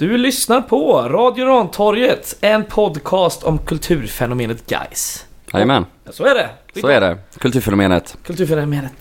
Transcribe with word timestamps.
Du 0.00 0.16
lyssnar 0.18 0.60
på 0.60 1.02
Radio 1.08 1.46
Rantorget, 1.46 2.36
en 2.40 2.64
podcast 2.64 3.42
om 3.42 3.58
kulturfenomenet 3.58 4.66
guys. 4.66 5.26
Jajamän, 5.52 5.86
Så 6.10 6.24
är 6.24 6.34
det. 6.34 6.48
så 6.80 6.88
är 6.88 7.00
det. 7.00 7.18
Kulturfenomenet. 7.38 8.16
Kulturfenomenet. 8.24 8.92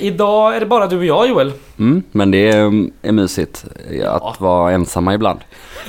Idag 0.00 0.56
är 0.56 0.60
det 0.60 0.66
bara 0.66 0.86
du 0.86 0.98
och 0.98 1.04
jag 1.04 1.28
Joel. 1.28 1.52
Mm, 1.78 2.02
men 2.12 2.30
det 2.30 2.48
är, 2.50 2.88
är 3.02 3.12
mysigt 3.12 3.64
att 3.86 3.94
Ja. 3.96 4.34
vara 4.38 4.72
ensamma 4.72 5.14
ibland. 5.14 5.38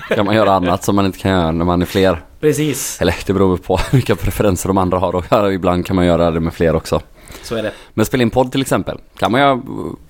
kan 0.09 0.25
man 0.25 0.35
göra 0.35 0.51
annat 0.53 0.83
som 0.83 0.95
man 0.95 1.05
inte 1.05 1.19
kan 1.19 1.31
göra 1.31 1.51
när 1.51 1.65
man 1.65 1.81
är 1.81 1.85
fler. 1.85 2.21
Precis, 2.39 3.01
Eller 3.01 3.15
det 3.25 3.33
beror 3.33 3.57
på 3.57 3.79
vilka 3.91 4.15
preferenser 4.15 4.69
de 4.69 4.77
andra 4.77 4.97
har 4.97 5.15
och 5.15 5.25
ja, 5.29 5.51
ibland 5.51 5.85
kan 5.85 5.95
man 5.95 6.05
göra 6.05 6.31
det 6.31 6.39
med 6.39 6.53
fler 6.53 6.75
också. 6.75 7.01
så 7.43 7.55
är 7.55 7.63
det. 7.63 7.71
Men 7.93 8.05
spela 8.05 8.23
in 8.23 8.29
podd 8.29 8.51
till 8.51 8.61
exempel 8.61 8.97
kan 9.17 9.31
man 9.31 9.41
göra 9.41 9.51
eh, 9.51 9.59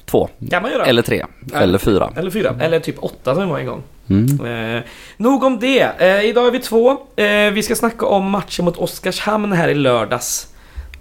två. 0.05 0.29
Kan 0.49 0.61
man 0.61 0.71
göra. 0.71 0.85
Eller 0.85 1.01
tre. 1.01 1.25
Eller 1.53 1.77
fyra. 1.77 2.09
Eller 2.15 2.29
fyra. 2.31 2.55
Eller 2.59 2.79
typ 2.79 2.95
åtta 3.03 3.35
som 3.35 3.43
vi 3.43 3.49
var 3.51 3.59
en 3.59 3.65
gång. 3.65 3.84
Mm. 4.11 4.75
Eh, 4.75 4.83
nog 5.17 5.43
om 5.43 5.59
det. 5.59 5.81
Eh, 5.81 6.29
idag 6.29 6.47
är 6.47 6.51
vi 6.51 6.59
två. 6.59 6.91
Eh, 7.15 7.51
vi 7.53 7.63
ska 7.63 7.75
snacka 7.75 8.05
om 8.05 8.29
matchen 8.29 8.65
mot 8.65 8.77
Oskarshamn 8.77 9.51
här 9.51 9.67
i 9.67 9.73
lördags. 9.73 10.47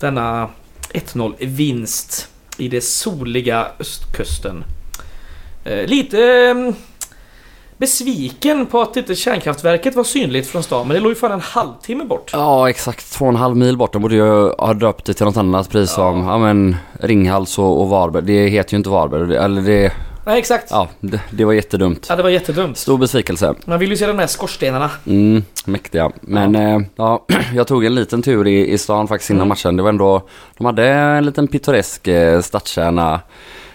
Denna 0.01 0.49
1-0 0.95 1.35
vinst 1.39 2.29
i 2.59 2.69
det 2.69 2.81
soliga 2.81 3.67
östkusten. 3.79 4.65
Eh, 5.65 5.87
lite 5.87 6.19
eh, 6.21 6.75
besviken 7.81 8.67
på 8.67 8.81
att 8.81 8.97
inte 8.97 9.15
kärnkraftverket 9.15 9.95
var 9.95 10.05
synligt 10.05 10.49
från 10.49 10.63
stan, 10.63 10.89
men 10.89 10.95
det 10.95 11.01
låg 11.01 11.13
ju 11.13 11.17
fan 11.17 11.33
en 11.33 11.41
halvtimme 11.41 12.05
bort. 12.05 12.31
Ja 12.33 12.71
exakt, 12.71 13.13
två 13.13 13.25
och 13.25 13.29
en 13.29 13.37
halv 13.37 13.57
mil 13.57 13.77
bort. 13.77 13.93
De 13.93 14.03
borde 14.03 14.15
ju 14.15 14.53
ha 14.59 14.75
döpt 14.75 15.05
det 15.05 15.15
till 15.15 15.25
något 15.27 15.37
annat 15.37 15.71
pris 15.71 15.91
som 15.91 16.25
ja, 16.27 16.39
men 16.39 16.77
Ringhals 17.01 17.59
och, 17.59 17.81
och 17.81 17.89
Varberg. 17.89 18.25
Det 18.25 18.49
heter 18.49 18.73
ju 18.73 18.77
inte 18.77 18.91
Varberg. 18.91 19.37
Eller 19.37 19.63
det, 19.63 19.93
Nej, 20.31 20.39
exakt. 20.39 20.67
Ja. 20.71 20.89
ja 21.01 21.09
det, 21.09 21.21
det 21.31 21.45
var 21.45 21.53
jättedumt. 21.53 22.09
det 22.17 22.23
var 22.23 22.31
jättedumt. 22.31 22.77
Stor 22.79 22.99
besvikelse. 22.99 23.55
Man 23.65 23.79
vill 23.79 23.91
ju 23.91 23.97
se 23.97 24.07
de 24.07 24.19
här 24.19 24.27
skorstenarna. 24.27 24.91
Mm, 25.07 25.43
mäktiga. 25.65 26.11
Men 26.21 26.55
ja. 26.55 26.83
ja, 26.97 27.27
jag 27.55 27.67
tog 27.67 27.85
en 27.85 27.95
liten 27.95 28.23
tur 28.23 28.47
i, 28.47 28.73
i 28.73 28.79
stan 28.79 29.09
faktiskt 29.09 29.31
innan 29.31 29.41
Mm. 29.41 29.49
matchen. 29.49 29.77
Det 29.77 29.83
var 29.83 29.91
ändå, 29.91 30.23
de 30.59 30.65
hade 30.67 30.87
en 30.89 31.27
liten 31.27 31.49
pittoresk 31.49 32.09
eh, 32.09 32.41
stadskärna 32.41 33.21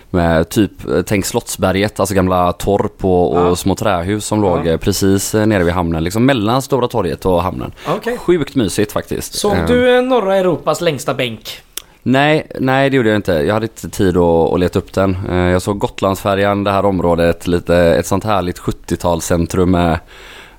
med 0.10 0.50
typ, 0.50 0.72
eh, 0.90 1.02
tänk 1.02 1.26
Slottsberget, 1.26 2.00
alltså 2.00 2.16
gamla 2.16 2.52
torp 2.54 3.06
och, 3.06 3.34
och 3.34 3.40
Ja. 3.48 3.56
små 3.56 3.76
trähus 3.76 4.26
som 4.26 4.42
låg 4.42 4.68
Ja. 4.68 4.72
eh, 4.72 4.78
precis 4.78 5.36
eh, 5.36 5.46
nere 5.46 5.64
vid 5.64 5.74
hamnen. 5.74 6.04
Liksom 6.04 6.26
mellan 6.26 6.62
Stora 6.62 6.88
torget 6.88 7.26
och 7.26 7.44
hamnen. 7.44 7.72
Okej. 7.88 8.18
Sjukt 8.18 8.56
mysigt 8.56 8.92
faktiskt. 8.92 9.34
Såg 9.34 9.56
Eh, 9.56 9.68
du 9.68 9.96
eh, 9.98 10.02
norra 10.04 10.36
Europas 10.36 10.82
längsta 10.82 11.14
bänk? 11.14 11.62
Nej, 12.08 12.48
nej 12.60 12.90
det 12.90 12.98
gjorde 12.98 13.10
jag 13.10 13.16
inte. 13.16 13.32
Jag 13.34 13.54
hade 13.54 13.66
inte 13.66 13.90
tid 13.90 14.18
att, 14.18 14.54
att 14.54 14.60
leta 14.60 14.80
upp 14.80 14.94
den. 14.94 15.18
Eh, 15.30 15.36
Jag 15.36 15.62
såg 15.62 15.80
Gotlandsfärjan, 15.80 16.64
det 16.64 16.72
här 16.72 16.86
området, 16.86 17.48
lite 17.48 17.78
ett 17.78 18.06
sånt 18.06 18.24
härligt 18.24 18.60
70-talscentrum 18.60 19.66
med 19.66 20.00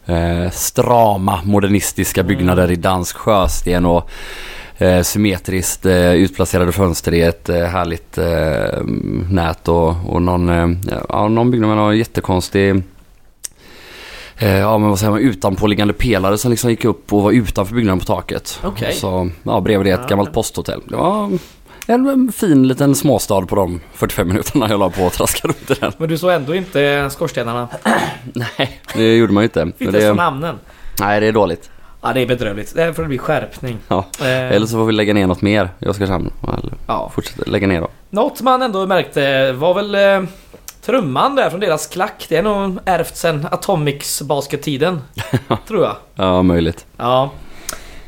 eh, 0.06 0.50
strama 0.50 1.40
modernistiska 1.44 2.22
byggnader 2.22 2.70
i 2.70 2.76
dansk 2.76 3.16
sjösten 3.16 3.86
och 3.86 4.10
eh, 4.78 5.02
symmetriskt 5.02 5.86
eh, 5.86 6.12
utplacerade 6.12 6.72
fönster 6.72 7.14
i 7.14 7.22
ett 7.22 7.48
eh, 7.48 7.64
härligt 7.64 8.18
eh, 8.18 8.82
nät 9.30 9.68
och, 9.68 9.94
och 10.06 10.22
någon, 10.22 10.48
eh, 10.48 10.68
ja, 11.08 11.28
någon 11.28 11.50
byggnad 11.50 11.68
med 11.68 11.76
någon 11.78 11.98
jättekonstig 11.98 12.82
Eh, 14.38 14.58
ja 14.58 14.78
men 14.78 14.88
vad 14.88 14.98
säger 14.98 15.10
man, 15.10 15.20
utanpåliggande 15.20 15.94
pelare 15.94 16.38
som 16.38 16.50
liksom 16.50 16.70
gick 16.70 16.84
upp 16.84 17.12
och 17.12 17.22
var 17.22 17.32
utanför 17.32 17.74
byggnaden 17.74 17.98
på 17.98 18.04
taket. 18.04 18.60
Okej. 18.64 18.92
Så 18.94 19.30
ja, 19.42 19.60
bredvid 19.60 19.86
det 19.86 19.90
ett 19.94 20.00
Ja. 20.02 20.08
gammalt 20.08 20.32
posthotell. 20.32 20.80
Det 20.88 20.96
var 20.96 21.30
en, 21.86 22.32
fin 22.32 22.68
liten 22.68 22.94
småstad 22.94 23.46
på 23.46 23.56
de 23.56 23.80
45 23.94 24.28
minuterna 24.28 24.68
jag 24.70 24.80
la 24.80 24.90
på 24.90 25.06
att 25.06 25.12
traska 25.12 25.48
runt 25.48 25.70
i 25.70 25.74
den. 25.80 25.92
Men 25.98 26.08
du 26.08 26.18
såg 26.18 26.30
ändå 26.32 26.54
inte 26.54 27.08
skorstenarna? 27.10 27.68
Nej, 28.34 28.80
det 28.94 29.16
gjorde 29.16 29.32
man 29.32 29.42
ju 29.42 29.44
inte. 29.44 29.60
Inte 29.78 30.00
från 30.00 30.16
det, 30.16 30.22
hamnen? 30.22 30.54
nej, 31.00 31.20
det 31.20 31.26
är 31.26 31.32
dåligt. 31.32 31.70
Ja, 32.02 32.12
det 32.12 32.20
är 32.20 32.26
bedrövligt. 32.26 32.74
Det 32.74 32.94
får 32.94 33.02
det 33.02 33.08
bli 33.08 33.18
skärpning. 33.18 33.78
Ja. 33.88 34.04
Eh, 34.20 34.26
Eller 34.52 34.66
så 34.66 34.76
får 34.76 34.84
vi 34.84 34.92
lägga 34.92 35.14
ner 35.14 35.26
något 35.26 35.42
mer 35.42 35.68
i 35.78 35.86
Oskarshamn. 35.88 36.30
Eller 36.42 36.72
ja. 36.86 37.10
fortsätta 37.14 37.50
lägga 37.50 37.66
ner 37.66 37.80
då. 37.80 37.88
Något 38.10 38.40
man 38.42 38.62
ändå 38.62 38.86
märkte 38.86 39.52
var 39.52 39.74
väl 39.74 39.94
eh, 39.94 40.28
trumman 40.86 41.34
där 41.34 41.50
från 41.50 41.60
deras 41.60 41.86
klack. 41.86 42.26
Det 42.28 42.36
är 42.36 42.42
nog 42.42 42.78
ärvt 42.84 43.16
sen 43.16 43.46
Atomics 43.50 44.22
baskettiden. 44.22 45.00
tror 45.68 45.84
jag. 45.84 45.96
Ja, 46.14 46.42
möjligt. 46.42 46.86
Ja. 46.96 47.30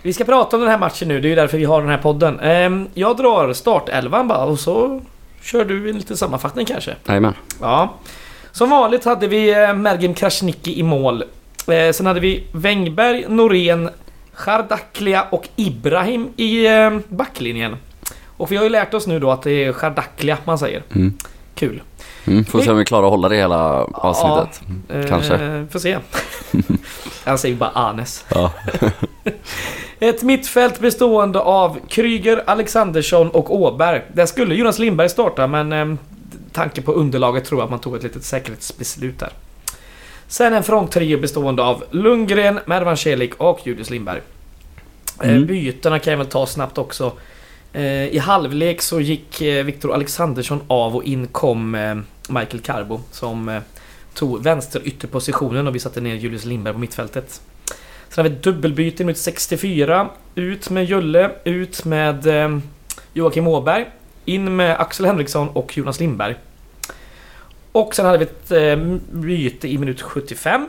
Vi 0.02 0.12
ska 0.12 0.24
prata 0.24 0.56
om 0.56 0.62
den 0.62 0.70
här 0.70 0.78
matchen 0.78 1.08
nu, 1.08 1.20
det 1.20 1.26
är 1.26 1.30
ju 1.30 1.36
därför 1.36 1.58
vi 1.58 1.64
har 1.64 1.80
den 1.80 1.90
här 1.90 1.98
podden. 1.98 2.40
Ehm, 2.40 2.88
jag 2.94 3.16
drar 3.16 3.52
startelvan 3.52 4.28
bara 4.28 4.44
och 4.44 4.58
så 4.58 5.00
kör 5.42 5.64
du 5.64 5.90
en 5.90 5.96
liten 5.96 6.16
sammanfattning 6.16 6.66
kanske. 6.66 6.94
Jajamän. 7.06 7.34
Ja. 7.60 7.94
Som 8.52 8.70
vanligt 8.70 9.04
hade 9.04 9.26
vi 9.28 9.62
eh, 9.62 9.74
Mergim 9.74 10.14
Krasniqi 10.14 10.78
i 10.78 10.82
mål. 10.82 11.24
Eh, 11.68 11.92
sen 11.92 12.06
hade 12.06 12.20
vi 12.20 12.44
Wängberg, 12.52 13.24
Norén, 13.28 13.90
Chardaklia 14.32 15.26
och 15.30 15.48
Ibrahim 15.56 16.28
i 16.36 16.66
eh, 16.66 16.98
backlinjen. 17.08 17.76
Och 18.36 18.52
vi 18.52 18.56
har 18.56 18.64
ju 18.64 18.70
lärt 18.70 18.94
oss 18.94 19.06
nu 19.06 19.20
då 19.20 19.30
att 19.30 19.42
det 19.42 19.64
är 19.64 19.72
Chardaklia 19.72 20.38
man 20.44 20.58
säger. 20.58 20.82
Mm. 20.94 21.12
Kul. 21.54 21.82
Mm, 22.28 22.44
får 22.44 22.60
se 22.60 22.70
om 22.70 22.78
vi 22.78 22.84
klarar 22.84 23.04
att 23.06 23.10
hålla 23.10 23.28
det 23.28 23.36
hela 23.36 23.84
avsnittet. 23.84 24.60
Eh, 24.88 25.08
Kanske. 25.08 25.66
Får 25.70 25.78
se. 25.78 25.98
Han 27.24 27.38
säger 27.38 27.56
bara 27.56 27.70
Anes. 27.70 28.24
Ja. 28.34 28.52
Ett 30.00 30.22
mittfält 30.22 30.80
bestående 30.80 31.40
av 31.40 31.78
Kryger, 31.88 32.42
Alexandersson 32.46 33.30
och 33.30 33.54
Åberg. 33.54 34.02
Där 34.12 34.26
skulle 34.26 34.54
Jonas 34.54 34.78
Lindberg 34.78 35.08
starta 35.08 35.46
men 35.46 35.72
eh, 35.72 35.94
tanke 36.52 36.82
på 36.82 36.92
underlaget 36.92 37.44
tror 37.44 37.60
jag 37.60 37.64
att 37.64 37.70
man 37.70 37.78
tog 37.78 37.96
ett 37.96 38.02
litet 38.02 38.24
säkerhetsbeslut 38.24 39.18
där. 39.18 39.30
Sen 40.28 40.52
en 40.54 40.62
fronttrio 40.62 41.18
bestående 41.20 41.62
av 41.62 41.84
Lundgren, 41.90 42.60
Mervan 42.66 42.96
Celik 42.96 43.34
och 43.34 43.60
Julius 43.64 43.90
Lindberg. 43.90 44.20
Eh, 45.22 45.30
Mm. 45.30 45.46
Bytena 45.46 45.98
kan 45.98 46.10
jag 46.10 46.18
väl 46.18 46.26
ta 46.26 46.46
snabbt 46.46 46.78
också. 46.78 47.12
Eh, 47.72 48.06
I 48.06 48.18
halvlek 48.18 48.82
så 48.82 49.00
gick 49.00 49.40
eh, 49.42 49.64
Viktor 49.64 49.94
Alexandersson 49.94 50.60
av 50.66 50.96
och 50.96 51.04
in 51.04 51.26
kom 51.26 51.74
eh, 51.74 51.96
Michael 52.28 52.60
Carbo 52.60 53.00
som 53.10 53.48
eh, 53.48 53.62
tog 54.14 54.42
vänsterytterpositionen 54.42 55.66
och 55.66 55.74
vi 55.74 55.78
satte 55.78 56.00
ner 56.00 56.14
Julius 56.14 56.44
Lindberg 56.44 56.74
på 56.74 56.80
mittfältet. 56.80 57.40
Sen 58.08 58.24
har 58.24 58.30
vi 58.30 58.36
ett 58.36 58.42
dubbelbyte 58.42 59.02
i 59.02 59.06
minut 59.06 59.18
64. 59.18 60.08
Ut 60.34 60.70
med 60.70 60.84
Julle, 60.84 61.30
ut 61.44 61.84
med 61.84 62.26
eh, 62.26 62.58
Joakim 63.12 63.48
Åberg. 63.48 63.86
In 64.24 64.56
med 64.56 64.80
Axel 64.80 65.06
Henriksson 65.06 65.48
och 65.48 65.76
Jonas 65.78 66.00
Lindberg. 66.00 66.34
Och 67.72 67.94
sen 67.94 68.06
hade 68.06 68.18
vi 68.18 68.24
ett 68.24 68.50
eh, 68.50 68.98
byte 69.10 69.68
i 69.68 69.78
minut 69.78 70.02
75. 70.02 70.68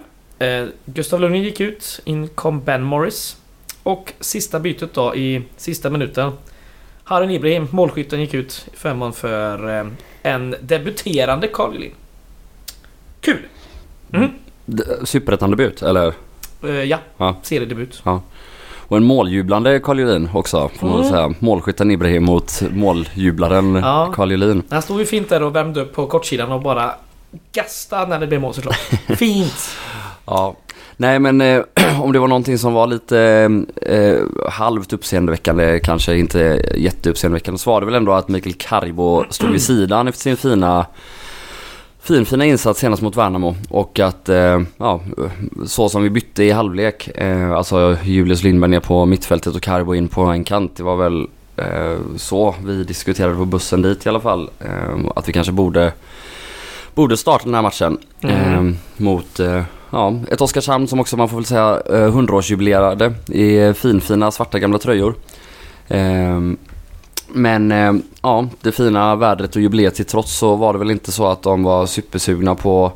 Gustav 0.86 1.20
Lundgren 1.20 1.44
gick 1.44 1.60
ut, 1.60 2.00
in 2.06 2.28
kom 2.28 2.64
Ben 2.64 2.84
Morris. 2.84 3.38
Och 3.84 4.14
sista 4.20 4.60
bytet 4.60 4.94
då 4.94 5.16
i 5.16 5.44
sista 5.58 5.90
minuten. 5.90 6.32
Harun 7.10 7.32
Ibrahim, 7.32 7.68
målskytten, 7.72 8.20
gick 8.22 8.34
ut 8.34 8.66
i 8.74 8.76
förmån 8.78 9.14
för 9.14 9.80
eh, 9.80 9.86
en 10.24 10.56
debuterande 10.62 11.48
Carl 11.48 11.74
Julin. 11.74 11.92
Kul! 13.22 13.40
Mm. 14.14 14.30
Superettan-debut, 15.04 15.82
eller? 15.82 16.14
Eh, 16.64 16.70
ja, 16.84 16.98
Ja. 17.18 17.36
seriedebut. 17.44 18.04
Och 18.88 18.98
en 18.98 19.04
måljublande 19.04 19.80
Carl 19.80 20.00
Julin 20.00 20.30
också, 20.34 20.70
får 20.80 20.88
man 20.88 20.98
Mm. 21.00 21.10
säga. 21.10 21.34
Målskytten 21.40 21.92
Ibrahim 21.92 22.24
mot 22.24 22.62
måljublaren 22.72 23.76
Ja. 23.76 24.12
Carl 24.16 24.32
Julin. 24.32 24.64
Han 24.70 24.82
stod 24.82 25.00
ju 25.00 25.06
fint 25.06 25.30
där 25.30 25.44
och 25.44 25.56
värmde 25.56 25.82
upp 25.82 25.94
på 25.96 26.08
kortsidan 26.08 26.52
och 26.52 26.62
bara 26.62 26.92
gastade 27.54 28.06
när 28.10 28.20
det 28.20 28.28
blev 28.28 28.42
mål 28.42 28.54
såklart. 28.54 28.76
Fint! 29.18 29.70
Ja. 30.26 30.56
Nej 31.02 31.20
men 31.20 31.42
eh, 31.42 31.62
om 32.02 32.12
det 32.14 32.20
var 32.20 32.28
någonting 32.28 32.58
som 32.58 32.74
var 32.74 32.88
lite 32.88 33.20
eh, 33.82 34.50
halvt 34.52 34.94
uppseendeväckande, 34.94 35.80
kanske 35.80 36.18
inte 36.18 36.62
jätteuppseendeväckande, 36.76 37.58
så 37.58 37.72
var 37.72 37.80
det 37.80 37.86
väl 37.86 37.96
ändå 37.96 38.14
att 38.14 38.28
Mikael 38.28 38.56
Karbo 38.56 39.24
stod 39.30 39.50
vid 39.52 39.62
sidan 39.62 40.08
efter 40.08 40.22
sin 40.22 40.38
fina 40.38 40.86
fin, 42.02 42.26
fina 42.26 42.46
insats 42.46 42.80
senast 42.80 43.02
mot 43.02 43.16
Värnamo 43.16 43.56
och 43.70 44.00
att 44.00 44.30
eh, 44.30 44.62
ja, 44.78 45.02
så 45.66 45.90
som 45.90 46.04
vi 46.04 46.10
bytte 46.10 46.44
i 46.44 46.52
halvlek, 46.52 47.08
eh, 47.08 47.52
alltså 47.52 47.98
Julius 48.04 48.44
Lindberg 48.44 48.72
ner 48.72 48.80
på 48.80 49.06
mittfältet 49.06 49.56
och 49.56 49.62
Karbo 49.62 49.96
in 49.96 50.08
på 50.08 50.22
en 50.22 50.44
kant, 50.44 50.76
det 50.78 50.84
var 50.84 50.96
väl 50.96 51.28
eh, 51.58 51.98
så 52.18 52.56
vi 52.66 52.84
diskuterade 52.84 53.36
på 53.36 53.46
bussen 53.46 53.82
dit 53.82 54.06
i 54.06 54.10
alla 54.10 54.20
fall. 54.20 54.50
Eh, 54.60 55.00
att 55.16 55.30
vi 55.30 55.34
kanske 55.34 55.54
borde, 55.54 55.94
borde 56.94 57.18
starta 57.18 57.46
den 57.46 57.54
här 57.56 57.62
matchen 57.62 57.98
Mm. 58.22 58.68
eh, 58.68 58.76
mot 58.98 59.40
ja, 59.92 60.14
ett 60.32 60.42
Oskarshamn 60.42 60.88
som 60.88 61.00
också 61.00 61.18
man 61.18 61.30
får 61.30 61.38
väl 61.38 61.46
säga 61.46 61.82
eh, 61.90 62.16
100-årsjubilerade 62.16 63.14
i 63.32 63.74
finfina 63.74 64.32
svarta 64.32 64.60
gamla 64.60 64.78
tröjor. 64.78 65.16
Ehm, 65.88 66.58
men 67.28 67.72
eh, 67.72 67.94
ja, 68.22 68.48
det 68.62 68.72
fina 68.72 69.16
vädret 69.16 69.56
och 69.56 69.62
jubileet 69.62 69.96
till 69.96 70.06
trots 70.06 70.38
så 70.38 70.56
var 70.56 70.74
det 70.74 70.80
väl 70.80 70.92
inte 70.92 71.12
så 71.12 71.28
att 71.28 71.44
de 71.44 71.64
var 71.64 71.86
supersugna 71.86 72.56
på 72.56 72.92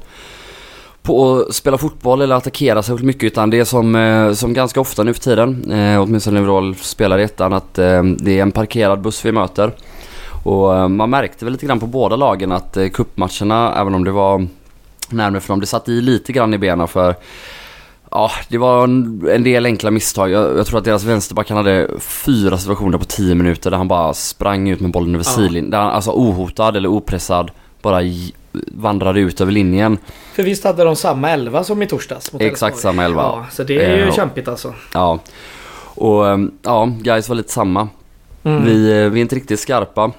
på 1.03 1.35
att 1.35 1.55
spela 1.55 1.77
fotboll 1.77 2.21
eller 2.21 2.35
attackera 2.35 2.83
särskilt 2.83 3.05
mycket 3.05 3.23
utan 3.23 3.49
det 3.49 3.59
är 3.59 3.63
som, 3.63 3.95
eh, 3.95 4.33
som 4.33 4.53
ganska 4.53 4.81
ofta 4.81 5.03
nu 5.03 5.13
för 5.13 5.21
tiden, 5.21 5.71
eh, 5.71 6.01
åtminstone 6.01 6.41
när 6.41 6.61
vi 6.61 6.75
spelar 6.75 7.19
i 7.19 7.23
ettan, 7.23 7.53
att 7.53 7.79
eh, 7.79 8.03
det 8.03 8.39
är 8.39 8.41
en 8.41 8.51
parkerad 8.51 9.01
buss 9.01 9.25
vi 9.25 9.31
möter. 9.31 9.71
Och 10.43 10.75
eh, 10.75 10.87
man 10.87 11.09
märkte 11.09 11.45
väl 11.45 11.51
lite 11.51 11.65
grann 11.65 11.79
på 11.79 11.87
båda 11.87 12.15
lagen 12.15 12.51
att 12.51 12.77
eh, 12.77 12.87
cupmatcherna, 12.87 13.73
även 13.81 13.95
om 13.95 14.03
det 14.03 14.11
var 14.11 14.47
närmare 15.15 15.41
för 15.41 15.47
dem. 15.47 15.59
Det 15.59 15.65
satt 15.65 15.89
i 15.89 16.01
lite 16.01 16.31
grann 16.33 16.53
i 16.53 16.57
benen 16.57 16.87
för 16.87 17.15
Ja, 18.11 18.31
det 18.47 18.57
var 18.57 18.83
en, 18.83 19.27
en 19.31 19.43
del 19.43 19.65
enkla 19.65 19.91
misstag. 19.91 20.29
Jag, 20.31 20.57
jag 20.57 20.65
tror 20.67 20.79
att 20.79 20.85
deras 20.85 21.03
vänsterback 21.03 21.49
han 21.49 21.57
hade 21.57 21.89
fyra 21.99 22.57
situationer 22.57 22.97
på 22.97 23.05
tio 23.05 23.35
minuter 23.35 23.71
där 23.71 23.77
han 23.77 23.87
bara 23.87 24.13
sprang 24.13 24.69
ut 24.69 24.79
med 24.79 24.91
bollen 24.91 25.15
över 25.15 25.25
Ja. 25.27 25.31
sidlinjen. 25.31 25.69
Där 25.69 25.77
han, 25.77 25.91
alltså 25.91 26.11
ohotad 26.11 26.75
eller 26.77 26.89
opressad, 26.89 27.51
bara 27.81 27.99
vandrade 28.71 29.19
ut 29.19 29.41
över 29.41 29.51
linjen. 29.51 29.97
För 30.33 30.43
visst 30.43 30.63
hade 30.63 30.83
de 30.83 30.95
samma 30.95 31.29
elva 31.29 31.63
som 31.63 31.81
i 31.81 31.87
torsdags? 31.87 32.33
Mot 32.33 32.41
Exakt 32.41 32.73
Elfsborg? 32.73 32.81
samma 32.93 33.03
elva. 33.03 33.21
Ja, 33.21 33.45
så 33.51 33.63
det 33.63 33.85
är 33.85 33.97
ju 33.97 34.03
Eh, 34.07 34.13
kämpigt 34.15 34.47
alltså. 34.47 34.73
Ja. 34.93 35.19
Och 35.95 36.27
ehm, 36.29 36.51
ja, 36.61 36.85
guys 37.01 37.29
var 37.29 37.35
lite 37.35 37.51
samma. 37.51 37.87
Mm. 38.43 38.65
Vi, 38.65 38.91
eh, 39.03 39.09
vi 39.09 39.19
är 39.19 39.21
inte 39.21 39.35
riktigt 39.35 39.59
skarpa. 39.59 40.11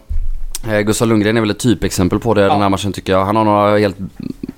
Eh, 0.69 0.81
Gustav 0.81 1.08
Lundgren 1.08 1.37
är 1.37 1.41
väl 1.41 1.50
ett 1.50 1.58
typexempel 1.58 2.19
på 2.19 2.35
det 2.35 2.41
Ja. 2.43 2.49
den 2.49 2.62
här 2.62 2.69
matchen 2.69 2.93
tycker 2.93 3.12
jag. 3.12 3.25
Han 3.25 3.37
har 3.37 3.44
några 3.44 3.79
helt 3.79 3.96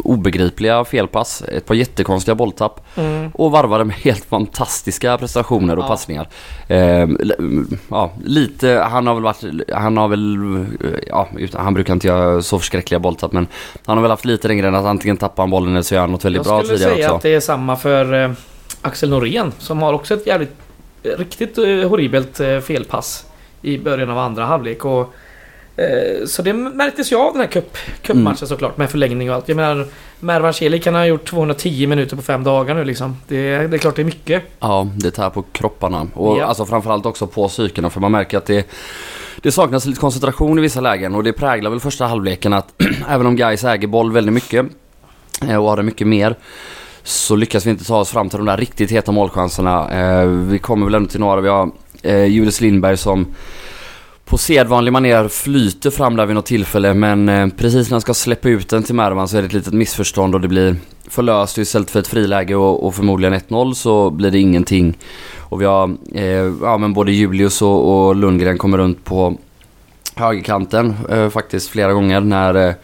obegripliga 0.06 0.84
felpass, 0.84 1.42
ett 1.42 1.66
par 1.66 1.74
jättekonstiga 1.74 2.34
bolltapp 2.34 2.80
Mm. 2.96 3.30
och 3.34 3.50
varvade 3.50 3.84
med 3.84 3.96
helt 3.96 4.24
fantastiska 4.24 5.18
prestationer 5.18 5.78
och 5.78 5.84
Ja. 5.84 5.88
passningar. 5.88 6.28
Eh, 6.68 7.06
ja, 7.90 8.10
lite, 8.24 8.86
han 8.90 9.06
har 9.06 9.14
väl 9.14 9.22
varit, 9.22 9.44
han 9.72 9.96
har 9.96 10.08
väl, 10.08 10.66
ja, 11.06 11.28
han 11.52 11.74
brukar 11.74 11.92
inte 11.92 12.06
göra 12.06 12.42
så 12.42 12.58
förskräckliga 12.58 12.98
bolltapp 12.98 13.32
men 13.32 13.46
han 13.86 13.96
har 13.98 14.02
väl 14.02 14.10
haft 14.10 14.24
lite 14.24 14.48
den 14.48 14.58
grejen 14.58 14.74
att 14.74 14.84
antingen 14.84 15.16
tappar 15.16 15.42
han 15.42 15.50
bollen 15.50 15.72
eller 15.72 15.82
så 15.82 15.94
gör 15.94 16.00
han 16.00 16.12
något 16.12 16.24
väldigt 16.24 16.42
bra 16.44 16.56
Jag 16.56 16.64
skulle 16.64 16.78
tidigare 16.78 16.94
säga 16.96 17.06
också. 17.06 17.16
att 17.16 17.22
det 17.22 17.34
är 17.34 17.40
samma 17.40 17.76
för 17.76 18.24
eh, 18.24 18.30
Axel 18.82 19.10
Norén 19.10 19.52
som 19.58 19.82
har 19.82 19.92
också 19.92 20.14
ett 20.14 20.26
jävligt 20.26 20.52
eh, 21.02 21.10
riktigt 21.18 21.58
eh, 21.58 21.64
horribelt 21.64 22.40
felpass 22.64 23.26
i 23.62 23.78
början 23.78 24.10
av 24.10 24.18
andra 24.18 24.44
halvlek. 24.44 24.84
Och, 24.84 25.14
så 26.26 26.42
det 26.42 26.52
märktes 26.52 27.12
ju 27.12 27.16
av 27.16 27.32
den 27.32 27.40
här 27.40 27.48
cup, 27.48 27.76
cupmatchen 28.02 28.26
Mm. 28.26 28.48
såklart 28.48 28.76
med 28.76 28.90
förlängning 28.90 29.30
och 29.30 29.36
allt. 29.36 29.48
Jag 29.48 29.56
menar 29.56 29.86
Mervan 30.20 30.54
Celik 30.54 30.84
kan 30.84 30.94
ha 30.94 31.06
gjort 31.06 31.24
210 31.24 31.86
minuter 31.86 32.16
på 32.16 32.22
fem 32.22 32.44
dagar 32.44 32.74
nu 32.74 32.84
liksom. 32.84 33.16
Det, 33.28 33.58
det 33.66 33.76
är 33.76 33.78
klart 33.78 33.96
det 33.96 34.02
är 34.02 34.06
mycket. 34.06 34.42
Ja, 34.60 34.88
det 34.96 35.10
tär 35.10 35.30
på 35.30 35.42
kropparna. 35.52 36.06
Och 36.14 36.38
Ja. 36.38 36.44
alltså 36.44 36.66
framförallt 36.66 37.06
också 37.06 37.26
på 37.26 37.48
psykena 37.48 37.90
för 37.90 38.00
man 38.00 38.12
märker 38.12 38.38
att 38.38 38.46
det, 38.46 38.66
det 39.42 39.52
saknas 39.52 39.86
lite 39.86 40.00
koncentration 40.00 40.58
i 40.58 40.62
vissa 40.62 40.80
lägen 40.80 41.14
och 41.14 41.24
det 41.24 41.32
präglar 41.32 41.70
väl 41.70 41.80
första 41.80 42.06
halvleken 42.06 42.52
att 42.52 42.74
även 43.08 43.26
om 43.26 43.36
guys 43.36 43.64
äger 43.64 43.88
boll 43.88 44.12
väldigt 44.12 44.34
mycket 44.34 44.66
eh, 45.48 45.56
och 45.56 45.68
har 45.70 45.76
det 45.76 45.82
mycket 45.82 46.06
mer 46.06 46.34
så 47.02 47.36
lyckas 47.36 47.66
vi 47.66 47.70
inte 47.70 47.84
ta 47.84 47.98
oss 47.98 48.10
fram 48.10 48.28
till 48.28 48.36
de 48.38 48.46
där 48.46 48.56
riktigt 48.56 48.90
heta 48.90 49.12
målchanserna. 49.12 49.90
Eh, 49.90 50.26
Vi 50.26 50.58
kommer 50.58 50.86
väl 50.86 50.94
ändå 50.94 51.08
till 51.08 51.20
några. 51.20 51.40
Vi 51.40 51.48
har 51.48 51.70
eh, 52.02 52.24
Julius 52.24 52.60
Lindberg 52.60 52.96
som 52.96 53.26
på 54.26 54.38
sedvanlig 54.38 54.92
manér 54.92 55.28
flyter 55.28 55.90
fram 55.90 56.16
där 56.16 56.26
vid 56.26 56.34
något 56.34 56.46
tillfälle 56.46 56.94
men 56.94 57.28
eh, 57.28 57.48
precis 57.48 57.88
när 57.88 57.94
han 57.94 58.00
ska 58.00 58.14
släppa 58.14 58.48
ut 58.48 58.68
den 58.68 58.82
till 58.82 58.94
Mervan 58.94 59.28
så 59.28 59.36
är 59.36 59.42
det 59.42 59.46
ett 59.46 59.52
litet 59.52 59.74
missförstånd 59.74 60.34
och 60.34 60.40
det 60.40 60.48
blir 60.48 60.76
förlöst 61.08 61.58
istället 61.58 61.90
för 61.90 62.00
ett 62.00 62.06
friläge 62.06 62.54
och, 62.54 62.86
och 62.86 62.94
förmodligen 62.94 63.34
1-0 63.34 63.74
så 63.74 64.10
blir 64.10 64.30
det 64.30 64.38
ingenting. 64.38 64.98
Och 65.38 65.60
vi 65.60 65.64
har, 65.64 65.96
eh, 66.14 66.52
ja 66.62 66.78
men 66.78 66.92
både 66.92 67.12
Julius 67.12 67.62
och, 67.62 68.06
och 68.08 68.16
Lundgren 68.16 68.58
kommer 68.58 68.78
runt 68.78 69.04
på 69.04 69.38
högerkanten 70.14 70.94
eh, 71.10 71.28
faktiskt 71.28 71.68
flera 71.68 71.92
gånger 71.92 72.20
när 72.20 72.68
eh, 72.68 72.74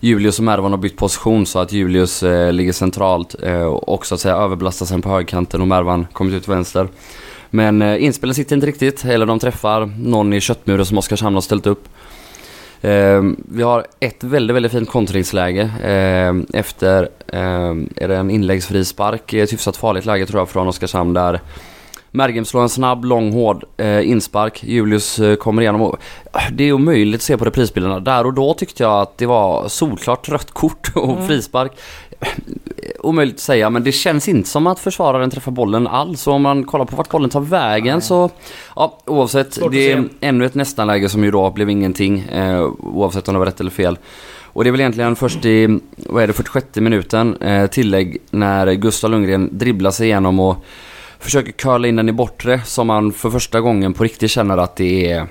Julius 0.00 0.38
och 0.38 0.44
Mervan 0.44 0.72
har 0.72 0.78
bytt 0.78 0.96
position 0.96 1.46
så 1.46 1.58
att 1.58 1.72
Julius 1.72 2.22
eh, 2.22 2.52
ligger 2.52 2.72
centralt 2.72 3.34
eh, 3.42 3.62
och 3.62 4.06
så 4.06 4.14
att 4.14 4.20
säga 4.20 4.36
överbelastar 4.36 4.86
sen 4.86 5.02
på 5.02 5.08
högerkanten 5.08 5.60
och 5.60 5.68
Mervan 5.68 6.06
kommit 6.12 6.34
ut 6.34 6.42
till 6.42 6.52
vänster. 6.52 6.88
Men 7.50 7.82
eh, 7.82 8.04
inspelen 8.04 8.34
sitter 8.34 8.56
inte 8.56 8.66
riktigt, 8.66 9.04
eller 9.04 9.26
de 9.26 9.38
träffar 9.38 9.90
någon 9.98 10.32
i 10.32 10.40
köttmuren 10.40 10.86
som 10.86 10.98
Oskarshamn 10.98 11.34
har 11.36 11.40
ställt 11.40 11.66
upp. 11.66 11.88
Eh, 12.80 13.22
vi 13.48 13.62
har 13.62 13.86
ett 14.00 14.24
väldigt, 14.24 14.54
väldigt 14.56 14.72
fint 14.72 14.88
kontringsläge 14.90 15.62
eh, 15.82 16.58
efter, 16.60 17.02
eh, 17.26 17.74
är 17.96 18.08
det 18.08 18.16
en 18.16 18.30
inläggsfri 18.30 18.84
spark 18.84 19.34
i 19.34 19.40
ett 19.40 19.52
hyfsat 19.52 19.76
farligt 19.76 20.06
läge 20.06 20.26
tror 20.26 20.40
jag 20.40 20.48
från 20.48 20.68
Oskarshamn 20.68 21.14
där 21.14 21.40
Mergem 22.12 22.44
slår 22.44 22.62
en 22.62 22.68
snabb, 22.68 23.04
lång, 23.04 23.32
hård 23.32 23.64
eh, 23.76 24.08
inspark. 24.10 24.64
Julius 24.64 25.18
eh, 25.18 25.36
kommer 25.36 25.62
igenom 25.62 25.80
och 25.82 25.96
ah, 26.32 26.50
det 26.52 26.64
är 26.64 26.72
omöjligt 26.72 27.18
att 27.18 27.22
se 27.22 27.36
på 27.36 27.44
reprisbilderna. 27.44 28.00
Där 28.00 28.26
och 28.26 28.34
då 28.34 28.54
tyckte 28.54 28.82
jag 28.82 29.00
att 29.00 29.18
det 29.18 29.26
var 29.26 29.68
solklart 29.68 30.28
rött 30.28 30.50
kort 30.50 30.92
och 30.94 31.12
Mm. 31.12 31.26
frispark. 31.26 31.72
Omöjligt 32.98 33.34
att 33.34 33.40
säga 33.40 33.70
men 33.70 33.84
det 33.84 33.92
känns 33.92 34.28
inte 34.28 34.48
som 34.48 34.66
att 34.66 34.78
försvararen 34.78 35.30
träffar 35.30 35.52
bollen 35.52 35.86
alls. 35.86 36.26
Och 36.26 36.34
om 36.34 36.42
man 36.42 36.64
kollar 36.64 36.84
på 36.84 36.96
vart 36.96 37.10
bollen 37.10 37.30
tar 37.30 37.40
vägen 37.40 37.94
Nej. 37.94 38.02
så... 38.02 38.30
Ja, 38.76 38.98
oavsett. 39.06 39.54
Svårt 39.54 39.72
det 39.72 39.92
är 39.92 40.08
ännu 40.20 40.46
ett 40.46 40.54
nästanläge 40.54 41.08
som 41.08 41.24
ju 41.24 41.30
då 41.30 41.50
blev 41.50 41.70
ingenting. 41.70 42.20
Eh, 42.20 42.62
oavsett 42.78 43.28
om 43.28 43.34
det 43.34 43.38
var 43.38 43.46
rätt 43.46 43.60
eller 43.60 43.70
fel. 43.70 43.98
Och 44.52 44.64
det 44.64 44.70
är 44.70 44.72
väl 44.72 44.80
egentligen 44.80 45.16
först 45.16 45.44
i, 45.44 45.78
vad 45.96 46.22
är 46.22 46.26
det, 46.26 46.32
46 46.32 46.66
minuten 46.76 47.36
eh, 47.36 47.66
tillägg 47.66 48.18
när 48.30 48.72
Gustav 48.72 49.10
Lundgren 49.10 49.58
dribblar 49.58 49.90
sig 49.90 50.06
igenom 50.06 50.40
och 50.40 50.64
försöker 51.18 51.52
curla 51.52 51.88
in 51.88 51.96
den 51.96 52.08
i 52.08 52.12
bortre 52.12 52.60
som 52.64 52.86
man 52.86 53.12
för 53.12 53.30
första 53.30 53.60
gången 53.60 53.94
på 53.94 54.04
riktigt 54.04 54.30
känner 54.30 54.58
att 54.58 54.76
det 54.76 55.12
är, 55.12 55.26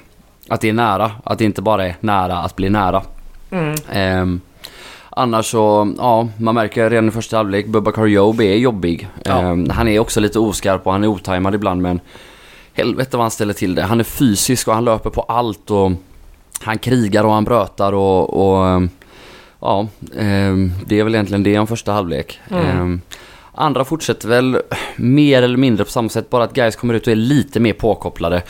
att 0.48 0.62
det 0.62 0.70
är 0.70 0.74
nära. 0.74 1.12
Att 1.24 1.38
det 1.38 1.46
inte 1.46 1.62
bara 1.62 1.88
är 1.88 1.96
nära 2.00 2.38
att 2.38 2.56
bli 2.56 2.70
nära. 2.70 3.02
Mm. 3.52 3.76
Ehm, 3.92 4.42
annars 5.10 5.46
så, 5.46 5.94
ja, 5.98 6.28
man 6.38 6.56
märker 6.56 6.90
redan 6.90 7.08
i 7.08 7.12
första 7.12 7.38
halvlek, 7.38 7.68
Bubakar 7.68 8.06
Job 8.06 8.42
är 8.42 8.56
jobbig. 8.56 9.08
Ja. 9.26 9.42
Ehm, 9.42 9.70
han 9.70 9.88
är 9.88 10.00
också 10.00 10.20
lite 10.20 10.40
oskarp 10.40 10.88
och 10.88 10.92
han 10.92 11.04
är 11.04 11.08
otajmad 11.08 11.56
ibland 11.56 11.82
men 11.82 12.00
helvete 12.74 13.18
vad 13.18 13.24
han 13.24 13.32
ställer 13.32 13.54
till 13.54 13.76
det. 13.76 13.84
Han 13.84 14.00
är 14.00 14.04
fysisk 14.04 14.68
och 14.68 14.74
han 14.74 14.86
löper 14.86 15.10
på 15.10 15.22
allt 15.22 15.72
och 15.72 15.92
han 16.62 16.78
krigar 16.78 17.24
och 17.24 17.32
han 17.32 17.44
brötar 17.44 17.94
och, 17.94 18.54
och 18.54 18.68
ehm, 18.68 18.90
ja, 19.60 19.88
ehm, 20.18 20.72
det 20.86 21.00
är 21.00 21.04
väl 21.04 21.16
egentligen 21.16 21.44
det 21.44 21.60
om 21.60 21.68
första 21.68 21.92
halvlek. 21.92 22.40
Mm. 22.50 22.66
Ehm, 22.66 23.02
andra 23.54 23.86
fortsätter 23.86 24.28
väl 24.28 24.58
mer 24.96 25.42
eller 25.42 25.58
mindre 25.58 25.86
på 25.86 25.92
samma 25.92 26.10
sätt, 26.10 26.30
bara 26.30 26.44
att 26.44 26.54
guys 26.54 26.76
kommer 26.76 26.94
ut 26.94 27.08
och 27.08 27.12
är 27.12 27.16
lite 27.16 27.60
mer 27.60 27.74
påkopplade. 27.74 28.42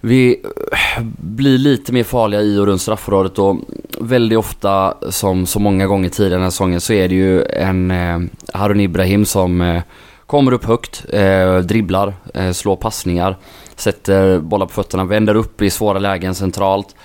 Vi 0.00 0.40
eh, 0.72 1.02
blir 1.18 1.58
lite 1.58 1.92
mer 1.92 2.04
farliga 2.04 2.40
i 2.42 2.58
och 2.58 2.66
runt 2.66 2.82
straffområdet 2.82 3.38
och 3.38 3.56
väldigt 4.00 4.38
ofta 4.38 4.94
som 5.10 5.46
så 5.46 5.60
många 5.60 5.86
gånger 5.86 6.08
tidigare 6.08 6.34
den 6.34 6.42
här 6.42 6.50
säsongen 6.50 6.80
så 6.80 6.92
är 6.92 7.08
det 7.08 7.14
ju 7.14 7.44
en 7.44 7.90
eh, 7.90 8.18
Harun 8.52 8.80
Ibrahim 8.80 9.24
som 9.24 9.60
eh, 9.60 9.82
kommer 10.26 10.52
upp 10.52 10.64
högt, 10.64 11.04
eh, 11.08 11.58
dribblar, 11.58 12.14
eh, 12.34 12.50
slår 12.52 12.76
passningar, 12.76 13.36
sätter 13.76 14.38
bollar 14.38 14.66
på 14.66 14.72
fötterna, 14.72 15.04
vänder 15.04 15.34
upp 15.34 15.62
i 15.62 15.70
svåra 15.70 15.98
lägen 15.98 16.34
centralt. 16.34 16.96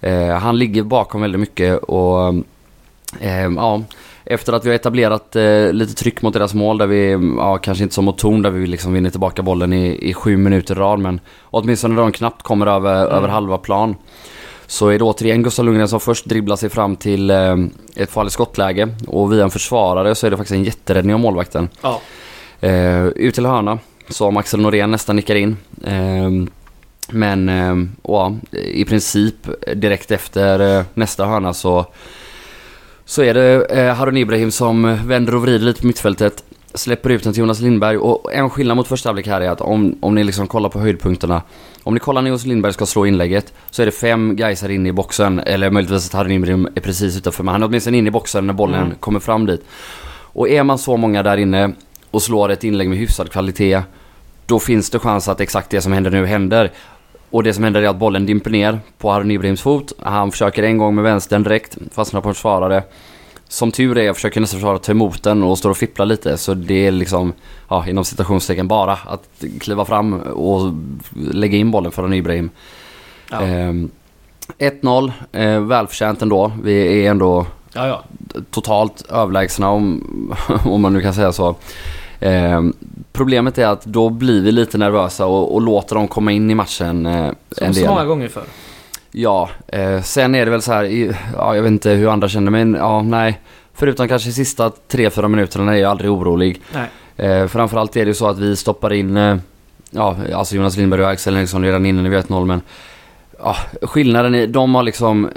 Eh, 0.00 0.28
han 0.28 0.58
ligger 0.58 0.82
bakom 0.82 1.20
väldigt 1.20 1.40
mycket 1.40 1.78
och 1.78 2.28
eh, 3.20 3.50
ja, 3.56 3.82
efter 4.26 4.52
att 4.52 4.64
vi 4.64 4.68
har 4.68 4.74
etablerat 4.74 5.36
eh, 5.36 5.72
lite 5.72 5.94
tryck 5.94 6.22
mot 6.22 6.34
deras 6.34 6.54
mål 6.54 6.78
där 6.78 6.86
vi, 6.86 7.10
ja 7.38 7.58
kanske 7.58 7.82
inte 7.84 7.94
som 7.94 8.04
mot 8.04 8.18
Torn 8.18 8.42
där 8.42 8.50
vi 8.50 8.66
liksom 8.66 8.92
vinner 8.92 9.10
tillbaka 9.10 9.42
bollen 9.42 9.72
i, 9.72 10.08
i 10.10 10.14
sju 10.14 10.36
minuter 10.36 10.74
i 10.74 10.78
rad 10.78 10.98
men 10.98 11.20
åtminstone 11.42 11.94
när 11.94 12.02
de 12.02 12.12
knappt 12.12 12.42
kommer 12.42 12.66
över, 12.66 13.06
över 13.06 13.28
halva 13.28 13.58
plan. 13.58 13.96
Så 14.66 14.88
är 14.88 14.98
det 14.98 15.04
återigen 15.04 15.42
Gustav 15.42 15.64
Lundgren 15.64 15.88
som 15.88 16.00
först 16.00 16.24
dribblar 16.24 16.56
sig 16.56 16.70
fram 16.70 16.96
till 16.96 17.30
eh, 17.30 17.56
ett 17.96 18.10
farligt 18.10 18.32
skottläge 18.32 18.88
och 19.06 19.32
via 19.32 19.44
en 19.44 19.50
försvarare 19.50 20.14
så 20.14 20.26
är 20.26 20.30
det 20.30 20.36
faktiskt 20.36 20.56
en 20.56 20.64
jätteräddning 20.64 21.14
av 21.14 21.20
målvakten. 21.20 21.68
Ja. 21.80 22.00
Eh, 22.60 23.06
ut 23.06 23.34
till 23.34 23.46
hörna 23.46 23.78
som 24.08 24.36
Axel 24.36 24.60
Norén 24.60 24.90
nästan 24.90 25.16
nickar 25.16 25.34
in. 25.34 25.56
Eh, 25.84 26.30
men 27.08 27.48
eh, 27.48 27.74
ja, 28.02 28.36
i 28.52 28.84
princip 28.84 29.34
direkt 29.76 30.10
efter 30.10 30.78
eh, 30.78 30.84
nästa 30.94 31.26
hörna 31.26 31.54
så, 31.54 31.86
så 33.06 33.22
är 33.22 33.34
det 33.34 33.64
eh, 33.64 33.94
Harun 33.94 34.16
Ibrahim 34.16 34.50
som 34.50 34.98
vänder 35.06 35.34
och 35.34 35.42
vrider 35.42 35.64
lite 35.64 35.80
på 35.80 35.86
mittfältet. 35.86 36.44
Släpper 36.74 37.10
ut 37.10 37.22
den 37.24 37.32
till 37.32 37.40
Jonas 37.40 37.60
Lindberg 37.60 37.96
och 37.98 38.34
en 38.34 38.50
skillnad 38.50 38.76
mot 38.76 38.88
första 38.88 39.08
halvlek 39.08 39.26
här 39.26 39.40
är 39.40 39.50
att 39.50 39.60
om, 39.60 39.98
om 40.00 40.14
ni 40.14 40.24
liksom 40.24 40.46
kollar 40.46 40.68
på 40.68 40.78
höjdpunkterna. 40.80 41.42
Om 41.82 41.94
ni 41.94 42.00
kollar 42.00 42.22
när 42.22 42.28
Jonas 42.28 42.46
Lindberg 42.46 42.72
ska 42.72 42.86
slå 42.86 43.06
inlägget 43.06 43.52
så 43.70 43.82
är 43.82 43.86
det 43.86 43.92
fem 43.92 44.36
gaisar 44.36 44.68
inne 44.68 44.88
i 44.88 44.92
boxen. 44.92 45.38
Eller 45.40 45.70
möjligtvis 45.70 46.06
att 46.06 46.12
Harun 46.12 46.32
Ibrahim 46.32 46.68
är 46.74 46.80
precis 46.80 47.16
utanför 47.16 47.44
men 47.44 47.52
han 47.52 47.62
är 47.62 47.66
åtminstone 47.66 47.96
inne 47.96 48.08
i 48.08 48.10
boxen 48.10 48.46
när 48.46 48.54
bollen 48.54 48.82
Mm. 48.82 48.94
kommer 49.00 49.20
fram 49.20 49.46
dit. 49.46 49.64
Och 50.08 50.48
är 50.48 50.62
man 50.62 50.78
så 50.78 50.96
många 50.96 51.22
där 51.22 51.36
inne 51.36 51.72
och 52.10 52.22
slår 52.22 52.50
ett 52.52 52.64
inlägg 52.64 52.88
med 52.88 52.98
hyfsad 52.98 53.30
kvalitet 53.32 53.82
då 54.46 54.58
finns 54.58 54.90
det 54.90 54.98
chans 54.98 55.28
att 55.28 55.40
exakt 55.40 55.70
det 55.70 55.80
som 55.80 55.92
händer 55.92 56.10
nu 56.10 56.26
händer. 56.26 56.70
Och 57.36 57.42
det 57.42 57.54
som 57.54 57.64
händer 57.64 57.82
är 57.82 57.88
att 57.88 57.96
bollen 57.96 58.26
dimper 58.26 58.50
ner 58.50 58.80
på 58.98 59.10
Harun 59.10 59.30
Ibrahims 59.30 59.60
fot. 59.60 59.92
Han 60.02 60.30
försöker 60.30 60.62
en 60.62 60.78
gång 60.78 60.94
med 60.94 61.04
vänstern 61.04 61.42
direkt, 61.42 61.78
fastnar 61.92 62.20
på 62.20 62.28
en 62.28 62.34
försvarare. 62.34 62.82
Som 63.48 63.72
tur 63.72 63.98
är 63.98 64.12
försöker 64.12 64.40
nästa 64.40 64.56
försvarare 64.56 64.78
ta 64.78 64.92
emot 64.92 65.22
den 65.22 65.42
och 65.42 65.58
står 65.58 65.70
och 65.70 65.76
fipplar 65.76 66.06
lite. 66.06 66.38
Så 66.38 66.54
det 66.54 66.86
är 66.86 66.90
liksom, 66.90 67.32
ja 67.68 67.84
inom 67.88 68.04
citationstecken 68.04 68.68
bara 68.68 68.92
att 68.92 69.44
kliva 69.60 69.84
fram 69.84 70.20
och 70.20 70.72
lägga 71.32 71.58
in 71.58 71.70
bollen 71.70 71.92
för 71.92 72.02
Harun 72.02 72.14
Ibrahim. 72.14 72.50
Ja. 73.30 73.40
Ehm, 73.40 73.90
1-0, 74.58 75.12
eh, 75.32 75.60
välförtjänt 75.60 76.22
ändå. 76.22 76.52
Vi 76.62 77.04
är 77.04 77.10
ändå 77.10 77.46
ja, 77.72 77.86
ja. 77.86 78.02
totalt 78.50 79.06
överlägsna 79.10 79.70
om, 79.70 80.02
om 80.64 80.82
man 80.82 80.92
nu 80.92 81.00
kan 81.00 81.14
säga 81.14 81.32
så. 81.32 81.56
Eh, 82.26 82.62
problemet 83.12 83.58
är 83.58 83.66
att 83.66 83.84
då 83.84 84.08
blir 84.10 84.42
vi 84.42 84.52
lite 84.52 84.78
nervösa 84.78 85.26
och, 85.26 85.54
och 85.54 85.60
låter 85.62 85.94
dem 85.94 86.08
komma 86.08 86.32
in 86.32 86.50
i 86.50 86.54
matchen 86.54 87.06
eh, 87.06 87.30
Som 87.50 87.66
en 87.66 87.74
så 87.74 87.80
del. 87.80 87.88
många 87.90 88.04
gånger 88.04 88.28
förr. 88.28 88.44
Ja, 89.10 89.48
eh, 89.68 90.02
sen 90.02 90.34
är 90.34 90.44
det 90.44 90.50
väl 90.50 90.62
så 90.62 90.72
här, 90.72 90.84
i- 90.84 91.12
ja, 91.36 91.54
jag 91.56 91.62
vet 91.62 91.70
inte 91.70 91.90
hur 91.90 92.08
andra 92.08 92.28
känner 92.28 92.50
men 92.50 92.74
ja, 92.74 93.02
nej. 93.02 93.40
Förutom 93.74 94.08
kanske 94.08 94.32
sista 94.32 94.72
3-4 94.90 95.28
minuterna 95.28 95.72
är 95.76 95.80
jag 95.80 95.90
aldrig 95.90 96.10
orolig. 96.10 96.60
Nej. 96.74 96.88
Eh, 97.30 97.46
framförallt 97.46 97.96
är 97.96 98.04
det 98.04 98.08
ju 98.08 98.14
så 98.14 98.28
att 98.28 98.38
vi 98.38 98.56
stoppar 98.56 98.92
in, 98.92 99.16
eh, 99.16 99.36
ja 99.90 100.16
alltså 100.34 100.56
Jonas 100.56 100.76
Lindberg 100.76 101.02
och 101.02 101.10
Axel 101.10 101.36
Eriksson 101.36 101.62
redan 101.64 101.86
innan 101.86 102.10
vi 102.10 102.16
1-0 102.16 102.44
men 102.44 102.60
ja, 103.38 103.56
skillnaden 103.82 104.34
i, 104.34 104.46
de 104.46 104.74
har 104.74 104.82
liksom 104.82 105.28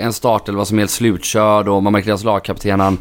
en 0.00 0.12
startelva 0.12 0.64
som 0.64 0.78
är 0.78 0.82
helt 0.82 0.90
slutkörd 0.90 1.68
och 1.68 1.82
man 1.82 1.92
märker 1.92 2.06
deras 2.06 2.24
lagkapten 2.24 2.80
han, 2.80 2.98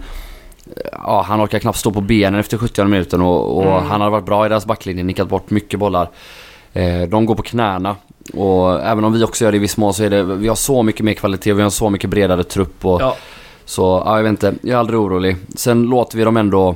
ja, 0.92 1.22
han 1.28 1.42
orkar 1.44 1.60
knappt 1.60 1.78
stå 1.78 1.92
på 1.92 2.02
benen 2.02 2.40
efter 2.40 2.58
70 2.58 2.84
minuten 2.84 3.22
och, 3.22 3.58
och 3.58 3.64
Mm. 3.64 3.84
han 3.86 4.02
har 4.02 4.10
varit 4.10 4.26
bra 4.26 4.46
i 4.46 4.50
deras 4.50 4.66
backlinje, 4.66 5.04
nickat 5.04 5.30
bort 5.30 5.50
mycket 5.50 5.80
bollar. 5.80 6.10
Eh, 6.74 7.02
de 7.02 7.26
går 7.26 7.36
på 7.36 7.44
knäna 7.44 7.96
och 8.34 8.82
även 8.84 9.04
om 9.04 9.14
vi 9.14 9.24
också 9.24 9.44
gör 9.44 9.52
det 9.52 9.56
i 9.56 9.60
viss 9.60 9.78
mån 9.78 9.94
så 9.94 10.04
är 10.04 10.10
det, 10.10 10.24
vi 10.24 10.48
har 10.48 10.56
så 10.56 10.84
mycket 10.84 11.06
mer 11.06 11.14
kvalitet 11.14 11.52
och 11.52 11.58
vi 11.60 11.64
har 11.64 11.70
så 11.70 11.90
mycket 11.90 12.10
bredare 12.10 12.44
trupp 12.44 12.86
och 12.86 13.02
Ja. 13.02 13.16
så 13.66 14.04
ja, 14.06 14.16
jag 14.18 14.24
vet 14.24 14.30
inte, 14.30 14.54
jag 14.62 14.74
är 14.76 14.78
aldrig 14.78 15.00
orolig. 15.00 15.36
Sen 15.56 15.84
låter 15.84 16.18
vi 16.18 16.24
dem 16.24 16.38
ändå 16.38 16.76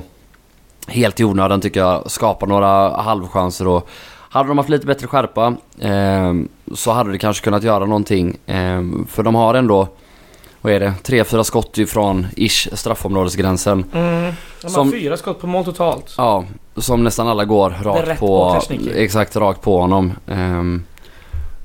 helt 0.88 1.20
i 1.20 1.24
onödan 1.24 1.60
tycker 1.60 1.80
jag 1.80 2.10
skapa 2.10 2.46
några 2.46 2.90
halvchanser 3.02 3.66
och 3.68 3.88
hade 4.30 4.48
de 4.48 4.58
haft 4.58 4.70
lite 4.70 4.86
bättre 4.86 5.06
skärpa 5.06 5.54
eh, 5.78 6.32
så 6.74 6.92
hade 6.92 7.12
det 7.12 7.18
kanske 7.18 7.44
kunnat 7.44 7.62
göra 7.62 7.84
någonting. 7.86 8.36
Eh, 8.46 8.82
för 9.08 9.22
de 9.22 9.34
har 9.34 9.54
ändå, 9.54 9.88
vad 10.60 10.72
är 10.72 10.80
det, 10.80 10.94
tre, 11.02 11.24
fyra 11.24 11.44
skott 11.44 11.78
ifrån 11.78 12.26
ish 12.36 12.68
straffområdesgränsen. 12.72 13.84
Mm. 13.94 14.32
De 14.62 14.68
Som- 14.70 14.92
fyra 14.92 15.16
skott 15.16 15.40
på 15.40 15.46
mål 15.46 15.64
totalt. 15.64 16.14
Ja, 16.16 16.44
som 16.76 17.04
nästan 17.04 17.28
alla 17.28 17.44
går 17.44 17.70
rakt 17.82 18.20
på, 18.20 18.60
på 18.68 18.90
exakt 18.94 19.36
rakt 19.36 19.62
på 19.62 19.80
honom. 19.80 20.12
Ehm, 20.26 20.84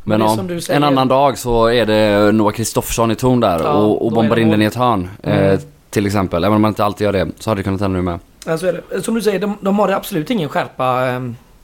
men 0.03 0.21
ja, 0.21 0.35
säger. 0.38 0.73
en 0.77 0.83
annan 0.83 1.07
dag 1.07 1.38
så 1.38 1.65
är 1.67 1.85
det 1.85 2.31
Noah 2.31 2.53
Kristoffersson 2.53 3.12
i 3.12 3.15
ton 3.15 3.39
där 3.39 3.59
Ja, 3.63 3.71
och, 3.73 4.05
och 4.05 4.12
bombar 4.12 4.39
in 4.39 4.50
den 4.50 4.62
i 4.62 4.65
ett 4.65 4.75
hörn. 4.75 5.09
Eh, 5.23 5.38
Mm. 5.38 5.59
till 5.89 6.05
exempel. 6.05 6.43
Även 6.43 6.55
om 6.55 6.62
man 6.62 6.69
inte 6.69 6.85
alltid 6.85 7.05
gör 7.05 7.12
det 7.13 7.27
så 7.39 7.50
hade 7.50 7.59
det 7.59 7.63
kunnat 7.63 7.81
hända 7.81 7.97
nu 7.97 8.01
med. 8.03 8.19
Alltså 8.45 8.67
är 8.67 8.81
det, 8.89 9.01
som 9.01 9.13
du 9.15 9.21
säger, 9.21 9.39
de, 9.39 9.57
de 9.62 9.79
har 9.79 9.89
absolut 9.89 10.29
ingen 10.29 10.50
skärpa 10.50 11.07
eh, 11.09 11.19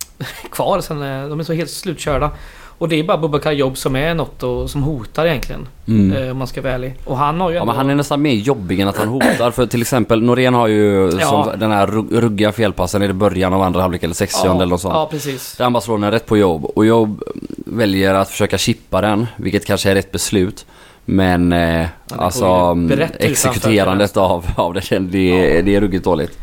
kvar. 0.52 0.82
Sen, 0.82 1.02
eh, 1.02 1.28
de 1.30 1.40
är 1.40 1.44
så 1.44 1.54
helt 1.54 1.70
slutkörda. 1.70 2.32
Och 2.80 2.90
det 2.90 2.96
är 3.00 3.04
bara 3.04 3.18
Bubakar 3.18 3.52
Jobb 3.52 3.78
som 3.78 3.96
är 3.96 4.14
något 4.14 4.44
och, 4.44 4.70
som 4.70 4.84
hotar 4.84 5.26
egentligen. 5.26 5.68
Mm. 5.88 6.24
Eh, 6.24 6.32
om 6.32 6.38
man 6.38 6.48
ska 6.48 6.62
vara 6.62 6.74
ärlig. 6.74 6.96
Och 7.06 7.18
han 7.18 7.42
har 7.42 7.50
ju 7.50 7.56
Ja 7.56 7.62
ändå... 7.62 7.72
men 7.72 7.78
han 7.78 7.90
är 7.90 7.96
nästan 7.96 8.22
mer 8.22 8.34
jobbig 8.34 8.80
än 8.80 8.88
att 8.88 8.98
han 8.98 9.08
hotar. 9.08 9.52
För 9.52 9.66
till 9.66 9.82
exempel 9.82 10.22
Norén 10.24 10.54
har 10.54 10.68
ju 10.68 11.12
Ja. 11.20 11.28
som 11.28 11.60
den 11.60 11.72
här 11.72 11.88
rugg- 11.88 12.20
ruggiga 12.20 12.52
felpassen 12.52 13.04
i 13.04 13.14
början 13.14 13.54
av 13.54 13.62
andra 13.62 13.82
halvlek 13.82 14.04
eller 14.04 14.14
60 14.14 14.40
ja, 14.46 14.56
eller 14.56 14.66
något 14.66 14.82
sånt. 14.82 14.94
Ja, 14.96 15.08
precis. 15.12 15.56
Där 15.58 15.64
han 15.66 15.74
bara 15.74 15.82
slår 15.82 15.98
den 15.98 16.12
rätt 16.12 16.26
på 16.26 16.38
jobb. 16.38 16.66
Och 16.66 16.86
jobb 16.86 17.24
väljer 17.66 18.14
att 18.14 18.30
försöka 18.30 18.58
chippa 18.58 19.02
den. 19.02 19.28
Vilket 19.36 19.66
kanske 19.66 19.92
är 19.92 19.96
rätt 19.96 20.12
beslut. 20.12 20.66
Men 21.06 21.54
eh, 21.54 21.86
alltså 22.18 22.78
exekuterandet 23.20 24.18
av, 24.18 24.46
av 24.56 24.74
det, 24.74 25.00
det, 25.00 25.62
det 25.62 25.76
är 25.76 25.82
ruggigt 25.82 26.04
dåligt. 26.04 26.38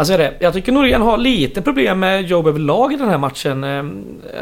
Alltså 0.00 0.16
det, 0.16 0.34
jag 0.40 0.52
tycker 0.52 0.72
Norén 0.72 1.02
har 1.02 1.18
lite 1.18 1.62
problem 1.62 2.00
med 2.00 2.22
Jobb 2.28 2.46
överlag 2.46 2.92
i 2.92 2.96
den 2.96 3.08
här 3.08 3.18
matchen. 3.18 3.64
Eh, 3.64 3.84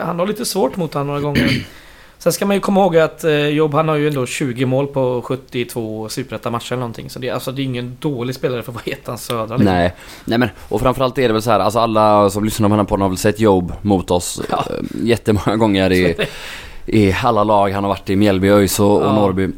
Han 0.05 0.19
har 0.19 0.27
lite 0.27 0.45
svårt 0.45 0.77
mot 0.77 0.95
honom 0.95 1.07
några 1.07 1.21
gånger. 1.21 1.67
Sen 2.19 2.33
ska 2.33 2.47
man 2.47 2.57
ju 2.57 2.61
komma 2.61 2.81
ihåg 2.81 2.97
att 2.97 3.25
eh, 3.25 3.49
Jobb 3.49 3.75
han 3.75 3.89
har 3.89 3.97
ju 3.97 4.09
ändå 4.09 4.27
20 4.27 4.67
mål 4.67 4.87
på 4.87 5.23
72 5.25 6.09
superettan-matcher 6.09 6.73
eller 6.73 6.81
någonting. 6.81 7.11
Så 7.11 7.19
det, 7.19 7.31
alltså, 7.31 7.53
det 7.53 7.63
är 7.63 7.65
ingen 7.65 7.97
dålig 8.01 8.35
spelare 8.35 8.63
för 8.63 8.73
att 8.73 8.77
vara 8.87 8.95
ettan 8.97 9.19
södra. 9.19 9.57
liksom. 9.57 9.65
Nej, 9.75 9.95
nej 10.25 10.39
men 10.39 10.49
och 10.69 10.81
framförallt 10.81 11.19
är 11.19 11.29
det 11.29 11.33
väl 11.33 11.43
så 11.43 11.51
här, 11.51 11.61
alltså 11.61 11.79
alla 11.79 12.31
som 12.31 12.45
lyssnar 12.45 12.69
på 12.69 12.73
den 12.73 12.79
här 12.79 12.87
podden 12.87 13.03
har 13.03 13.09
väl 13.09 13.19
sett 13.19 13.41
Jobb 13.41 13.73
mot 13.83 14.11
oss 14.11 14.41
Ja. 14.51 14.65
ja. 14.69 14.75
jättemånga 15.03 15.57
gånger 15.57 15.93
i, 15.93 16.17
i 16.87 17.15
alla 17.23 17.45
lag 17.45 17.71
han 17.71 17.85
har 17.85 17.89
varit 17.89 18.11
i, 18.11 18.17
Mjällby, 18.17 18.49
ÖIS 18.49 18.81
och, 18.81 18.97
och 18.97 19.03
Ja. 19.07 19.13
Norrby. 19.13 19.49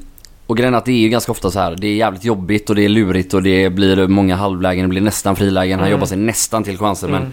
Och 0.50 0.56
grejen 0.56 0.74
är 0.74 0.78
att 0.78 0.84
det 0.84 0.92
är 0.92 0.98
ju 0.98 1.08
ganska 1.08 1.32
ofta 1.32 1.50
så 1.50 1.58
här, 1.60 1.76
det 1.78 1.86
är 1.86 1.94
jävligt 1.94 2.24
jobbigt 2.24 2.70
och 2.70 2.76
det 2.76 2.84
är 2.84 2.88
lurigt 2.88 3.34
och 3.34 3.42
det 3.42 3.70
blir 3.70 4.06
många 4.06 4.36
halvlägen, 4.36 4.84
det 4.84 4.88
blir 4.88 5.00
nästan 5.00 5.36
frilägen, 5.36 5.78
han 5.78 5.86
Mm. 5.88 5.92
jobbar 5.92 6.06
sig 6.06 6.18
nästan 6.18 6.64
till 6.64 6.78
chanser 6.78 7.08
men 7.08 7.20
Mm. 7.22 7.32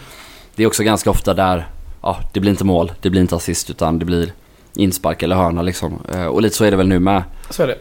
det 0.55 0.63
är 0.63 0.67
också 0.67 0.83
ganska 0.83 1.09
ofta 1.09 1.33
där, 1.33 1.67
ja 2.01 2.19
det 2.33 2.39
blir 2.39 2.51
inte 2.51 2.63
mål, 2.63 2.91
det 3.01 3.09
blir 3.09 3.21
inte 3.21 3.35
assist 3.35 3.69
utan 3.69 3.99
det 3.99 4.05
blir 4.05 4.31
inspark 4.75 5.23
eller 5.23 5.35
hörna 5.35 5.61
liksom. 5.61 5.99
Eh, 6.13 6.25
Och 6.25 6.41
lite 6.41 6.55
så 6.55 6.63
är 6.65 6.71
det 6.71 6.77
väl 6.77 6.87
nu 6.87 6.99
med. 6.99 7.23
Så 7.49 7.63
är 7.63 7.67
det. 7.67 7.77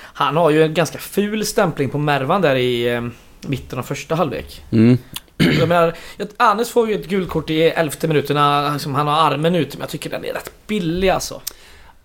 Han 0.00 0.36
har 0.36 0.50
ju 0.50 0.62
en 0.62 0.74
ganska 0.74 0.98
ful 0.98 1.46
stämpling 1.46 1.88
på 1.88 1.98
Mervan 1.98 2.42
där 2.42 2.56
i 2.56 2.94
eh, 2.94 3.02
mitten 3.46 3.78
av 3.78 3.82
första 3.82 4.14
halvlek. 4.14 4.62
Mm. 4.70 4.98
Jag 5.58 5.68
menar, 5.68 5.94
Anes 6.36 6.70
får 6.70 6.88
ju 6.88 6.94
ett 6.94 7.08
gult 7.08 7.28
kort 7.28 7.50
i 7.50 7.62
elfte 7.62 8.08
minuterna, 8.08 8.70
liksom, 8.72 8.94
han 8.94 9.06
har 9.06 9.30
armen 9.32 9.54
ute, 9.54 9.76
men 9.76 9.80
jag 9.80 9.90
tycker 9.90 10.10
den 10.10 10.24
är 10.24 10.32
rätt 10.32 10.50
billig 10.66 11.08
alltså. 11.08 11.40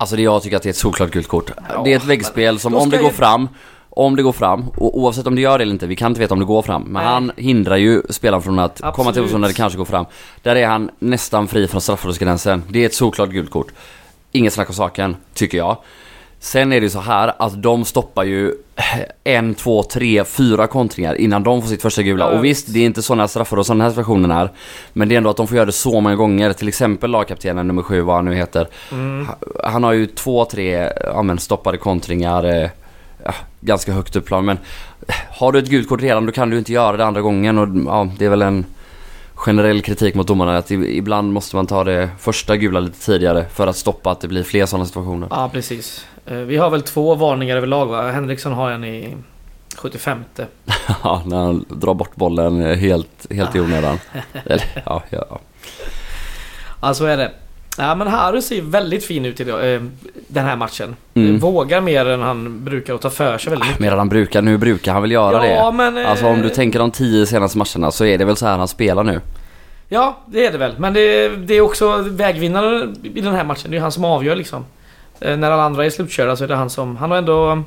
Alltså 0.04 0.16
det 0.16 0.22
jag 0.22 0.44
tycker 0.44 0.58
att 0.58 0.64
det 0.64 0.70
är 0.70 0.72
ett 0.72 0.78
solklart 0.78 1.12
gult 1.12 1.28
kort. 1.28 1.52
Ja, 1.70 1.82
det 1.84 1.94
är 1.94 1.98
ett 1.98 2.06
väggspel 2.06 2.60
som 2.60 2.76
om 2.76 2.90
det 2.90 2.98
går 2.98 3.10
fram, 3.10 3.50
om 3.90 4.16
det 4.16 4.24
går 4.24 4.32
fram, 4.32 4.70
och 4.70 4.98
oavsett 5.00 5.28
om 5.28 5.36
det 5.36 5.42
gör 5.42 5.58
det 5.58 5.62
eller 5.62 5.74
inte, 5.74 5.88
vi 5.88 5.96
kan 5.96 6.12
inte 6.12 6.20
veta 6.22 6.34
om 6.34 6.40
det 6.40 6.46
går 6.46 6.62
fram. 6.62 6.82
Men 6.82 6.94
Nej. 6.94 7.06
han 7.06 7.32
hindrar 7.38 7.78
ju 7.78 8.02
spelaren 8.10 8.42
från 8.42 8.60
att 8.60 8.82
komma 8.82 8.94
till 8.94 9.00
Absolut. 9.02 9.16
position 9.26 9.42
när 9.42 9.48
det 9.48 9.54
kanske 9.54 9.78
går 9.78 9.86
fram. 9.86 10.06
Där 10.42 10.56
är 10.56 10.68
han 10.68 10.90
nästan 11.00 11.48
fri 11.48 11.68
från 11.68 11.82
straffområdesgränsen. 11.82 12.64
Det 12.70 12.82
är 12.82 12.86
ett 12.86 12.94
solklart 12.94 13.30
gult 13.30 13.52
kort. 13.52 13.68
Inget 14.32 14.54
snack 14.54 14.70
om 14.70 14.76
saken, 14.76 15.16
tycker 15.34 15.58
jag. 15.58 15.78
Sen 16.44 16.74
är 16.74 16.82
det 16.82 16.90
så 16.90 17.00
här 17.00 17.34
att 17.40 17.62
de 17.62 17.86
stoppar 17.86 18.24
ju 18.24 18.54
en, 19.24 19.56
två, 19.56 19.84
tre, 19.84 20.24
fyra 20.24 20.68
kontringar 20.68 21.16
innan 21.16 21.44
de 21.44 21.62
får 21.62 21.70
sitt 21.70 21.82
första 21.82 22.02
gula. 22.02 22.28
Och 22.28 22.46
visst, 22.46 22.74
det 22.74 22.80
är 22.80 22.86
inte 22.86 23.02
sådana 23.02 23.28
straffar 23.28 23.58
och 23.58 23.66
sådana 23.66 23.84
här 23.84 23.92
situationen 23.92 24.32
är. 24.32 24.52
Men 24.94 25.10
det 25.10 25.16
är 25.16 25.18
ändå 25.18 25.30
att 25.30 25.38
de 25.38 25.48
får 25.48 25.56
göra 25.56 25.66
det 25.66 25.72
så 25.72 26.02
många 26.02 26.16
gånger. 26.16 26.54
Till 26.54 26.68
exempel 26.68 27.12
lagkaptenen 27.12 27.68
nummer 27.68 27.82
sju, 27.82 28.02
vad 28.02 28.16
han 28.16 28.26
nu 28.26 28.36
heter. 28.36 28.68
Mm. 28.92 29.28
Han 29.64 29.84
har 29.84 29.94
ju 29.94 30.06
två, 30.06 30.46
tre 30.46 30.90
ja, 31.04 31.22
men 31.22 31.40
stoppade 31.40 31.78
kontringar 31.78 32.64
eh, 32.64 32.70
ganska 33.62 33.94
högt 33.94 34.16
upp 34.16 34.26
plan. 34.26 34.46
Men 34.46 34.58
har 35.30 35.52
du 35.52 35.60
ett 35.60 35.70
gult 35.70 35.90
kort 35.90 36.02
redan 36.02 36.26
då 36.26 36.32
kan 36.32 36.50
du 36.50 36.58
inte 36.58 36.74
göra 36.74 36.98
det 36.98 37.06
andra 37.06 37.22
gången. 37.22 37.58
Och 37.58 37.68
ja, 37.86 38.10
det 38.18 38.26
är 38.26 38.30
väl 38.30 38.42
en 38.42 38.66
generell 39.46 39.82
kritik 39.82 40.16
mot 40.16 40.28
domarna 40.28 40.58
att 40.58 40.72
ibland 40.72 41.34
måste 41.34 41.56
man 41.56 41.68
ta 41.68 41.84
det 41.84 42.10
första 42.20 42.58
gula 42.58 42.80
lite 42.80 43.00
tidigare 43.00 43.46
för 43.54 43.68
att 43.68 43.76
stoppa 43.76 44.12
att 44.12 44.22
det 44.22 44.28
blir 44.28 44.44
fler 44.44 44.66
sådana 44.66 44.86
situationer. 44.86 45.28
Ja, 45.32 45.50
precis. 45.54 46.06
Eh, 46.26 46.38
Vi 46.38 46.58
har 46.58 46.70
väl 46.70 46.82
två 46.82 47.16
varningar 47.16 47.58
överlag 47.58 47.86
va? 47.86 48.12
Henriksson 48.12 48.54
har 48.54 48.72
en 48.72 48.84
i 48.84 49.18
75 49.78 50.24
Ja, 51.04 51.24
när 51.26 51.38
han 51.38 51.66
drar 51.70 51.94
bort 51.94 52.16
bollen 52.16 52.62
helt, 52.80 53.28
helt 53.32 53.56
i 53.56 53.60
onödan. 53.60 54.00
Eller, 54.46 54.82
ja, 54.86 55.04
ja, 55.10 55.26
ja. 55.30 55.40
Ja, 56.82 56.94
så 56.94 57.06
är 57.06 57.18
det. 57.18 57.32
Ja, 57.78 57.96
men 57.96 58.08
Harry 58.08 58.42
ser 58.42 58.62
väldigt 58.62 59.06
fin 59.06 59.26
ut 59.26 59.40
idag, 59.40 59.74
eh, 59.76 59.82
den 60.28 60.46
här 60.46 60.56
matchen. 60.56 60.96
Mm. 61.14 61.36
Eh, 61.36 61.42
Vågar 61.42 61.82
mer 61.82 62.06
än 62.06 62.22
han 62.22 62.64
brukar 62.66 62.94
och 62.94 63.02
tar 63.02 63.10
för 63.10 63.38
sig 63.38 63.50
väldigt 63.50 63.68
mycket. 63.68 63.80
Medan 63.82 63.98
han 64.00 64.10
brukar, 64.10 64.42
nu 64.42 64.58
brukar 64.58 64.94
han 64.94 65.02
väl 65.02 65.12
göra 65.12 65.48
ja, 65.48 65.66
det. 65.72 65.78
men... 65.78 65.98
eh, 65.98 66.10
Alltså 66.10 66.26
om 66.28 66.42
du 66.42 66.50
tänker 66.50 66.80
de 66.80 66.92
tio 66.92 67.26
senaste 67.26 67.58
matcherna 67.58 67.92
så 67.92 68.06
är 68.06 68.18
det 68.18 68.26
väl 68.26 68.36
så 68.38 68.46
här 68.46 68.58
han 68.58 68.68
spelar 68.68 69.04
nu. 69.04 69.22
Ja, 69.90 70.18
det 70.26 70.46
är 70.46 70.52
det 70.52 70.58
väl. 70.58 70.74
Men 70.78 70.94
det, 70.94 71.28
det 71.30 71.54
är 71.54 71.62
också 71.62 71.98
vägvinnare 71.98 72.88
i 73.04 73.22
den 73.22 73.34
här 73.36 73.44
matchen. 73.44 73.72
Det 73.72 73.78
är 73.78 73.82
han 73.82 73.92
som 73.92 74.06
avgör 74.06 74.36
liksom. 74.36 74.66
Eh, 75.20 75.38
när 75.38 75.52
alla 75.52 75.64
andra 75.64 75.86
är 75.86 75.90
slutkörda 75.90 76.36
så 76.36 76.44
är 76.44 76.48
det 76.48 76.56
han 76.56 76.70
som... 76.70 76.98
Han 76.98 77.12
har 77.12 77.18
ändå... 77.18 77.52
eh, 77.52 77.60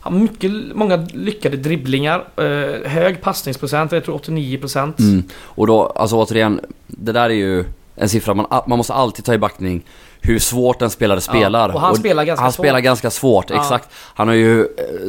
Har 0.00 0.10
mycket, 0.10 0.50
många 0.74 1.06
lyckade 1.12 1.56
dribblingar. 1.56 2.24
Eh, 2.36 2.90
hög 2.90 3.20
passningsprocent, 3.22 3.92
jag 3.92 4.04
tror 4.04 4.18
89%. 4.18 4.92
Mm. 5.00 5.22
Och 5.44 5.66
då, 5.66 5.86
alltså 5.86 6.16
återigen, 6.16 6.60
det 6.86 7.12
där 7.12 7.24
är 7.30 7.34
ju 7.34 7.64
en 7.96 8.08
siffra 8.08 8.34
man, 8.34 8.46
man 8.66 8.78
måste 8.78 8.94
alltid 8.94 9.24
ta 9.24 9.34
i 9.34 9.38
backning 9.38 9.82
hur 10.20 10.38
svårt 10.38 10.82
en 10.82 10.90
spelare 10.90 11.20
spelar. 11.20 11.68
och 11.74 11.80
han 11.80 11.96
spelar 11.96 12.24
ganska 12.24 12.42
han 12.42 12.52
svårt. 12.52 12.64
spelar 12.64 12.80
ganska 12.80 13.10
svårt, 13.10 13.50
Ja. 13.50 13.56
exakt. 13.56 13.88
Han 14.14 14.28
har 14.28 14.34
ju 14.34 14.60
eh, 14.60 14.66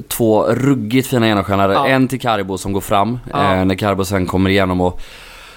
två 0.08 0.44
ruggigt 0.44 1.08
fina 1.08 1.27
genomskärare. 1.27 1.74
Ja. 1.74 1.88
En 1.88 2.08
till 2.08 2.20
Karibo 2.20 2.58
som 2.58 2.74
går 2.74 2.82
fram, 2.82 3.20
Ja. 3.32 3.54
eh, 3.56 3.65
när 3.65 3.75
Karibo 3.75 4.06
sen 4.06 4.25
kommer 4.25 4.50
igenom 4.50 4.82
och 4.82 5.01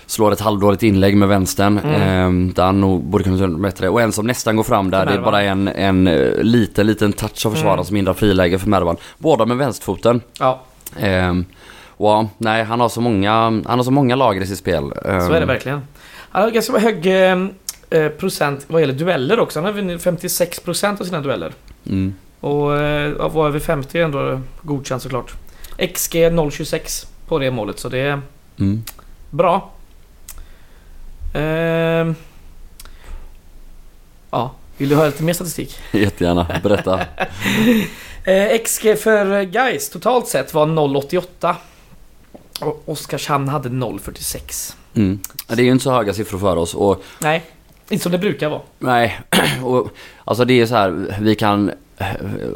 slår 0.06 0.32
ett 0.32 0.40
halvdåligt 0.40 0.82
inlägg 0.82 1.16
med 1.16 1.28
vänstern. 1.28 1.78
Mm. 1.78 2.48
Eh, 2.48 2.54
där 2.54 2.64
han 2.64 2.80
nog 2.80 3.04
borde 3.04 3.24
kunna 3.24 3.36
göra 3.36 3.48
bättre. 3.50 3.88
Och 3.88 4.00
en 4.00 4.12
som 4.12 4.26
nästan 4.26 4.56
går 4.56 4.62
fram 4.64 4.90
där 4.90 5.06
det 5.06 5.12
är 5.12 5.18
bara 5.18 5.42
en, 5.42 5.68
en 5.68 6.06
eh, 6.06 6.42
liten, 6.42 6.86
liten 6.86 7.12
touch 7.12 7.46
av 7.46 7.50
försvararen 7.50 7.74
Mm. 7.78 7.84
som 7.84 7.96
hindrar 7.96 8.14
friläge 8.14 8.58
för 8.58 8.68
Mervan. 8.68 8.96
Båda 9.18 9.46
med 9.46 9.56
vänsterfoten. 9.56 10.20
Ja, 10.38 10.60
Ehm, 11.00 11.44
och 11.96 12.08
ja, 12.10 12.28
nej 12.38 12.64
han 12.64 12.80
har 12.80 12.88
så 12.88 13.00
många, 13.00 13.32
han 13.32 13.64
har 13.66 13.82
så 13.82 13.90
många 13.90 14.16
lager 14.16 14.40
i 14.40 14.46
sitt 14.46 14.58
spel. 14.58 14.92
så 15.02 15.32
är 15.32 15.40
det 15.40 15.46
verkligen. 15.46 15.80
Han 16.38 16.44
har 16.44 16.50
ganska 16.52 16.78
hög 16.78 17.06
eh, 17.06 17.46
eh, 17.90 18.08
procent 18.08 18.64
vad 18.68 18.80
gäller 18.80 18.94
dueller 18.94 19.40
också. 19.40 19.58
Han 19.58 19.64
har 19.64 19.72
vunnit 19.72 20.04
56% 20.04 21.00
av 21.00 21.04
sina 21.04 21.20
dueller. 21.20 21.52
Mm. 21.86 22.14
Och 22.40 22.76
eh, 22.78 23.28
var 23.30 23.46
över 23.46 23.60
50 23.60 23.98
är 23.98 24.04
ändå 24.04 24.40
godkänt 24.62 25.02
såklart. 25.02 25.32
XG 25.94 26.14
0,26 26.14 27.06
på 27.28 27.38
det 27.38 27.50
målet 27.50 27.78
så 27.78 27.88
det 27.88 27.98
är 27.98 28.20
Mm. 28.58 28.82
bra. 29.30 29.70
Ehm. 31.34 32.14
ja, 34.30 34.54
vill 34.76 34.88
du 34.88 34.94
ha 34.96 35.06
lite 35.06 35.22
mer 35.22 35.32
statistik? 35.32 35.78
Jättegärna, 35.92 36.60
berätta. 36.62 37.00
Eh, 38.24 38.58
XG 38.64 38.96
för 38.98 39.42
Guys 39.42 39.90
totalt 39.90 40.28
sett 40.28 40.54
var 40.54 40.66
0,88. 40.66 41.54
Och 42.60 42.82
Oskarshamn 42.86 43.48
hade 43.48 43.68
0,46. 43.68 44.74
Mm. 44.94 45.18
Det 45.46 45.62
är 45.62 45.64
ju 45.64 45.70
inte 45.70 45.84
så 45.84 45.90
höga 45.92 46.14
siffror 46.14 46.38
för 46.38 46.56
oss 46.56 46.74
och 46.74 47.02
Nej, 47.18 47.44
inte 47.88 48.02
som 48.02 48.12
det 48.12 48.18
brukar 48.18 48.48
vara. 48.48 48.60
nej, 48.78 49.20
och, 49.62 49.88
alltså 50.24 50.44
det 50.44 50.60
är 50.60 50.66
så 50.66 50.74
här, 50.74 51.16
vi 51.20 51.34
kan, 51.34 51.70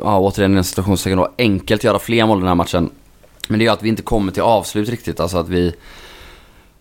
ja 0.02 0.18
återigen 0.18 0.56
en 0.56 0.64
situationstecken 0.64 1.18
då, 1.18 1.28
enkelt 1.38 1.84
göra 1.84 1.98
fler 1.98 2.26
mål 2.26 2.38
den 2.38 2.48
här 2.48 2.54
matchen. 2.54 2.90
Men 3.48 3.58
det 3.58 3.66
är 3.66 3.70
att 3.70 3.82
vi 3.82 3.88
inte 3.88 4.02
kommer 4.02 4.32
till 4.32 4.42
avslut 4.42 4.88
riktigt. 4.88 5.20
Alltså 5.20 5.38
att 5.38 5.48
vi... 5.48 5.74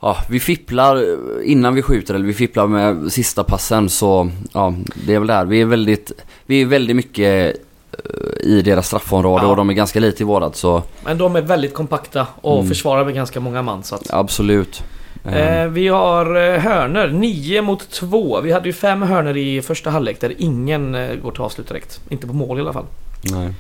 Ja, 0.04 0.18
vi 0.30 0.40
fipplar 0.40 1.06
innan 1.44 1.76
vi 1.76 1.82
skjuter 1.82 2.14
eller 2.14 2.26
vi 2.26 2.34
fipplar 2.34 2.68
med 2.68 3.12
sista 3.12 3.44
passen 3.44 3.90
så 3.90 4.30
ja, 4.54 4.74
det 5.06 5.14
är 5.16 5.20
väl 5.20 5.28
där. 5.28 5.46
Vi 5.46 5.62
är 5.62 5.66
väldigt, 5.66 6.12
vi 6.46 6.62
är 6.62 6.66
väldigt 6.66 6.96
mycket 6.96 7.56
eh, 7.92 8.48
i 8.48 8.62
deras 8.62 8.88
straffområde 8.88 9.44
Ja. 9.46 9.50
och 9.50 9.56
de 9.56 9.70
är 9.70 9.74
ganska 9.74 10.00
lite 10.00 10.24
i 10.24 10.26
vårat 10.26 10.56
så 10.56 10.84
Men 11.06 11.18
de 11.18 11.36
är 11.36 11.42
väldigt 11.42 11.74
kompakta 11.74 12.28
och 12.42 12.56
Mm. 12.58 12.68
försvarar 12.70 13.06
med 13.06 13.14
ganska 13.14 13.40
många 13.40 13.62
man. 13.62 13.84
Så 13.84 13.96
att, 13.96 14.14
absolut. 14.14 14.84
Eh, 15.26 15.62
Eh, 15.62 15.68
vi 15.68 15.88
har 15.88 16.26
eh, 16.36 16.60
hörner, 16.60 17.08
9 17.08 17.62
mot 17.62 17.90
2. 17.90 18.42
Vi 18.42 18.52
hade 18.52 18.70
ju 18.70 18.74
fem 18.74 19.02
hörner 19.02 19.38
i 19.38 19.62
första 19.62 19.90
halvlek 19.90 20.20
där 20.22 20.34
ingen 20.38 20.96
eh, 20.96 21.16
går 21.16 21.32
till 21.32 21.42
avslut 21.42 21.68
direkt. 21.68 22.00
Inte 22.10 22.28
på 22.28 22.34
mål 22.34 22.58
i 22.58 22.62
alla 22.62 22.74
fall. 22.74 22.86
nej. 23.24 23.54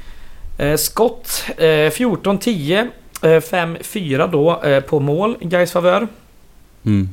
Eh, 0.57 0.77
skott, 0.77 1.43
eh, 1.57 1.63
14-10. 1.63 2.87
Eh, 3.23 3.27
5-4 3.27 4.27
då 4.31 4.61
eh, 4.63 4.79
på 4.83 4.99
mål 4.99 5.37
i 5.39 5.45
Gais 5.45 5.71
favör. 5.71 6.07
Mm. 6.85 7.09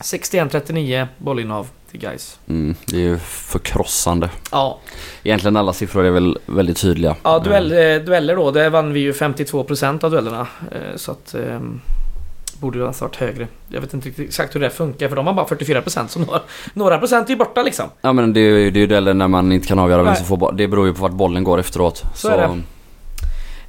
61-39 0.00 1.06
bollinnehav 1.18 1.66
till 1.90 2.00
Gais. 2.00 2.38
Mm, 2.48 2.74
det 2.86 2.96
är 2.96 3.00
ju 3.00 3.18
förkrossande. 3.18 4.30
Ja, 4.52 4.78
Egentligen 5.22 5.56
alla 5.56 5.72
siffror 5.72 6.04
är 6.04 6.10
väl 6.10 6.38
väldigt 6.46 6.76
tydliga. 6.80 7.16
ja 7.22 7.38
duell, 7.38 7.68
dueller 8.04 8.36
då. 8.36 8.50
Där 8.50 8.70
vann 8.70 8.92
vi 8.92 9.00
ju 9.00 9.12
52% 9.12 10.04
av 10.04 10.10
duellerna. 10.10 10.46
Så 10.96 11.12
att... 11.12 11.34
Borde 12.60 12.78
ju 12.78 12.84
ha 12.84 12.92
varit 13.00 13.16
högre. 13.16 13.46
Jag 13.68 13.80
vet 13.80 13.94
inte 13.94 14.08
riktigt 14.08 14.28
exakt 14.28 14.54
hur 14.54 14.60
det 14.60 14.70
funkar 14.70 15.08
för 15.08 15.16
de 15.16 15.26
har 15.26 15.34
bara 15.34 15.46
44% 15.46 16.06
så 16.06 16.18
några, 16.20 16.40
några 16.74 16.98
procent 16.98 17.26
är 17.28 17.30
ju 17.30 17.36
borta 17.38 17.62
liksom. 17.62 17.86
Ja 18.00 18.12
men 18.12 18.32
det 18.32 18.40
är 18.40 18.58
ju 18.58 18.70
det 18.70 18.82
är 18.82 18.86
dueller 18.86 19.14
när 19.14 19.28
man 19.28 19.52
inte 19.52 19.68
kan 19.68 19.78
avgöra 19.78 20.02
vem 20.02 20.14
som 20.16 20.26
får 20.26 20.36
bo- 20.36 20.50
Det 20.50 20.68
beror 20.68 20.86
ju 20.86 20.94
på 20.94 21.02
vart 21.02 21.12
bollen 21.12 21.44
går 21.44 21.58
efteråt. 21.60 22.02
Så 22.14 22.28
är 22.28 22.62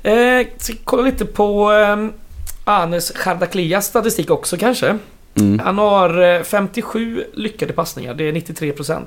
Eh, 0.03 0.47
ska 0.57 0.73
kolla 0.83 1.03
lite 1.03 1.25
på 1.25 1.71
eh, 1.73 2.07
Anes 2.63 3.11
Chardaklias 3.15 3.85
statistik 3.85 4.29
också 4.31 4.57
kanske. 4.57 4.97
Mm. 5.39 5.59
Han 5.59 5.77
har 5.77 6.21
eh, 6.21 6.43
57 6.43 7.23
lyckade 7.33 7.73
passningar, 7.73 8.13
det 8.13 8.23
är 8.23 8.31
93%. 8.31 9.01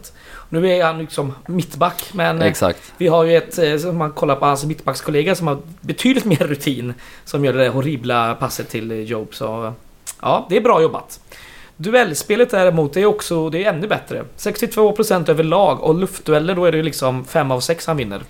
Nu 0.48 0.70
är 0.70 0.84
han 0.84 0.98
liksom 0.98 1.32
mittback 1.46 2.10
men 2.12 2.42
eh, 2.42 2.48
Exakt. 2.48 2.92
vi 2.96 3.08
har 3.08 3.24
ju 3.24 3.36
ett, 3.36 3.58
eh, 3.58 3.88
om 3.90 3.98
man 3.98 4.12
kollar 4.12 4.36
på 4.36 4.46
hans 4.46 4.64
mittbackskollega 4.64 5.34
som 5.34 5.46
har 5.46 5.58
betydligt 5.80 6.24
mer 6.24 6.36
rutin. 6.46 6.94
Som 7.24 7.44
gör 7.44 7.52
det 7.52 7.58
där 7.58 7.68
horribla 7.70 8.34
passet 8.34 8.68
till 8.68 8.90
eh, 8.90 8.98
Job 9.00 9.28
så... 9.34 9.64
eh, 9.66 9.72
Ja, 10.24 10.46
det 10.50 10.56
är 10.56 10.60
bra 10.60 10.82
jobbat. 10.82 11.20
Duellspelet 11.76 12.50
däremot 12.50 12.96
är 12.96 13.04
också, 13.06 13.50
det 13.50 13.64
är 13.64 13.72
ännu 13.72 13.86
bättre. 13.86 14.24
62% 14.38 15.30
överlag 15.30 15.82
och 15.82 15.94
luftdueller 15.94 16.54
då 16.54 16.64
är 16.64 16.72
det 16.72 16.82
liksom 16.82 17.24
5 17.24 17.50
av 17.50 17.60
6 17.60 17.86
han 17.86 17.96
vinner. 17.96 18.22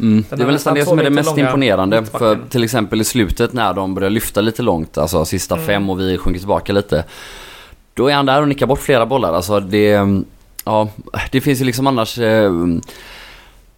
Mm. 0.00 0.24
Det 0.30 0.34
är 0.42 0.44
väl 0.44 0.52
nästan 0.54 0.74
det 0.74 0.84
som 0.84 0.98
är 0.98 1.04
det 1.04 1.10
mest 1.10 1.38
imponerande. 1.38 2.04
För 2.04 2.38
till 2.48 2.64
exempel 2.64 3.00
i 3.00 3.04
slutet 3.04 3.52
när 3.52 3.74
de 3.74 3.94
börjar 3.94 4.10
lyfta 4.10 4.40
lite 4.40 4.62
långt, 4.62 4.98
alltså 4.98 5.24
sista 5.24 5.54
Mm. 5.54 5.66
fem 5.66 5.90
och 5.90 6.00
vi 6.00 6.18
sjunker 6.18 6.38
tillbaka 6.38 6.72
lite. 6.72 7.04
Då 7.94 8.08
är 8.10 8.14
han 8.14 8.26
där 8.26 8.42
och 8.42 8.48
nickar 8.48 8.66
bort 8.66 8.78
flera 8.80 9.06
bollar. 9.06 9.32
Alltså 9.32 9.60
det, 9.60 9.98
ja, 10.64 10.88
det 11.32 11.40
finns 11.40 11.60
ju 11.60 11.64
liksom 11.64 11.86
annars 11.86 12.18
eh, 12.18 12.52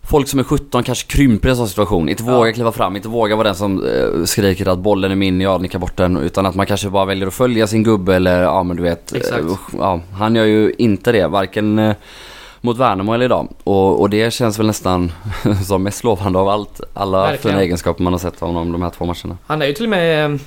Folk 0.08 0.28
som 0.28 0.38
är 0.38 0.44
17 0.44 0.82
kanske 0.82 1.06
krymper 1.06 1.48
i 1.48 1.50
en 1.50 1.56
sån 1.56 1.68
situation. 1.68 2.08
Inte 2.08 2.22
Ja. 2.26 2.36
vågar 2.38 2.52
kliva 2.52 2.72
fram, 2.72 2.96
inte 2.96 3.08
vågar 3.08 3.36
vara 3.36 3.46
den 3.48 3.54
som 3.56 3.84
eh, 3.84 4.24
skriker 4.24 4.68
att 4.68 4.78
bollen 4.78 5.10
är 5.10 5.14
min, 5.16 5.40
jag 5.40 5.62
nickar 5.62 5.78
bort 5.78 5.96
den. 5.96 6.16
Utan 6.16 6.46
att 6.46 6.54
man 6.54 6.66
kanske 6.66 6.88
bara 6.90 7.04
väljer 7.04 7.26
att 7.26 7.34
följa 7.34 7.66
sin 7.66 7.82
gubbe 7.82 8.14
eller 8.16 8.42
ja 8.42 8.62
men 8.62 8.76
du 8.76 8.82
vet. 8.82 9.12
eh, 9.12 9.18
Exakt. 9.18 9.44
ja, 9.78 10.00
han 10.18 10.34
gör 10.34 10.44
ju 10.44 10.72
inte 10.78 11.12
det, 11.12 11.26
varken 11.28 11.78
eh, 11.78 11.94
mot 12.66 12.78
Värnamo 12.78 13.12
eller 13.12 13.24
idag. 13.24 13.48
Och, 13.64 14.00
och 14.00 14.10
det 14.10 14.32
känns 14.32 14.58
väl 14.58 14.66
nästan 14.66 15.12
som 15.66 15.82
mest 15.82 16.04
lovande 16.04 16.38
av 16.38 16.48
allt. 16.48 16.80
Alla 16.94 17.20
Verkligen. 17.20 17.54
fina 17.54 17.62
egenskaper 17.62 18.02
man 18.02 18.12
har 18.12 18.18
sett 18.20 18.42
av 18.42 18.48
honom 18.48 18.72
de 18.72 18.82
här 18.82 18.90
två 18.90 19.04
matcherna. 19.04 19.38
Han 19.46 19.62
är 19.62 19.66
ju 19.66 19.72
till 19.72 19.84
och 19.84 19.90
med 19.90 20.30
eh, 20.34 20.40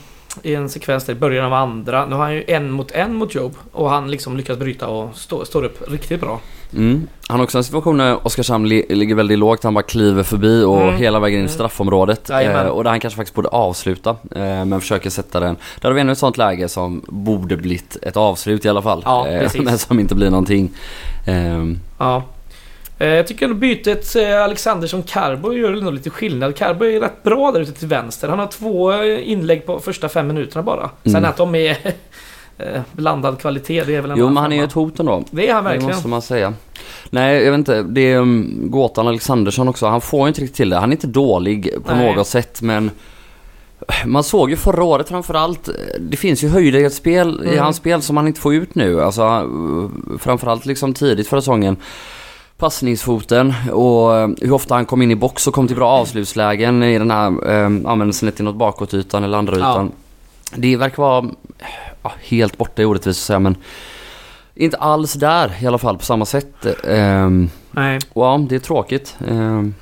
i 0.44 0.56
en 0.56 0.70
sekvens 0.70 1.06
där 1.06 1.14
i 1.14 1.16
början 1.16 1.46
av 1.46 1.54
andra. 1.54 2.06
Nu 2.06 2.16
har 2.16 2.24
han 2.24 2.34
ju 2.34 2.44
en 2.48 2.72
mot 2.72 2.92
en 2.92 3.16
mot 3.16 3.36
Job. 3.36 3.56
Och 3.72 3.90
han 3.90 4.12
liksom 4.12 4.38
lyckas 4.38 4.58
bryta 4.58 4.88
och 4.88 5.16
stå, 5.16 5.46
står 5.46 5.64
upp 5.64 5.92
riktigt 5.92 6.22
bra. 6.22 6.40
Mm. 6.74 7.08
Han 7.28 7.40
har 7.40 7.44
också 7.44 7.58
en 7.58 7.64
situation 7.64 7.98
där 7.98 8.28
Oskarshamn 8.28 8.68
li- 8.70 8.86
ligger 8.90 9.16
väldigt 9.16 9.40
lågt. 9.40 9.64
Han 9.64 9.74
bara 9.74 9.84
kliver 9.84 10.24
förbi 10.24 10.64
och 10.64 10.82
Mm. 10.82 10.96
hela 10.96 11.20
vägen 11.20 11.36
in 11.40 11.46
i 11.46 11.48
Mm. 11.48 11.54
straffområdet. 11.54 12.30
Eh, 12.30 12.62
och 12.68 12.84
där 12.84 12.92
han 12.92 13.00
kanske 13.00 13.18
faktiskt 13.18 13.36
borde 13.36 13.48
avsluta. 13.48 14.10
Eh, 14.10 14.66
men 14.66 14.82
försöker 14.82 15.10
sätta 15.10 15.40
den. 15.40 15.56
Där 15.82 15.90
har 15.90 15.94
vi 15.96 16.02
ännu 16.02 16.12
ett 16.12 16.18
sånt 16.18 16.38
läge 16.38 16.70
som 16.70 17.02
borde 17.08 17.58
blivit 17.58 17.98
ett 18.02 18.18
avslut 18.18 18.66
i 18.66 18.70
alla 18.70 18.82
fall. 18.82 19.02
Ja, 19.06 19.28
Eh, 19.28 19.52
men 19.64 19.78
som 19.78 20.00
inte 20.00 20.16
blir 20.16 20.30
någonting. 20.30 20.70
Eh, 21.28 21.64
Ja. 21.98 22.24
Eh, 23.00 23.08
Jag 23.08 23.28
tycker 23.28 23.46
ändå 23.46 23.58
bytet 23.58 24.16
eh, 24.16 24.44
Alexandersson 24.44 25.04
Carbo 25.04 25.54
gör 25.54 25.72
nog 25.72 25.94
lite 25.94 26.10
skillnad. 26.10 26.56
Carbo 26.56 26.86
är 26.86 27.00
rätt 27.02 27.24
bra 27.24 27.52
där 27.52 27.60
ute 27.60 27.72
till 27.74 27.88
vänster. 27.88 28.30
Han 28.30 28.40
har 28.40 28.48
två 28.48 28.92
eh, 28.94 29.30
inlägg 29.32 29.66
på 29.66 29.80
första 29.80 30.10
fem 30.10 30.28
minuterna 30.28 30.64
bara. 30.64 30.90
Sen 31.04 31.16
Mm. 31.16 31.30
att 31.30 31.38
de 31.38 31.56
är 31.56 31.78
eh, 32.60 32.82
blandad 32.92 33.40
kvalitet, 33.40 33.84
det 33.84 33.96
är 33.96 34.02
väl 34.02 34.12
en 34.12 34.18
jo 34.18 34.26
men 34.30 34.38
han 34.38 34.52
är 34.52 34.56
ju 34.58 34.64
ett 34.64 34.74
hot 34.74 35.00
ändå. 35.00 35.24
Det 35.32 35.50
är 35.50 35.54
han 35.54 35.64
Det 35.64 35.70
verkligen. 35.70 35.92
måste 35.96 36.08
man 36.08 36.22
säga. 36.22 36.54
Nej, 37.10 37.44
jag 37.44 37.52
vet 37.52 37.58
inte. 37.58 37.84
Det 37.84 38.02
är 38.12 38.18
um, 38.18 38.58
gåtan 38.72 39.08
Alexandersson 39.08 39.68
också. 39.68 39.88
Han 39.88 40.02
får 40.02 40.22
ju 40.22 40.28
inte 40.28 40.42
riktigt 40.42 40.58
till 40.58 40.70
det. 40.70 40.76
Han 40.78 40.90
är 40.90 40.96
inte 40.96 41.08
dålig 41.08 41.74
på 41.86 41.96
Nej. 41.96 42.16
något 42.16 42.28
sätt 42.28 42.62
men 42.62 42.92
man 44.06 44.24
såg 44.24 44.50
ju 44.50 44.56
förra 44.56 44.84
året 44.84 45.10
framförallt, 45.10 45.70
det 46.00 46.18
finns 46.18 46.44
ju 46.44 46.50
höjder 46.50 46.80
i 46.80 46.84
ett 46.84 46.94
spel, 46.94 47.42
i 47.44 47.48
Mm. 47.48 47.60
hans 47.64 47.78
spel 47.78 48.02
som 48.02 48.18
han 48.18 48.28
inte 48.28 48.40
får 48.42 48.54
ut 48.54 48.76
nu. 48.76 49.02
Alltså 49.04 49.50
framförallt 50.20 50.66
liksom 50.66 50.94
tidigt 50.94 51.28
förra 51.28 51.42
säsongen. 51.42 51.78
Passningsfoten 52.58 53.54
och 53.74 54.12
hur 54.42 54.52
ofta 54.54 54.76
han 54.76 54.86
kom 54.86 55.02
in 55.02 55.12
i 55.12 55.16
box 55.16 55.48
och 55.48 55.54
kom 55.54 55.68
till 55.68 55.76
bra 55.76 55.90
avslutslägen 55.90 56.84
i 56.84 56.98
den 57.00 57.12
här, 57.12 57.34
ja 57.84 57.96
men 57.96 58.14
snett 58.14 58.40
inåt 58.40 58.56
bakåtytan 58.56 59.24
eller 59.24 59.38
andra 59.38 59.54
Ja. 59.60 59.72
ytan. 59.72 59.92
Det 60.56 60.76
verkar 60.76 60.98
vara 61.04 61.26
ja, 62.04 62.12
helt 62.22 62.58
borta 62.58 62.82
i 62.82 62.86
orättvist 62.86 63.20
att 63.20 63.26
säga 63.26 63.40
men 63.40 63.56
inte 64.56 64.78
alls 64.78 65.14
där 65.14 65.52
i 65.62 65.68
alla 65.68 65.78
fall 65.78 65.98
på 65.98 66.06
samma 66.06 66.26
sätt. 66.26 66.66
Um, 66.84 67.50
Nej. 67.72 68.00
och 68.14 68.26
ja, 68.26 68.46
det 68.50 68.56
är 68.56 68.60
tråkigt. 68.60 69.16
Ehm, 69.30 69.74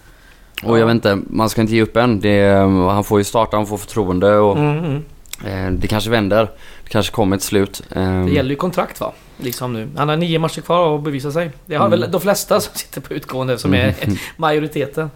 och 0.64 0.76
Ja. 0.76 0.80
jag 0.80 0.86
vet 0.86 0.94
inte, 0.96 1.18
man 1.30 1.50
ska 1.50 1.62
inte 1.62 1.76
ge 1.76 1.82
upp 1.82 1.98
än. 1.98 2.20
Det, 2.20 2.50
han 2.92 3.04
får 3.04 3.20
ju 3.20 3.24
starta, 3.24 3.58
han 3.58 3.68
får 3.68 3.78
förtroende 3.78 4.38
och 4.38 4.58
Mm, 4.58 4.78
mm. 4.86 5.04
eh, 5.46 5.72
det 5.80 5.88
kanske 5.88 6.10
vänder. 6.10 6.44
Det 6.84 6.90
kanske 6.90 7.12
kommer 7.14 7.36
ett 7.36 7.42
slut. 7.44 7.84
Ehm, 7.96 8.26
Det 8.26 8.32
gäller 8.32 8.50
ju 8.50 8.56
kontrakt 8.56 9.00
va? 9.00 9.12
Liksom 9.38 9.74
nu. 9.74 9.88
Han 9.98 10.10
har 10.10 10.18
nio 10.18 10.40
matcher 10.40 10.62
kvar 10.62 10.96
att 10.96 11.04
bevisa 11.04 11.32
sig. 11.32 11.52
Det 11.66 11.76
har 11.76 11.86
Mm. 11.88 12.00
väl 12.00 12.12
de 12.12 12.22
flesta 12.22 12.60
som 12.60 12.76
sitter 12.76 13.02
på 13.02 13.14
utgående 13.14 13.58
som 13.58 13.74
är 13.74 13.96
Mm. 14.02 14.18
majoriteten. 14.38 15.12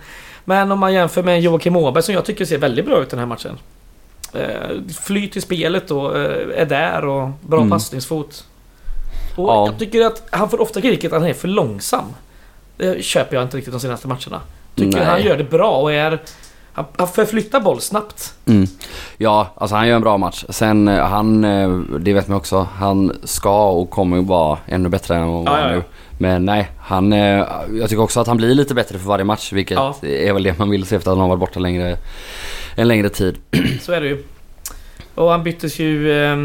Men 0.45 0.71
om 0.71 0.79
man 0.79 0.93
jämför 0.93 1.23
med 1.23 1.41
Joakim 1.41 1.75
Åberg 1.75 2.03
som 2.03 2.15
jag 2.15 2.25
tycker 2.25 2.45
ser 2.45 2.57
väldigt 2.57 2.85
bra 2.85 3.01
ut 3.01 3.09
den 3.09 3.19
här 3.19 3.25
matchen. 3.25 3.57
Eh, 4.34 4.94
flyt 5.04 5.38
i 5.38 5.41
spelet 5.41 5.91
och 5.91 6.17
eh, 6.17 6.62
är 6.62 6.65
där 6.65 7.06
och 7.06 7.30
bra 7.41 7.58
Mm. 7.60 7.70
passningsfot. 7.70 8.46
Och 9.36 9.50
Ja. 9.50 9.65
jag 9.65 9.80
tycker 9.80 10.06
att 10.06 10.24
han 10.30 10.50
får 10.50 10.62
ofta 10.62 10.82
kritik 10.82 11.04
att 11.06 11.12
han 11.12 11.24
är 11.26 11.34
för 11.34 11.48
långsam. 11.48 12.06
Det 12.78 13.04
köper 13.04 13.36
jag 13.36 13.44
inte 13.44 13.58
riktigt 13.58 13.74
de 13.74 13.80
senaste 13.80 14.08
matcherna. 14.08 14.41
Tycker 14.76 15.04
han 15.06 15.22
gör 15.24 15.38
det 15.38 15.44
bra 15.44 15.72
och 15.78 15.94
är... 15.94 16.20
Han, 16.73 16.86
han 16.97 17.07
förflyttar 17.07 17.60
boll 17.60 17.81
snabbt. 17.81 18.34
Mm. 18.45 18.67
Ja, 19.17 19.53
alltså 19.55 19.75
han 19.75 19.88
gör 19.88 19.95
en 19.95 20.01
bra 20.01 20.17
match. 20.17 20.45
Sen 20.49 20.88
eh, 20.88 21.05
han, 21.05 21.43
eh, 21.43 21.69
det 21.99 22.13
vet 22.13 22.27
man 22.27 22.38
också, 22.38 22.67
han 22.75 23.17
ska 23.23 23.69
och 23.69 23.89
kommer 23.89 24.17
ju 24.17 24.23
vara 24.23 24.57
ännu 24.67 24.89
bättre 24.89 25.15
än 25.15 25.27
vad 25.27 25.49
han 25.49 25.60
är 25.60 25.69
ja. 25.69 25.75
nu. 25.75 25.84
Men 26.17 26.45
nej, 26.45 26.71
han, 26.79 27.13
eh, 27.13 27.45
jag 27.79 27.89
tycker 27.89 27.99
också 28.01 28.19
att 28.19 28.27
han 28.27 28.38
blir 28.38 28.55
lite 28.55 28.73
bättre 28.73 28.97
för 28.99 29.07
varje 29.07 29.23
match. 29.25 29.53
Vilket 29.53 29.75
Ja. 29.77 29.95
är 30.01 30.34
väl 30.34 30.43
det 30.43 30.60
man 30.60 30.69
vill 30.69 30.86
se 30.86 30.95
efter 30.95 31.12
att 31.12 31.17
han 31.17 31.21
har 31.21 31.29
varit 31.29 31.39
borta 31.39 31.60
längre, 31.60 31.97
en 32.75 32.88
längre 32.88 33.10
tid. 33.10 33.38
Så 33.81 33.91
är 33.91 34.01
det 34.01 34.07
ju. 34.07 34.23
Och 35.15 35.29
han 35.31 35.43
byttes 35.43 35.79
ju 35.79 36.12
eh, 36.23 36.38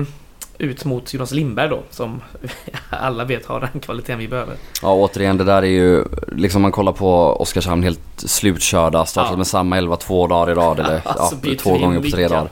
ut 0.58 0.84
mot 0.84 1.14
Jonas 1.14 1.30
Lindberg 1.32 1.68
då. 1.68 1.82
Som 1.90 2.22
alla 2.90 3.24
vet 3.24 3.46
har 3.46 3.60
den 3.60 3.80
kvaliteten 3.80 4.18
vi 4.18 4.28
behöver. 4.28 4.54
Ja 4.82 4.92
återigen 4.94 5.36
det 5.36 5.44
där 5.44 5.62
är 5.62 5.66
ju, 5.66 6.04
liksom 6.32 6.62
man 6.62 6.72
kollar 6.72 6.92
på 6.92 7.36
Oskarshamn 7.40 7.82
helt 7.82 8.00
slutkörda, 8.16 9.06
startat 9.06 9.30
Ja. 9.32 9.36
med 9.36 9.46
samma 9.46 9.78
11 9.78 9.96
två 9.96 10.26
dagar 10.26 10.52
i 10.52 10.54
rad 10.54 10.80
eller 10.80 10.94
Ja, 11.04 11.30
ja, 11.42 11.54
två 11.58 11.78
gånger 11.78 12.00
på 12.00 12.10
tre 12.10 12.28
dagar. 12.28 12.48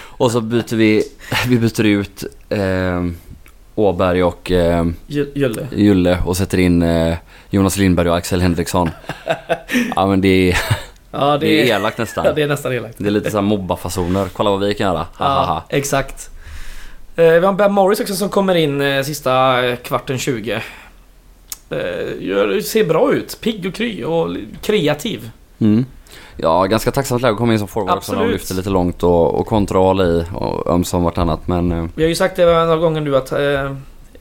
Och 0.00 0.30
så 0.32 0.40
byter 0.40 0.76
vi, 0.76 1.04
vi 1.48 1.58
byter 1.58 1.84
ut 1.84 2.24
eh, 2.48 3.04
Åberg 3.74 4.24
och 4.24 4.50
eh, 4.50 4.86
J- 5.06 5.26
Jölle. 5.34 5.66
Julle 5.76 6.18
och 6.26 6.36
sätter 6.36 6.58
in 6.58 6.82
eh, 6.82 7.16
Jonas 7.50 7.76
Lindberg 7.76 8.10
och 8.10 8.16
Axel 8.16 8.40
Henriksson. 8.40 8.90
ja 9.96 10.06
men 10.06 10.20
det 10.20 10.50
är, 10.50 10.58
Ja, 11.10 11.38
det 11.38 11.46
är 11.70 11.76
elakt 11.76 11.98
nästan. 11.98 12.24
Ja, 12.24 12.32
det 12.32 12.42
är 12.42 12.46
nästan 12.48 12.72
elakt. 12.72 12.94
Det 12.98 13.06
är 13.06 13.10
lite 13.10 13.30
såhär 13.30 13.42
mobba-fasoner. 13.42 14.28
Kolla 14.32 14.50
vad 14.50 14.60
vi 14.60 14.74
kan 14.74 14.86
göra. 14.86 15.06
Ja, 15.18 15.64
exakt. 15.68 16.30
Eh, 17.18 17.32
vi 17.32 17.46
har 17.46 17.52
Ben 17.52 17.72
Morris 17.72 18.00
också 18.00 18.14
som 18.14 18.28
kommer 18.28 18.54
in 18.54 18.80
eh, 18.80 19.02
sista 19.02 19.64
eh, 19.66 19.76
kvarten 19.76 20.18
20. 20.18 20.62
Eh, 21.70 21.80
gör, 22.20 22.60
ser 22.60 22.84
bra 22.84 23.12
ut. 23.12 23.38
Pigg 23.40 23.66
och 23.66 23.74
kry 23.74 24.04
och 24.04 24.36
kreativ. 24.62 25.30
Mm. 25.58 25.84
Ja, 26.36 26.64
ganska 26.64 26.90
tacksamt 26.90 27.22
läge 27.22 27.32
att 27.32 27.38
komma 27.38 27.52
in 27.52 27.58
som 27.58 27.68
forward 27.68 27.96
också 27.96 28.12
när 28.12 28.18
de 28.18 28.24
Absolut. 28.24 28.40
lyfter 28.40 28.54
lite 28.54 28.70
långt 28.70 29.02
och, 29.02 29.34
och 29.34 29.46
kontroll 29.46 30.00
i 30.00 30.24
och 30.34 30.66
ömsom 30.66 31.02
vartannat. 31.02 31.48
Men 31.48 31.90
Vi 31.94 32.02
har 32.02 32.08
ju 32.08 32.14
sagt 32.14 32.36
det 32.36 32.44
några 32.44 32.76
gånger 32.76 33.00
nu 33.00 33.16
att 33.16 33.32
eh, 33.32 33.76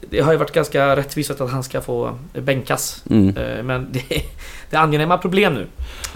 det 0.10 0.20
har 0.20 0.32
ju 0.32 0.38
varit 0.38 0.52
ganska 0.52 0.96
rättvist 0.96 1.32
att 1.42 1.52
han 1.52 1.64
ska 1.64 1.82
få 1.82 2.18
bänkas. 2.34 3.04
Mm. 3.10 3.38
Eh, 3.38 3.64
Men 3.64 3.88
det, 3.92 4.04
det 4.70 4.76
är 4.76 4.80
angenäma 4.80 5.18
problem 5.18 5.54
nu. 5.54 5.68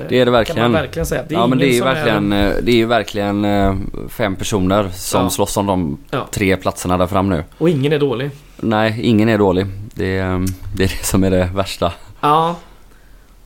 Det 0.10 0.20
är 0.20 0.20
det 0.20 0.26
Kan 0.26 0.34
verkligen. 0.34 0.62
man 0.72 0.82
verkligen 0.82 1.06
säga. 1.06 1.24
Det 1.30 1.36
är 1.36 1.39
ja 1.39 1.48
men 1.48 1.58
det 1.58 1.63
är 1.63 1.67
ingen 1.67 1.74
ju 1.76 1.80
som 1.82 1.88
verkligen, 1.94 2.34
eh, 2.34 2.54
det 2.63 2.72
är 2.72 2.76
ju 2.76 2.86
verkligen 2.86 3.46
eh, 3.46 3.76
fem 4.10 4.36
personer 4.36 4.89
som 4.94 5.24
Ja. 5.24 5.30
slåss 5.30 5.58
om 5.58 5.65
de 5.65 5.98
Ja. 6.10 6.28
tre 6.32 6.58
platserna 6.58 6.98
där 6.98 7.08
fram 7.08 7.30
nu. 7.30 7.44
Och 7.58 7.70
ingen 7.70 7.94
är 7.94 8.00
dålig. 8.00 8.30
Nej, 8.58 9.00
ingen 9.02 9.30
är 9.30 9.38
dålig. 9.38 9.65
Det 9.94 10.17
är, 10.17 10.46
det 10.76 10.84
är 10.84 10.88
det 10.88 11.06
som 11.06 11.24
är 11.24 11.32
det 11.32 11.50
värsta. 11.54 11.91
Ja. 12.22 12.56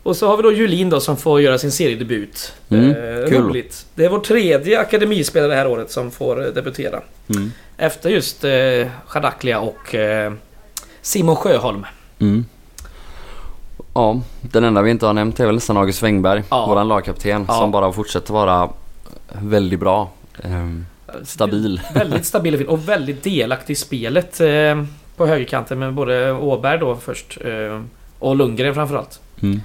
Och 0.06 0.16
så 0.18 0.28
har 0.28 0.38
vi 0.38 0.44
då 0.44 0.52
Julin 0.52 0.90
då 0.90 1.00
som 1.00 1.18
får 1.18 1.42
göra 1.42 1.58
sin 1.58 1.72
seriedebut. 1.72 2.54
Mm, 2.70 2.90
Eh, 2.90 3.30
kul. 3.30 3.44
Roligt. 3.44 3.86
Det 3.96 4.06
är 4.06 4.10
vår 4.10 4.20
tredje 4.20 4.80
akademispelare 4.80 5.50
det 5.50 5.56
här 5.56 5.68
året 5.68 5.92
som 5.92 6.12
får 6.12 6.46
eh, 6.46 6.52
debutera. 6.54 7.02
Mm. 7.30 7.52
Efter 7.78 8.10
just 8.10 8.44
eh, 8.44 8.52
Chadaklia 9.08 9.60
och 9.60 9.96
eh, 9.96 10.34
Simon 11.02 11.36
Sjöholm. 11.36 11.86
Mm. 12.20 12.46
Ja, 13.94 14.22
den 14.42 14.64
enda 14.64 14.82
vi 14.82 14.92
inte 14.92 15.06
har 15.06 15.14
nämnt 15.14 15.40
är 15.40 15.46
väl 15.46 15.56
nästan 15.56 15.78
August 15.78 16.04
Wengberg, 16.04 16.44
Ja. 16.50 16.66
våran 16.66 16.88
lagkapten, 16.88 17.46
Ja. 17.48 17.54
som 17.54 17.72
bara 17.72 17.92
fortsätter 17.92 18.34
vara 18.34 18.70
väldigt 19.42 19.80
bra. 19.80 20.12
Ehm, 20.44 20.86
stabil. 21.24 21.82
Väldigt 21.94 22.26
stabil 22.26 22.54
och 22.54 22.60
fin 22.60 22.68
och 22.68 22.90
väldigt 22.90 23.24
delaktig 23.24 23.74
i 23.74 23.76
spelet 23.76 24.40
eh, 24.42 24.84
på 25.16 25.26
högerkanten 25.28 25.80
med 25.80 25.94
både 25.94 26.32
Åberg 26.34 26.80
då 26.80 26.96
först 26.96 27.38
eh, 27.46 27.82
och 28.20 28.36
Lundgren 28.36 28.74
framförallt. 28.76 29.20
Mm. 29.42 29.62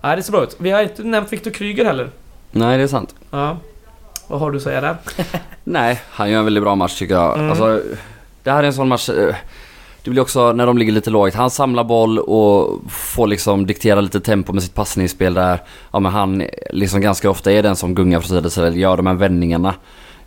Nej, 0.00 0.16
det 0.16 0.22
ser 0.22 0.32
bra 0.32 0.42
ut. 0.42 0.56
Vi 0.58 0.70
har 0.70 0.82
inte 0.82 1.02
nämnt 1.02 1.32
Viktor 1.32 1.50
Kryger 1.50 1.84
heller. 1.84 2.10
Nej, 2.50 2.78
det 2.78 2.82
är 2.84 2.88
sant. 2.88 3.14
Ja. 3.30 3.56
Vad 4.28 4.40
har 4.40 4.50
du 4.50 4.56
att 4.56 4.62
säga 4.62 4.80
där? 4.80 4.96
Nej, 5.64 6.00
han 6.10 6.30
gör 6.30 6.38
en 6.38 6.44
väldigt 6.44 6.62
bra 6.62 6.74
match 6.74 6.98
tycker 6.98 7.14
jag. 7.14 7.34
Mm. 7.38 7.50
Alltså, 7.50 7.80
det 8.42 8.50
här 8.50 8.62
är 8.62 8.66
en 8.66 8.72
sån 8.72 8.88
match... 8.88 9.08
eh, 9.08 9.34
Det 10.02 10.10
blir 10.10 10.22
också 10.22 10.52
när 10.52 10.66
de 10.66 10.78
ligger 10.78 10.92
lite 10.92 11.10
lågt. 11.10 11.34
Han 11.34 11.50
samlar 11.50 11.84
boll 11.84 12.18
och 12.18 12.80
får 12.90 13.26
liksom 13.26 13.66
diktera 13.66 14.00
lite 14.00 14.20
tempo 14.20 14.52
med 14.52 14.62
sitt 14.62 14.74
passningsspel 14.74 15.34
där. 15.34 15.62
Ja 15.92 16.00
men 16.00 16.12
han 16.12 16.42
liksom 16.70 17.00
ganska 17.00 17.30
ofta 17.30 17.52
är 17.52 17.62
den 17.62 17.76
som 17.76 17.94
gungar 17.94 18.20
från 18.20 18.28
sida 18.28 18.40
till 18.40 18.50
sida, 18.50 18.68
gör 18.70 18.96
de 18.96 19.06
här 19.06 19.14
vändningarna. 19.14 19.74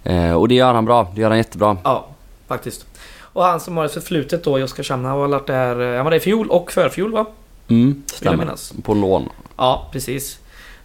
Eh, 0.03 0.33
och 0.33 0.47
det 0.47 0.55
gör 0.55 0.73
han 0.73 0.85
bra. 0.85 1.11
Det 1.15 1.21
gör 1.21 1.29
han 1.29 1.37
jättebra. 1.37 1.77
Ja, 1.83 2.07
faktiskt. 2.47 2.85
Och 3.33 3.43
han 3.43 3.59
som 3.59 3.77
har 3.77 3.85
ett 3.85 3.93
förflutet 3.93 4.43
då 4.43 4.59
i 4.59 4.63
Oskarshamn, 4.63 5.05
han 5.05 5.19
har 5.19 5.27
varit 5.27 5.47
där... 5.47 5.81
eh, 5.91 5.95
Han 5.95 6.03
var 6.05 6.11
där 6.11 6.17
i 6.17 6.21
fjol 6.21 6.49
och 6.49 6.71
förfjol 6.71 7.11
va? 7.11 7.25
Mm, 7.71 8.03
jag 8.11 8.17
stämmer. 8.17 8.81
På 8.83 8.93
lån. 8.93 9.29
Ja, 9.57 9.89
precis. 9.91 10.39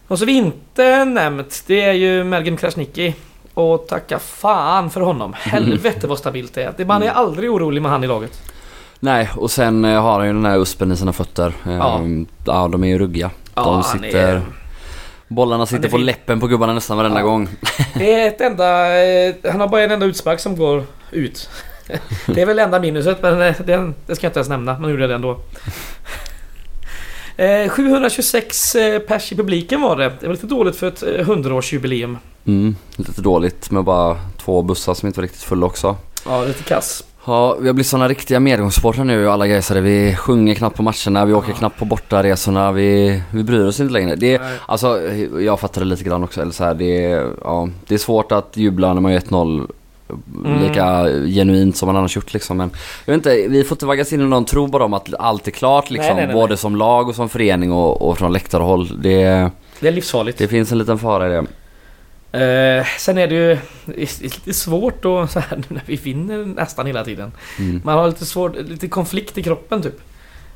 Och 0.07 0.19
så 0.19 0.25
vi 0.25 0.31
inte 0.31 1.05
nämnt, 1.05 1.63
det 1.67 1.81
är 1.81 1.93
ju 1.93 2.23
Mergim 2.23 2.57
Krasniqi. 2.57 3.15
Och 3.53 3.87
tacka 3.87 4.19
fan 4.19 4.89
för 4.89 5.01
honom. 5.01 5.33
Helvete 5.33 6.07
vad 6.07 6.17
stabilt 6.17 6.53
det 6.53 6.63
är. 6.63 6.73
Det- 6.77 6.85
Man 6.85 7.03
är 7.03 7.09
aldrig 7.11 7.51
orolig 7.51 7.81
med 7.81 7.91
han 7.91 8.03
i 8.03 8.07
laget. 8.07 8.41
Nej, 8.99 9.29
och 9.35 9.51
sen 9.51 9.85
eh, 9.85 10.01
har 10.01 10.17
han 10.17 10.27
ju 10.27 10.33
den 10.33 10.45
här 10.45 10.57
uspen 10.57 10.91
i 10.91 10.97
sina 10.97 11.13
fötter. 11.13 11.53
Eh, 11.65 11.73
Ja. 11.73 12.01
ja. 12.45 12.67
de 12.67 12.83
är 12.83 12.87
ju 12.87 12.97
ruggiga. 12.99 13.31
Ja, 13.55 13.63
de 13.63 13.73
han 13.73 13.83
sitter... 13.83 14.35
är- 14.35 14.41
Bollarna 15.27 15.65
sitter 15.65 15.89
på 15.89 15.97
fin. 15.97 16.05
läppen 16.05 16.39
på 16.39 16.47
gubbarna 16.47 16.73
nästan 16.73 16.97
varenda 16.97 17.19
Ja. 17.19 17.25
gång. 17.25 17.49
Det 17.95 18.13
är 18.13 18.27
ett 18.27 18.41
enda... 18.41 18.97
eh, 19.03 19.35
Han 19.51 19.59
har 19.61 19.67
bara 19.67 19.81
en 19.83 19.91
enda 19.91 20.05
utspark 20.05 20.39
som 20.39 20.55
går 20.55 20.83
ut. 21.11 21.49
Det 22.25 22.41
är 22.41 22.45
väl 22.45 22.59
enda 22.59 22.79
minuset 22.79 23.17
men 23.21 23.53
den, 23.65 23.95
det 24.07 24.15
ska 24.15 24.25
jag 24.25 24.29
inte 24.29 24.39
ens 24.39 24.49
nämna. 24.49 24.79
Man 24.79 24.91
gjorde 24.91 25.07
det 25.07 25.15
ändå. 25.15 25.39
Eh, 27.37 27.69
726 27.69 28.75
eh, 28.75 28.99
pers 28.99 29.31
i 29.31 29.35
publiken 29.35 29.81
var 29.81 29.95
det. 29.95 30.11
Det 30.19 30.27
var 30.27 30.33
lite 30.33 30.47
dåligt 30.47 30.75
för 30.75 30.87
ett 30.87 31.03
eh, 31.03 31.07
100-årsjubileum. 31.07 32.17
Mm, 32.45 32.75
lite 32.95 33.21
dåligt 33.21 33.71
med 33.71 33.83
bara 33.83 34.17
två 34.37 34.61
bussar 34.61 34.93
som 34.93 35.07
inte 35.07 35.19
var 35.19 35.23
riktigt 35.23 35.43
fulla 35.43 35.65
också. 35.65 35.95
Ja, 36.25 36.43
lite 36.45 36.63
kass. 36.63 37.03
Ja, 37.25 37.57
vi 37.61 37.67
har 37.67 37.73
blivit 37.73 37.87
såna 37.87 38.07
riktiga 38.07 38.39
medgångssupportrar 38.39 39.03
nu 39.03 39.29
alla 39.29 39.47
gaisare. 39.47 39.81
Vi 39.81 40.15
sjunger 40.15 40.55
knappt 40.55 40.75
på 40.77 40.83
matcherna, 40.83 41.25
vi 41.25 41.33
åker 41.33 41.49
Ja. 41.49 41.55
knappt 41.55 41.79
på 41.79 41.85
bortaresorna, 41.85 42.71
vi, 42.71 43.21
vi 43.31 43.43
bryr 43.43 43.65
oss 43.65 43.79
inte 43.79 43.93
längre. 43.93 44.15
Det 44.15 44.37
Nej. 44.41 44.51
alltså, 44.65 45.01
jag 45.39 45.59
fattar 45.59 45.81
det 45.81 45.87
lite 45.87 46.03
grann 46.03 46.23
också. 46.23 46.41
Eller 46.41 46.51
så 46.51 46.63
här, 46.63 46.73
det, 46.73 47.05
är, 47.05 47.31
ja, 47.43 47.69
det 47.87 47.93
är 47.93 47.97
svårt 47.99 48.31
att 48.31 48.57
jubla 48.57 48.93
när 48.93 49.01
man 49.01 49.11
gör 49.13 49.19
1-0 49.19 49.71
Mm. 50.45 50.63
lika 50.63 51.03
genuint 51.27 51.77
som 51.77 51.87
man 51.87 51.95
annars 51.95 52.15
gjort 52.15 52.33
liksom. 52.33 52.57
Men 52.57 52.69
jag 53.05 53.13
vet 53.13 53.17
inte, 53.25 53.47
vi 53.47 53.63
får 53.63 53.75
inte 53.75 53.85
vaggas 53.85 54.13
in 54.13 54.21
i 54.21 54.23
någon 54.25 54.45
tro 54.45 54.67
bara 54.67 54.85
om 54.85 54.93
att 54.93 55.13
allt 55.19 55.47
är 55.47 55.51
klart 55.51 55.89
liksom. 55.89 56.15
Nej, 56.15 56.25
nej, 56.25 56.25
nej, 56.27 56.33
både 56.35 56.57
som 56.57 56.75
lag 56.75 57.07
och 57.09 57.15
som 57.15 57.29
förening 57.29 57.71
och, 57.71 58.01
och 58.01 58.17
från 58.17 58.33
läktarhåll. 58.33 59.01
Det, 59.01 59.49
Det 59.79 59.87
är 59.87 59.91
livsfarligt. 59.91 60.37
det 60.37 60.47
finns 60.47 60.71
en 60.71 60.77
liten 60.77 60.99
fara 60.99 61.27
i 61.27 61.29
det. 61.29 61.45
Eh, 62.31 62.85
sen 62.99 63.17
är 63.17 63.27
det 63.27 63.35
ju 63.35 63.57
det 63.85 64.01
är 64.01 64.23
lite 64.23 64.53
svårt 64.53 65.03
då 65.03 65.27
så 65.27 65.39
här 65.39 65.63
när 65.67 65.83
vi 65.85 65.95
vinner 65.95 66.45
nästan 66.45 66.85
hela 66.85 67.03
tiden. 67.03 67.31
Mm. 67.59 67.81
Man 67.83 67.97
har 67.97 68.07
lite 68.07 68.25
svårt, 68.25 68.55
lite 68.55 68.87
konflikt 68.87 69.37
i 69.37 69.43
kroppen 69.43 69.81
typ. 69.81 69.99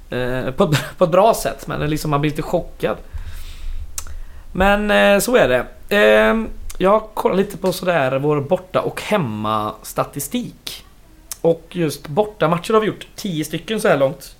Eh, 0.10 0.52
på, 0.52 0.64
ett- 0.64 0.84
på 0.98 1.04
ett 1.04 1.12
bra 1.12 1.34
sätt 1.34 1.68
men 1.68 1.90
liksom 1.90 2.12
man 2.12 2.22
blir 2.22 2.32
lite 2.32 2.42
chockad. 2.42 2.98
Men 4.54 4.92
eh, 4.92 5.20
så 5.20 5.36
är 5.36 5.48
det. 5.50 5.66
Jag 6.82 7.04
kollar 7.14 7.36
lite 7.36 7.58
på 7.58 7.74
sådär 7.74 8.20
vår 8.20 8.42
borta 8.42 8.82
och 8.82 9.02
hemma 9.02 9.74
statistik. 9.84 10.86
Och 11.42 11.68
just 11.72 12.08
bortamatcher 12.08 12.74
har 12.74 12.82
vi 12.82 12.88
gjort 12.88 13.08
10 13.16 13.46
stycken 13.46 13.82
så 13.82 13.88
här 13.88 13.98
långt. 13.98 14.36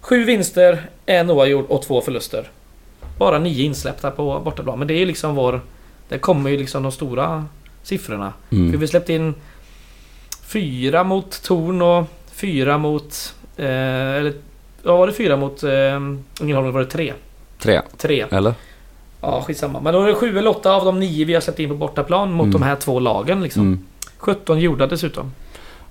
Sju 0.00 0.24
vinster, 0.24 0.86
en 1.06 1.30
oavgjord 1.30 1.66
och 1.68 1.82
två 1.82 2.00
förluster. 2.00 2.50
Bara 3.18 3.38
nio 3.38 3.64
insläppta 3.64 4.10
på 4.10 4.40
bortaplan. 4.44 4.78
Men 4.78 4.88
det 4.88 4.94
är 4.94 4.98
ju 4.98 5.06
liksom 5.06 5.34
vår... 5.34 5.60
Det 6.08 6.18
kommer 6.18 6.50
ju 6.50 6.56
liksom 6.56 6.82
de 6.82 6.92
stora 6.92 7.44
siffrorna. 7.82 8.32
För 8.48 8.56
Mm. 8.56 8.80
vi 8.80 8.88
släppte 8.88 9.12
in 9.12 9.34
fyra 10.46 11.04
mot 11.04 11.42
Torn 11.42 11.82
och 11.82 12.04
fyra 12.32 12.78
mot... 12.78 13.34
Eh, 13.56 13.66
eller... 14.14 14.32
Ja, 14.82 14.96
var 14.96 15.06
det 15.06 15.12
fyra 15.12 15.36
mot 15.36 15.62
eh, 15.62 15.70
Ängelholm? 16.40 16.72
Var 16.72 16.80
det 16.80 16.86
tre? 16.86 17.12
Tre, 17.58 17.82
Tre. 17.96 18.26
eller? 18.30 18.54
Ja, 19.26 19.42
skitsamma. 19.46 19.80
Men 19.80 19.94
då 19.94 20.02
är 20.02 20.06
det 20.06 20.14
sju 20.14 20.38
eller 20.38 20.50
åtta 20.50 20.72
av 20.74 20.84
de 20.84 21.00
nio 21.00 21.24
vi 21.24 21.34
har 21.34 21.40
släppt 21.40 21.58
in 21.58 21.68
på 21.68 21.74
bortaplan 21.74 22.32
mot 22.32 22.44
Mm. 22.44 22.52
de 22.52 22.62
här 22.62 22.76
två 22.76 23.00
lagen 23.00 23.42
liksom. 23.42 23.62
Mm. 23.62 23.78
17 24.18 24.58
gjorda 24.60 24.86
dessutom. 24.86 25.32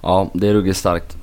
Ja, 0.02 0.30
det 0.34 0.48
är 0.48 0.54
ruggigt 0.54 0.78
starkt. 0.78 1.18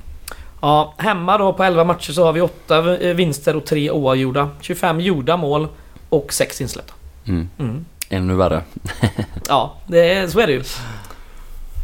Ja, 0.61 0.93
hemma 0.97 1.37
då 1.37 1.53
på 1.53 1.63
11 1.63 1.83
matcher 1.83 2.11
så 2.11 2.23
har 2.25 2.33
vi 2.33 2.41
åtta 2.41 2.97
eh, 2.97 3.13
vinster 3.15 3.55
och 3.55 3.65
tre 3.65 3.91
oavgjorda. 3.91 4.49
25 4.61 4.99
gjorda 4.99 5.37
mål 5.37 5.67
och 6.09 6.33
sex 6.33 6.61
insläppta. 6.61 6.93
Mm. 7.27 7.49
Mm. 7.59 7.85
Ännu 8.09 8.35
värre. 8.35 8.61
Ja, 9.47 9.73
det 9.87 10.13
är, 10.13 10.27
så 10.27 10.39
är 10.39 10.47
det 10.47 10.53
ju. 10.53 10.63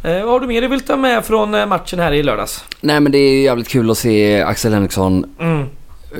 Eh, 0.04 0.22
vad 0.24 0.32
har 0.32 0.40
du 0.40 0.46
mer 0.46 0.60
du 0.60 0.68
vill 0.68 0.80
ta 0.80 0.96
med 0.96 1.24
från 1.24 1.54
eh, 1.54 1.66
matchen 1.66 1.98
här 1.98 2.12
i 2.12 2.22
lördags? 2.22 2.64
Nej 2.80 3.00
men 3.00 3.12
det 3.12 3.18
är 3.18 3.42
jävligt 3.42 3.68
kul 3.68 3.90
att 3.90 3.98
se 3.98 4.42
Axel 4.42 4.72
Henriksson 4.72 5.24
Mm. 5.40 5.66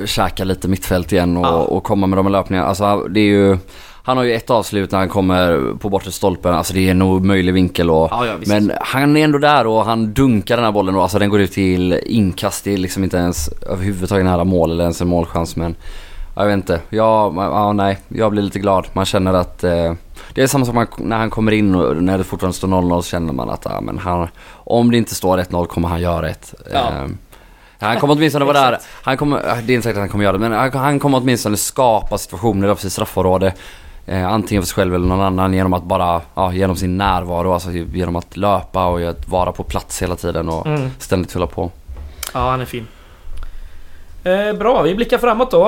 käka 0.05 0.43
lite 0.43 0.67
mittfält 0.67 1.11
igen 1.11 1.37
och, 1.37 1.45
Ja. 1.45 1.49
och 1.49 1.83
komma 1.83 2.07
med 2.07 2.17
de 2.17 2.25
här 2.25 2.31
löpningarna. 2.31 2.67
Alltså 2.67 3.03
det 3.09 3.19
är 3.19 3.23
ju... 3.23 3.57
Han 4.03 4.17
har 4.17 4.23
ju 4.23 4.33
ett 4.33 4.49
avslut 4.49 4.91
när 4.91 4.99
han 4.99 5.09
kommer 5.09 5.73
på 5.79 5.89
bortre 5.89 6.11
stolpen. 6.11 6.53
Alltså 6.53 6.73
det 6.73 6.87
är 6.87 6.91
en 6.91 7.01
omöjlig 7.01 7.53
vinkel 7.53 7.89
och... 7.89 8.07
Ja, 8.11 8.25
ja. 8.25 8.33
Men 8.45 8.71
han 8.81 9.17
är 9.17 9.23
ändå 9.23 9.37
där 9.37 9.67
och 9.67 9.85
han 9.85 10.13
dunkar 10.13 10.55
den 10.55 10.65
här 10.65 10.71
bollen 10.71 10.95
och 10.95 11.01
alltså 11.01 11.19
den 11.19 11.29
går 11.29 11.41
ut 11.41 11.51
till 11.51 11.99
inkast. 12.05 12.63
Det 12.63 12.73
är 12.73 12.77
liksom 12.77 13.03
inte 13.03 13.17
ens 13.17 13.49
överhuvudtaget 13.69 14.25
nära 14.25 14.43
mål 14.43 14.71
eller 14.71 14.83
ens 14.83 15.01
en 15.01 15.07
målchans 15.07 15.55
men... 15.55 15.75
Jag 16.35 16.45
vet 16.45 16.53
inte. 16.53 16.81
Ja, 16.89 17.33
ja, 17.35 17.73
nej. 17.73 17.97
Jag 18.07 18.31
blir 18.31 18.41
lite 18.41 18.59
glad. 18.59 18.87
Man 18.93 19.05
känner 19.05 19.33
att... 19.33 19.63
Eh, 19.63 19.93
det 20.33 20.41
är 20.41 20.47
samma 20.47 20.73
man, 20.73 20.87
när 20.97 21.17
han 21.17 21.29
kommer 21.29 21.51
in 21.51 21.75
och 21.75 22.03
när 22.03 22.17
det 22.17 22.23
fortfarande 22.23 22.57
står 22.57 22.67
0-0 22.67 23.01
så 23.01 23.09
känner 23.09 23.33
man 23.33 23.49
att 23.49 23.65
ja, 23.65 23.81
men 23.81 23.97
han, 23.97 24.27
om 24.53 24.91
det 24.91 24.97
inte 24.97 25.15
står 25.15 25.37
1-0 25.37 25.65
kommer 25.65 25.87
han 25.87 26.01
göra 26.01 26.29
ett. 26.29 26.53
Ja. 26.73 26.77
Eh, 26.77 27.07
han 27.79 27.99
kommer 27.99 28.13
åtminstone 28.13 28.45
vara 28.45 28.61
där. 28.61 28.77
Han 29.03 29.17
kommer, 29.17 29.37
det 29.37 29.73
är 29.73 29.75
inte 29.75 29.81
säkert 29.81 29.97
att 29.97 30.01
han 30.01 30.09
kommer 30.09 30.23
göra 30.23 30.33
det 30.33 30.39
men 30.39 30.51
han, 30.51 30.71
han 30.73 30.99
kommer 30.99 31.17
åtminstone 31.17 31.57
skapa 31.57 32.17
situationer 32.17 32.67
där 32.67 32.75
på 32.75 32.81
sitt 32.81 32.91
straffområde. 32.91 33.53
Eh, 34.09 34.27
antingen 34.33 34.61
för 34.63 34.67
sig 34.67 34.75
själv 34.75 34.95
eller 34.95 35.07
någon 35.07 35.21
annan 35.21 35.53
genom 35.53 35.73
att 35.73 35.83
bara, 35.83 36.21
ja, 36.35 36.53
genom 36.53 36.75
sin 36.75 36.97
närvaro. 36.97 37.53
Alltså 37.53 37.71
genom 37.71 38.15
att 38.15 38.37
löpa 38.37 38.85
och 38.85 39.01
att 39.01 39.27
vara 39.27 39.51
på 39.51 39.63
plats 39.63 40.01
hela 40.01 40.15
tiden 40.15 40.49
och 40.49 40.65
Mm. 40.67 40.89
ständigt 40.99 41.31
fylla 41.31 41.47
på. 41.47 41.71
Ja, 42.33 42.49
han 42.49 42.61
är 42.61 42.65
fin. 42.65 42.87
Eh, 44.23 44.53
bra, 44.53 44.81
vi 44.81 44.95
blickar 44.95 45.17
framåt 45.17 45.51
då. 45.51 45.67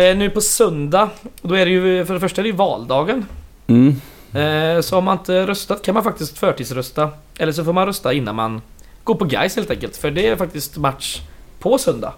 Eh, 0.00 0.16
nu 0.16 0.30
på 0.30 0.40
söndag, 0.40 1.08
då 1.42 1.54
är 1.54 1.64
det 1.66 1.70
ju 1.72 2.04
för 2.04 2.14
det 2.14 2.20
första 2.20 2.40
är 2.40 2.42
det 2.42 2.48
ju 2.50 2.56
valdagen. 2.56 3.26
Mm. 3.66 4.00
Eh, 4.32 4.80
så 4.80 4.98
om 4.98 5.04
man 5.04 5.18
inte 5.18 5.46
röstat 5.46 5.82
kan 5.82 5.94
man 5.94 6.02
faktiskt 6.04 6.38
förtidsrösta. 6.38 7.08
Eller 7.38 7.52
så 7.52 7.64
får 7.64 7.72
man 7.72 7.86
rösta 7.86 8.12
innan 8.12 8.34
man 8.36 8.62
går 9.04 9.14
på 9.14 9.24
Gais 9.24 9.56
helt 9.56 9.70
enkelt. 9.70 9.96
För 9.96 10.10
det 10.10 10.26
är 10.26 10.36
faktiskt 10.36 10.76
match 10.76 11.20
på 11.60 11.78
söndag. 11.78 12.12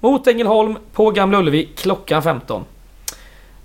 Mot 0.00 0.26
Ängelholm 0.26 0.76
på 0.92 1.10
Gamla 1.10 1.38
Ullevi 1.38 1.68
klockan 1.76 2.22
15. 2.22 2.64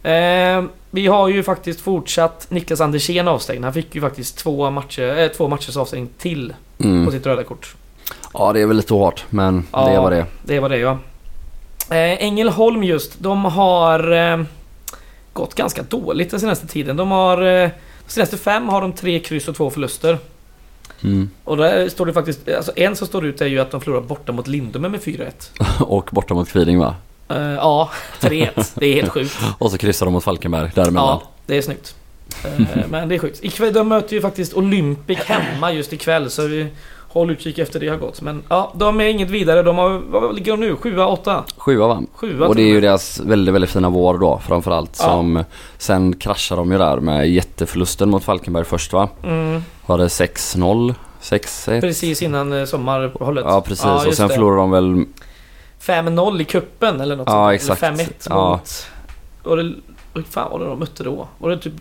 Eh, 0.04 0.64
vi 0.92 1.08
har 1.08 1.28
ju 1.28 1.44
faktiskt 1.44 1.82
fortsatt 1.82 2.48
Niklas 2.50 2.82
Andersén 2.82 3.28
avstängd. 3.28 3.64
Han 3.64 3.74
fick 3.74 3.96
ju 3.96 4.02
faktiskt 4.02 4.38
två, 4.38 4.70
matcher, 4.72 5.18
eh, 5.20 5.28
två 5.28 5.48
matchers 5.48 5.78
avstängning 5.78 6.10
till 6.18 6.54
på 6.78 6.84
Mm. 6.88 7.12
sitt 7.12 7.26
röda 7.26 7.44
kort. 7.44 7.76
Ja 8.34 8.54
det 8.54 8.62
är 8.62 8.66
väl 8.66 8.78
lite 8.78 8.94
hårt 8.94 9.26
men 9.30 9.68
Ja. 9.72 9.90
det 9.90 9.98
var 10.00 10.12
det. 10.12 10.26
Det 10.44 10.60
var 10.60 10.70
det 10.70 10.78
ja. 10.78 10.92
Eh, 11.90 12.24
Ängelholm 12.24 12.84
just, 12.84 13.20
de 13.20 13.46
har 13.46 14.12
eh, 14.12 14.42
gått 15.34 15.56
ganska 15.56 15.84
dåligt 15.84 16.32
den 16.32 16.40
senaste 16.40 16.68
tiden. 16.68 16.98
De 16.98 17.12
har... 17.12 17.42
Eh, 17.42 17.70
de 18.06 18.12
senaste 18.14 18.38
fem 18.38 18.70
har 18.70 18.82
de 18.82 18.94
tre 18.94 19.20
kryss 19.20 19.48
och 19.48 19.56
två 19.56 19.70
förluster. 19.70 20.18
Mm. 21.04 21.30
Och 21.44 21.58
där 21.58 21.90
står 21.90 22.06
det 22.06 22.14
faktiskt, 22.14 22.50
alltså 22.50 22.72
en 22.76 22.96
som 22.96 23.08
står 23.08 23.26
ut 23.26 23.42
är 23.42 23.46
ju 23.46 23.60
att 23.60 23.72
de 23.72 23.82
förlorar 23.82 24.02
borta 24.02 24.32
mot 24.32 24.48
Lindome 24.48 24.90
med 24.90 25.00
4-1. 25.02 25.32
Och 25.80 26.10
borta 26.12 26.34
mot 26.34 26.50
Kviding 26.50 26.80
va? 26.80 26.96
Eh, 27.36 27.42
ja, 27.56 27.90
3-1. 28.22 28.72
Det 28.76 28.86
är 28.86 28.94
helt 28.94 29.10
sjukt. 29.12 29.38
Och 29.58 29.72
så 29.72 29.78
kryssar 29.78 30.06
de 30.06 30.14
mot 30.14 30.24
Falkenberg 30.24 30.72
däremellan. 30.76 31.08
Ja, 31.22 31.30
det 31.46 31.58
är 31.58 31.62
snyggt. 31.62 31.96
Eh, 32.46 32.78
men 32.90 33.10
det 33.10 33.16
är 33.16 33.20
sjukt. 33.20 33.40
Ikväll, 33.44 33.74
de 33.74 33.88
möter 33.88 34.14
ju 34.16 34.22
faktiskt 34.22 34.54
Olympic 34.54 35.20
hemma 35.20 35.72
just 35.72 35.94
ikväll 35.94 36.30
så 36.30 36.48
vi 36.48 36.68
håller 37.08 37.34
utkik 37.34 37.60
efter 37.60 37.80
det 37.80 37.88
har 37.88 37.98
gått. 37.98 38.22
Men 38.22 38.44
ja, 38.50 38.72
de 38.76 39.02
är 39.02 39.06
inget 39.06 39.30
vidare. 39.30 39.64
De 39.64 39.78
har, 39.78 39.90
vad 39.90 40.36
ligger 40.36 40.52
de 40.52 40.60
nu? 40.60 40.76
7 40.76 41.00
8 41.00 41.44
Sjua 41.58 41.88
va? 41.88 42.02
7 42.14 42.42
Och 42.42 42.56
det 42.56 42.62
är 42.62 42.68
ju 42.68 42.82
deras 42.82 43.20
väldigt, 43.20 43.56
väldigt 43.56 43.70
fina 43.72 43.90
vår 43.90 44.18
då 44.18 44.42
framförallt. 44.48 44.96
Ja. 45.00 45.06
Som 45.06 45.44
sen 45.78 46.16
kraschar 46.16 46.56
de 46.56 46.72
ju 46.72 46.78
där 46.78 46.98
med 47.00 47.30
jätteförlusten 47.30 48.10
mot 48.10 48.24
Falkenberg 48.24 48.66
först 48.66 48.94
va? 48.94 49.10
mm, 49.24 49.64
Var 49.86 49.98
det 49.98 50.08
6-0? 50.08 50.94
6-1? 51.22 51.82
Precis 51.82 52.22
innan 52.22 52.54
eh, 52.54 52.66
sommaruppehållet. 52.66 53.46
Ja 53.48 53.62
precis 53.62 53.86
och 53.86 54.06
just 54.06 54.18
sen 54.18 54.28
det. 54.28 54.34
förlorade 54.34 54.62
de 54.62 54.72
väl 54.72 55.06
5-0 55.82 56.42
i 56.42 56.46
kuppen 56.46 57.02
eller 57.02 57.16
något 57.16 57.28
Ja, 57.28 57.34
sånt. 57.46 57.54
exakt. 57.54 57.84
Eller 57.84 57.96
5-1 57.98 58.28
Ja. 58.30 58.50
mot... 58.52 58.88
Var 59.44 59.58
det, 59.58 59.74
vad 60.14 60.26
fan 60.26 60.52
var 60.52 60.60
det 60.60 60.66
de 60.66 60.80
mötte 60.80 61.04
då? 61.04 61.28
Var 61.38 61.50
det 61.50 61.58
typ... 61.58 61.74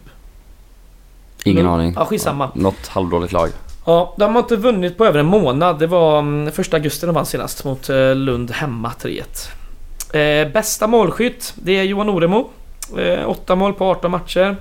ingen 1.44 1.64
Lund- 1.66 1.74
aning. 1.74 1.92
Ja, 1.96 2.04
skitsamma. 2.04 2.50
Något 2.54 2.86
halvdåligt 2.86 3.32
lag. 3.32 3.48
Ja, 3.86 4.14
de 4.18 4.34
har 4.34 4.42
inte 4.42 4.56
vunnit 4.56 4.98
på 4.98 5.06
över 5.06 5.18
en 5.20 5.26
månad. 5.26 5.78
Det 5.78 5.86
var 5.86 6.18
mm, 6.18 6.52
första 6.52 6.76
augusti 6.76 7.06
de 7.06 7.14
vann 7.14 7.26
senast 7.26 7.64
mot 7.64 7.88
eh, 7.90 8.14
Lund 8.14 8.50
hemma 8.50 8.92
3-1. 9.00 10.46
Eh, 10.46 10.52
bästa 10.52 10.86
målskytt, 10.86 11.54
det 11.56 11.72
är 11.78 11.82
Johan 11.82 12.08
Oremo. 12.08 12.50
Eh, 12.98 13.28
8 13.28 13.54
mål 13.54 13.72
på 13.72 13.84
18 13.90 14.10
matcher. 14.10 14.56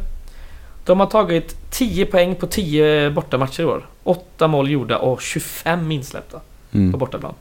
De 0.86 1.00
har 1.00 1.08
tagit 1.08 1.72
10 1.72 2.06
poäng 2.06 2.36
på 2.36 2.48
10 2.48 3.10
bortamatcher 3.10 3.62
i 3.62 3.66
år. 3.66 3.86
8 4.04 4.48
mål 4.48 4.70
gjorda 4.70 4.98
och 4.98 5.22
25 5.22 5.92
insläppta 5.92 6.40
på 6.72 6.78
Mm. 6.78 7.00
bortaplan. 7.00 7.34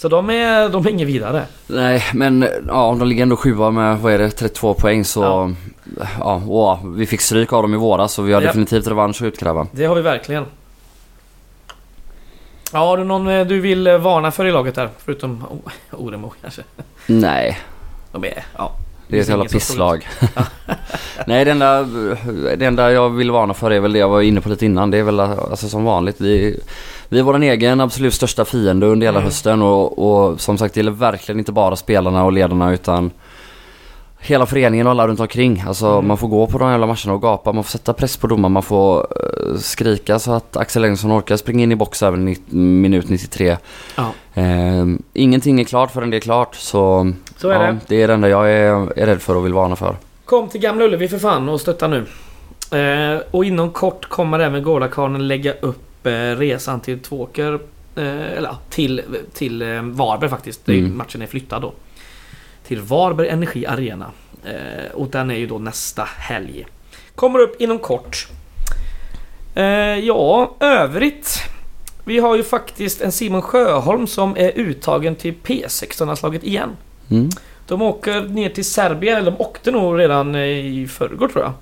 Så 0.00 0.08
de 0.08 0.30
är, 0.30 0.68
de 0.68 0.86
är 0.86 0.90
inget 0.90 1.08
vidare. 1.08 1.44
Nej 1.66 2.04
men 2.14 2.48
ja 2.68 2.96
de 2.98 3.08
ligger 3.08 3.22
ändå 3.22 3.36
sjua 3.36 3.70
med 3.70 3.98
vad 3.98 4.12
är 4.12 4.18
det 4.18 4.30
32 4.30 4.74
poäng 4.74 5.04
så 5.04 5.22
Ja. 6.20 6.42
ja, 6.48 6.80
och 6.82 7.00
vi 7.00 7.06
fick 7.06 7.20
stryk 7.20 7.52
av 7.52 7.62
dem 7.62 7.74
i 7.74 7.76
våras 7.76 8.12
så 8.12 8.22
vi 8.22 8.32
har 8.32 8.40
Ja. 8.42 8.46
definitivt 8.46 8.86
revansch 8.86 9.16
att 9.22 9.26
utkräva. 9.26 9.66
Det 9.72 9.84
har 9.84 9.94
vi 9.94 10.02
verkligen. 10.02 10.44
Ja, 12.72 12.78
har 12.78 12.96
du 12.96 13.04
någon 13.04 13.28
eh, 13.28 13.46
du 13.46 13.60
vill 13.60 13.86
eh, 13.86 13.98
varna 13.98 14.30
för 14.30 14.44
i 14.44 14.52
laget 14.52 14.74
där? 14.74 14.88
Förutom 14.98 15.44
oh, 15.50 15.72
Oremo 16.06 16.32
kanske. 16.40 16.62
Nej, 17.06 17.58
De 18.12 18.24
är... 18.24 18.44
Ja. 18.56 18.72
det 19.08 19.16
är 19.16 19.20
ett 19.22 19.28
jävla 19.28 19.44
pisslag. 19.44 20.08
Nej 21.26 21.44
det 21.44 21.50
enda, 21.50 21.82
det 22.56 22.64
enda 22.66 22.92
jag 22.92 23.10
vill 23.10 23.30
varna 23.30 23.54
för 23.54 23.70
är 23.70 23.80
väl 23.80 23.92
det 23.92 23.98
jag 23.98 24.08
var 24.08 24.20
inne 24.22 24.40
på 24.40 24.48
lite 24.48 24.66
innan. 24.66 24.90
Det 24.90 24.98
är 24.98 25.02
väl 25.02 25.20
alltså 25.20 25.68
som 25.68 25.84
vanligt. 25.84 26.20
Vi, 26.20 26.60
vi 27.12 27.18
är 27.18 27.22
vår 27.22 27.42
egen 27.42 27.80
absolut 27.80 28.14
största 28.14 28.44
fiende 28.44 28.86
under 28.86 29.06
hela 29.06 29.18
Mm. 29.18 29.24
hösten 29.24 29.62
och, 29.62 29.98
och 30.30 30.40
som 30.40 30.58
sagt 30.58 30.74
det 30.74 30.78
gäller 30.78 30.90
verkligen 30.92 31.38
inte 31.38 31.52
bara 31.52 31.76
spelarna 31.76 32.24
och 32.24 32.32
ledarna 32.32 32.72
utan 32.72 33.10
Hela 34.22 34.46
föreningen 34.46 34.86
och 34.86 34.90
alla 34.90 35.08
runt 35.08 35.20
omkring. 35.20 35.64
Alltså 35.66 35.86
Mm. 35.86 36.08
man 36.08 36.16
får 36.16 36.28
gå 36.28 36.46
på 36.46 36.58
de 36.58 36.70
jävla 36.70 36.86
matcherna 36.86 37.12
och 37.12 37.22
gapa. 37.22 37.52
Man 37.52 37.64
får 37.64 37.70
sätta 37.70 37.92
press 37.92 38.16
på 38.16 38.26
domaren. 38.26 38.52
Man 38.52 38.62
får 38.62 38.98
eh, 39.00 39.56
skrika 39.58 40.18
så 40.18 40.32
att 40.32 40.56
Axel 40.56 40.84
Engelsson 40.84 41.12
orkar 41.18 41.36
springa 41.36 41.62
in 41.62 41.72
i 41.72 41.76
box 41.76 42.02
över 42.02 42.16
ni- 42.16 42.38
minut 42.56 43.08
93. 43.08 43.56
Ja. 43.96 44.10
Eh, 44.34 44.84
ingenting 45.12 45.60
är 45.60 45.64
klart 45.64 45.90
förrän 45.90 46.10
det 46.10 46.16
är 46.16 46.20
klart. 46.20 46.54
Så, 46.54 47.12
Så 47.36 47.48
är 47.48 47.54
ja, 47.54 47.60
det. 47.72 47.78
det 47.88 48.02
är 48.02 48.08
det 48.08 48.14
enda 48.14 48.28
jag 48.28 48.52
är, 48.52 48.98
är 48.98 49.06
rädd 49.06 49.22
för 49.22 49.36
och 49.36 49.44
vill 49.44 49.52
varna 49.52 49.76
för. 49.76 49.96
Kom 50.24 50.48
till 50.48 50.60
Gamla 50.60 50.84
Ullevi 50.84 51.08
för 51.08 51.18
fan 51.18 51.48
och 51.48 51.60
stötta 51.60 51.88
nu. 51.88 52.06
Eh, 52.78 53.20
och 53.30 53.44
inom 53.44 53.70
kort 53.70 54.08
kommer 54.08 54.38
även 54.38 54.62
Gårdakvarnen 54.62 55.28
lägga 55.28 55.52
upp 55.60 55.82
resan 56.36 56.80
till 56.80 56.98
Tvååker. 56.98 57.58
Eh, 58.00 58.32
eller 58.36 58.56
till, 58.68 59.02
till 59.32 59.62
eh, 59.62 59.82
Varberg 59.82 60.30
faktiskt. 60.30 60.68
Mm. 60.68 60.96
Matchen 60.96 61.22
är 61.22 61.26
flyttad 61.26 61.62
då. 61.62 61.72
Till 62.66 62.80
Varberg 62.80 63.28
Energi 63.28 63.66
Arena. 63.66 64.10
Eh, 64.44 64.92
och 64.92 65.06
den 65.06 65.30
är 65.30 65.34
ju 65.34 65.46
då 65.46 65.58
nästa 65.58 66.04
helg. 66.04 66.66
Kommer 67.14 67.38
upp 67.38 67.60
inom 67.60 67.78
kort. 67.78 68.28
Ja, 70.02 70.54
övrigt. 70.60 71.38
Vi 72.04 72.18
har 72.18 72.36
ju 72.36 72.42
faktiskt 72.42 73.00
en 73.00 73.12
Simon 73.12 73.42
Sjöholm 73.42 74.06
som 74.06 74.36
är 74.36 74.58
uttagen 74.58 75.16
till 75.16 75.34
P16-landslaget 75.34 76.44
igen. 76.44 76.76
Mm. 77.10 77.28
De 77.66 77.82
åker 77.82 78.20
ner 78.20 78.48
till 78.48 78.64
Serbien, 78.64 79.16
eller 79.16 79.30
de 79.30 79.40
åkte 79.40 79.70
nog 79.70 79.98
redan 79.98 80.36
i 80.36 80.88
förrgår 80.90 81.28
tror 81.28 81.44
jag. 81.44 81.52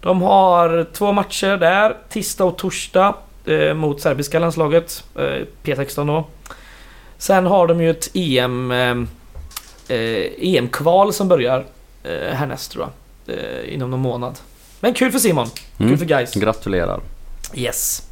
De 0.00 0.22
har 0.22 0.86
två 0.92 1.12
matcher 1.12 1.56
där, 1.56 1.96
tisdag 2.08 2.44
och 2.44 2.58
torsdag 2.58 3.14
eh, 3.44 3.74
mot 3.74 4.00
serbiska 4.00 4.38
landslaget, 4.38 5.04
eh, 5.14 5.46
P16 5.62 6.06
då. 6.06 6.26
Sen 7.18 7.46
har 7.46 7.66
de 7.66 7.80
ju 7.82 7.90
ett 7.90 8.10
EM, 8.14 8.70
eh, 8.70 8.96
eh, 9.96 10.26
EM-kval 10.38 11.12
som 11.12 11.28
börjar 11.28 11.64
eh, 12.02 12.34
härnäst 12.34 12.72
tror 12.72 12.88
jag. 13.26 13.36
Eh, 13.38 13.74
inom 13.74 13.90
någon 13.90 14.00
månad. 14.00 14.38
Men 14.80 14.94
kul 14.94 15.12
för 15.12 15.18
Simon, 15.18 15.46
kul 15.78 15.86
Mm. 15.86 15.98
för 15.98 16.04
guys. 16.06 16.34
Gratulerar. 16.34 17.00
Yes. 17.54 18.02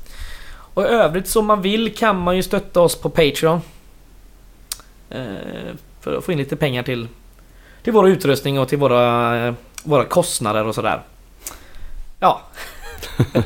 Och 0.75 0.83
i 0.83 0.87
övrigt 0.87 1.29
som 1.29 1.47
man 1.47 1.63
vill 1.63 1.95
kan 1.97 2.19
man 2.19 2.37
ju 2.37 2.43
stötta 2.43 2.81
oss 2.81 2.97
på 2.97 3.11
Patreon. 3.11 3.61
För 6.01 6.17
att 6.19 6.25
få 6.25 6.33
in 6.33 6.39
lite 6.39 6.57
pengar 6.57 6.83
till, 6.83 7.09
till 7.83 7.93
vår 7.93 8.09
utrustning 8.09 8.59
och 8.61 8.69
till 8.69 8.79
våra, 8.79 9.55
våra 9.85 10.05
kostnader 10.05 10.65
och 10.65 10.75
sådär. 10.75 11.03
Ja. 12.21 12.41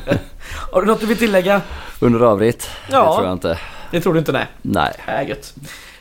Har 0.73 0.81
du 0.81 0.87
något 0.87 0.99
du 0.99 1.05
vill 1.05 1.17
tillägga? 1.17 1.61
Under 1.99 2.19
övrigt? 2.19 2.69
Det 2.85 2.91
tror 2.91 3.03
jag 3.05 3.23
Ja, 3.25 3.31
inte. 3.31 3.59
det 3.91 4.01
tror 4.01 4.13
du 4.13 4.19
inte 4.19 4.31
nej. 4.31 4.47
Nej. 4.61 4.93
Äh, 5.07 5.29
gött. 5.29 5.53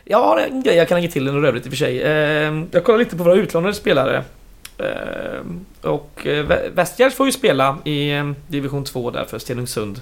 Jag 0.05 0.19
har 0.19 0.39
en 0.39 0.63
grej 0.63 0.77
jag 0.77 0.89
kan 0.89 1.01
lägga 1.01 1.13
till 1.13 1.29
under 1.29 1.49
övrigt 1.49 1.65
i 1.67 1.69
och 1.69 1.73
för 1.73 1.77
sig. 1.77 2.03
Eh, 2.03 2.65
jag 2.71 2.85
kollar 2.85 2.99
lite 2.99 3.17
på 3.17 3.25
våra 3.25 3.35
utlånade 3.35 3.75
spelare. 3.75 4.25
Eh, 4.79 5.91
och 5.91 6.27
eh, 6.27 6.47
Westgärds 6.75 7.17
får 7.17 7.27
ju 7.27 7.33
spela 7.33 7.77
i 7.85 8.13
eh, 8.13 8.31
division 8.49 8.85
2 8.85 9.11
där 9.11 9.25
för 9.25 9.39
Stenungsund. 9.39 10.01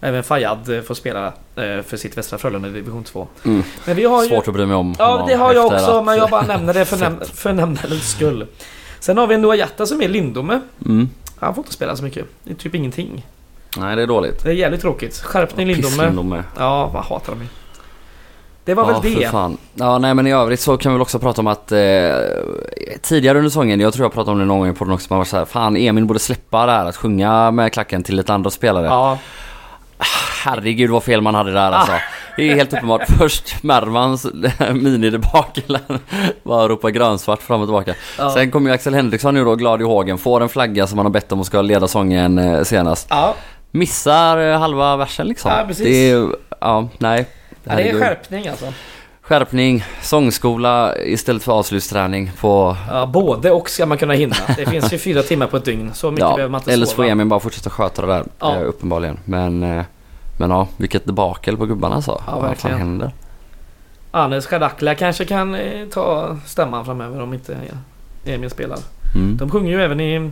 Även 0.00 0.22
Fayad 0.24 0.68
eh, 0.76 0.82
får 0.82 0.94
spela 0.94 1.26
eh, 1.26 1.82
för 1.86 1.96
sitt 1.96 2.18
Västra 2.18 2.38
Frölunda 2.38 2.68
i 2.68 2.72
division 2.72 3.04
2. 3.04 3.28
Mm. 3.44 3.62
Men 3.84 3.96
vi 3.96 4.04
har 4.04 4.22
ju... 4.22 4.28
Svårt 4.28 4.48
att 4.48 4.54
bry 4.54 4.66
mig 4.66 4.76
om 4.76 4.94
Ja, 4.98 5.24
det 5.28 5.34
har 5.34 5.54
jag 5.54 5.66
också, 5.66 5.98
att- 5.98 6.04
men 6.04 6.16
jag 6.16 6.30
bara 6.30 6.42
nämner 6.46 6.74
det 6.74 6.84
för, 6.84 6.96
näm- 7.06 7.24
för 7.34 7.52
nämnandets 7.52 8.10
skull. 8.10 8.46
Sen 9.00 9.18
har 9.18 9.26
vi 9.26 9.34
en 9.34 9.42
Noah 9.42 9.58
Jatta 9.58 9.86
som 9.86 10.02
är 10.02 10.08
Lindome. 10.08 10.60
Mm. 10.86 11.08
Han 11.38 11.54
får 11.54 11.62
inte 11.62 11.72
spela 11.74 11.96
så 11.96 12.04
mycket. 12.04 12.26
Det 12.44 12.50
är 12.50 12.54
typ 12.54 12.74
ingenting. 12.74 13.26
Nej, 13.76 13.96
det 13.96 14.02
är 14.02 14.06
dåligt. 14.06 14.44
Det 14.44 14.50
är 14.50 14.54
jävligt 14.54 14.80
tråkigt. 14.80 15.16
Skärpning 15.16 15.66
Lindome. 15.66 15.88
Pisslindome. 15.88 16.44
Ja, 16.58 16.90
vad 16.94 17.04
hatar 17.04 17.32
de. 17.32 17.48
Det 18.64 18.74
var 18.74 18.82
ja, 18.82 19.00
väl 19.00 19.12
för 19.12 19.20
det. 19.20 19.28
Fan. 19.28 19.56
Ja, 19.74 19.98
nej 19.98 20.14
men 20.14 20.26
i 20.26 20.32
övrigt 20.32 20.60
så 20.60 20.76
kan 20.76 20.92
vi 20.92 20.94
väl 20.94 21.02
också 21.02 21.18
prata 21.18 21.40
om 21.40 21.46
att 21.46 21.72
eh, 21.72 21.78
tidigare 23.02 23.38
under 23.38 23.50
säsongen, 23.50 23.80
jag 23.80 23.92
tror 23.92 24.04
jag 24.04 24.12
pratade 24.12 24.32
om 24.32 24.38
det 24.38 24.44
någon 24.44 24.58
gång 24.58 24.74
på 24.74 24.84
den 24.84 24.94
också, 24.94 25.06
man 25.10 25.18
var 25.18 25.24
så 25.24 25.36
här, 25.36 25.44
fan 25.44 25.76
Emil 25.76 26.04
borde 26.04 26.20
släppa 26.20 26.66
det 26.66 26.72
här 26.72 26.86
att 26.86 26.96
sjunga 26.96 27.50
med 27.50 27.72
klacken 27.72 28.02
till 28.02 28.16
lite 28.16 28.34
andra 28.34 28.50
spelare. 28.50 28.86
Ja, 28.86 29.18
Herregud 30.44 30.90
vad 30.90 31.02
fel 31.02 31.20
man 31.20 31.34
hade 31.34 31.52
där 31.52 31.72
alltså. 31.72 31.92
Det 32.36 32.50
är 32.50 32.54
helt 32.54 32.72
uppenbart. 32.72 33.02
Först 33.18 33.62
Mervans 33.62 34.26
minidebakel. 34.72 35.78
Bara 36.42 36.68
ropa 36.68 36.90
grönsvart 36.90 37.42
fram 37.42 37.60
och 37.60 37.66
tillbaka. 37.66 37.94
ja. 38.18 38.30
Sen 38.30 38.50
kommer 38.50 38.70
ju 38.70 38.74
Axel 38.74 38.94
Henriksson 38.94 39.34
nu 39.34 39.44
då 39.44 39.54
glad 39.54 39.80
i 39.80 39.84
hågen. 39.84 40.18
Får 40.18 40.40
en 40.40 40.48
flagga 40.48 40.86
som 40.86 40.98
han 40.98 41.06
har 41.06 41.10
bett 41.12 41.32
om 41.32 41.40
och 41.40 41.46
ska 41.46 41.62
leda 41.62 41.88
sången 41.88 42.38
eh, 42.38 42.62
senast. 42.62 43.06
ja. 43.10 43.34
Missar 43.74 44.38
eh, 44.38 44.58
halva 44.58 44.96
versen 44.96 45.28
liksom. 45.28 45.50
Ja, 45.50 45.64
precis. 45.66 45.84
Det 45.86 46.10
är, 46.10 46.28
ja, 46.60 46.88
nej. 46.98 47.26
Ja, 47.64 47.76
det 47.76 47.88
är 47.90 47.98
skärpning 48.00 48.48
alltså. 48.48 48.72
Skärpning, 49.20 49.84
sångskola 50.02 50.98
istället 50.98 51.42
för 51.42 51.52
avslutsträning 51.52 52.30
på... 52.40 52.76
Ja, 52.88 53.06
både 53.06 53.50
och 53.50 53.70
ska 53.70 53.86
man 53.86 53.98
kunna 53.98 54.14
hinna. 54.14 54.36
Det 54.56 54.66
finns 54.66 54.92
ju 54.92 54.98
fyra 54.98 55.22
timmar 55.22 55.46
på 55.46 55.56
ett 55.56 55.64
dygn. 55.64 55.90
Så 55.94 56.10
mycket 56.10 56.20
Ja, 56.28 56.34
behöver 56.34 56.50
man 56.52 56.60
inte 56.60 56.72
eller 56.72 56.86
så 56.86 56.90
får 56.94 57.02
sova. 57.02 57.08
Emil 57.12 57.26
bara 57.26 57.40
fortsätta 57.40 57.70
sköta 57.70 58.02
det 58.02 58.08
där 58.08 58.24
Ja. 58.40 58.56
eh, 58.56 58.62
uppenbarligen. 58.62 59.18
Men, 59.24 59.62
eh, 59.62 59.84
men 60.38 60.50
ja, 60.50 60.68
vilket 60.76 61.06
debakel 61.06 61.56
på 61.56 61.66
gubbarna 61.66 61.94
alltså. 61.94 62.22
Ja, 62.26 62.40
Vad 62.40 62.56
fan 62.56 62.72
händer? 62.78 63.10
Anders 64.10 64.46
Chadaklia 64.46 64.94
kanske 64.94 65.24
kan 65.24 65.56
ta 65.92 66.36
stämman 66.46 66.84
framöver 66.84 67.22
om 67.22 67.34
inte 67.34 67.56
Emil 68.24 68.50
spelar. 68.50 68.78
Mm. 69.14 69.36
De 69.36 69.50
sjunger 69.50 69.70
ju 69.72 69.82
även 69.82 70.00
i 70.00 70.30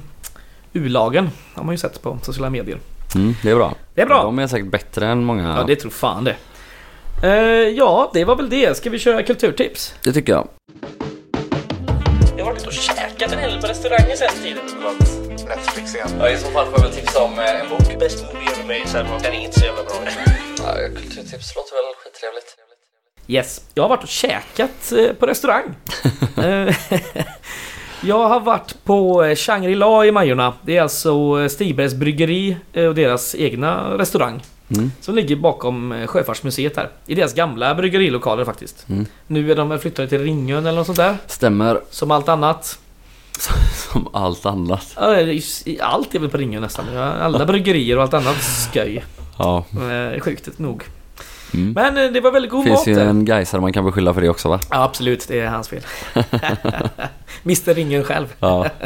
U-lagen. 0.73 1.31
Har 1.55 1.65
man 1.65 1.75
ju 1.75 1.79
sett 1.79 2.03
på 2.03 2.19
sociala 2.23 2.51
medier. 2.51 2.79
Mm, 3.15 3.35
det 3.43 3.51
är 3.51 3.55
bra. 3.55 3.75
Det 3.95 4.01
är 4.03 4.07
bra. 4.07 4.23
De 4.23 4.39
är 4.39 4.47
säkert 4.47 4.71
bättre 4.71 5.07
än 5.07 5.25
många. 5.25 5.57
Ja, 5.59 5.65
det 5.67 5.77
tror 5.77 5.91
fan 5.91 6.25
det. 6.25 6.37
Eh, 7.23 7.69
ja, 7.69 8.11
det 8.15 8.25
var 8.25 8.37
väl 8.37 8.51
det. 8.51 8.77
Ska 8.77 8.91
vi 8.91 8.99
köra 8.99 9.23
kulturtips? 9.23 9.95
det 10.03 10.13
tycker 10.13 10.33
jag. 10.33 10.49
Jag 12.37 12.45
har 12.45 12.53
varit 12.53 12.59
ute 12.59 12.67
och 12.67 12.73
käkat 12.73 13.33
en 13.33 13.39
hel 13.39 13.61
på 13.61 13.67
restauranger 13.67 14.17
sen 14.17 14.43
tiden. 14.43 14.65
Netflix 15.49 15.95
igen. 15.95 16.09
Ja, 16.19 16.31
I 16.31 16.37
så 16.37 16.51
fall 16.51 16.67
får 16.67 16.75
jag 16.79 16.83
väl 16.83 16.93
tipsa 16.93 17.23
om 17.23 17.39
eh, 17.39 17.61
en 17.61 17.69
bok. 17.69 17.99
Bäst 17.99 18.25
movie 18.25 18.49
ever 18.51 18.65
made 18.95 19.11
var 19.11 19.21
den 19.21 19.33
är 19.35 19.41
inte 19.45 19.61
så 19.61 19.67
jävla 19.67 19.83
bra. 19.83 19.95
Ja, 20.59 20.75
kulturtips 20.75 21.57
låter 21.57 21.75
väl 21.75 21.95
skittrevligt. 22.05 22.57
Yes, 23.27 23.61
jag 23.75 23.83
har 23.85 23.89
varit 23.89 24.03
och 24.03 24.09
käkat 24.09 24.93
eh, 24.93 25.13
på 25.13 25.27
restaurang. 25.27 25.65
Jag 28.03 28.29
har 28.29 28.41
varit 28.41 28.85
på 28.85 29.25
eh, 29.25 29.35
Shangri-La 29.35 30.05
i 30.05 30.13
Majorna. 30.13 30.53
Det 30.63 30.77
är 30.77 30.83
alltså 30.83 31.43
eh, 31.43 31.49
Stigbergs 31.49 31.95
bryggeri 31.95 32.57
eh, 32.73 32.85
och 32.85 32.95
deras 32.95 33.35
egna 33.35 33.99
restaurang. 33.99 34.43
Mm. 34.77 34.93
Som 35.01 35.15
ligger 35.15 35.37
bakom 35.37 36.05
Sjöfartsmuseet 36.07 36.77
här. 36.77 36.89
I 37.07 37.15
deras 37.15 37.35
gamla 37.35 37.75
bryggerilokaler 37.75 38.45
faktiskt. 38.45 38.89
Mm. 38.89 39.07
Nu 39.27 39.51
är 39.51 39.57
de 39.57 39.69
väl 39.69 39.79
flyttade 39.79 40.09
till 40.09 40.19
Ringön 40.19 40.67
eller 40.67 40.79
något 40.79 40.87
sånt 40.87 40.99
där. 40.99 41.17
Stämmer 41.27 41.81
Som 41.91 42.11
allt 42.11 42.29
annat. 42.29 42.79
som 43.93 44.09
allt 44.13 44.47
annat. 44.47 44.93
Allt 45.81 46.15
är 46.15 46.19
väl 46.19 46.31
på 46.31 46.37
Ringön 46.37 46.63
nästan. 46.63 46.97
Alla 46.97 47.47
bryggerier 47.47 47.97
och 47.97 48.03
allt 48.03 48.15
annat 48.15 48.37
sköj. 48.73 49.05
Ja. 49.39 49.65
Sjukt 50.21 50.59
nog. 50.59 50.85
Mm. 51.55 51.73
Men 51.73 51.97
eh, 52.07 52.13
det 52.13 52.21
var 52.21 52.31
väldigt 52.33 52.51
god 52.51 52.65
finns 52.65 52.79
mat 52.79 52.87
ju 52.87 52.95
där. 52.95 53.07
en 53.07 53.25
Gaisare 53.25 53.61
man 53.61 53.73
kan 53.73 53.85
beskylla 53.85 54.15
för 54.15 54.21
det 54.21 54.29
också 54.29 54.49
va? 54.49 54.61
Ja, 54.71 54.83
absolut. 54.85 55.29
Det 55.29 55.41
är 55.41 55.47
hans 55.49 55.69
fel. 55.69 55.83
Mr 57.45 57.75
Ringen 57.75 58.05
själv. 58.05 58.27
Ja. 58.41 58.67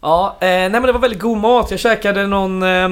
Ja, 0.00 0.36
eh, 0.40 0.46
nej 0.46 0.70
men 0.70 0.82
det 0.82 0.92
var 0.92 1.00
väldigt 1.00 1.20
god 1.20 1.38
mat. 1.38 1.70
Jag 1.70 1.80
käkade 1.80 2.26
någon... 2.26 2.62
Eh, 2.62 2.88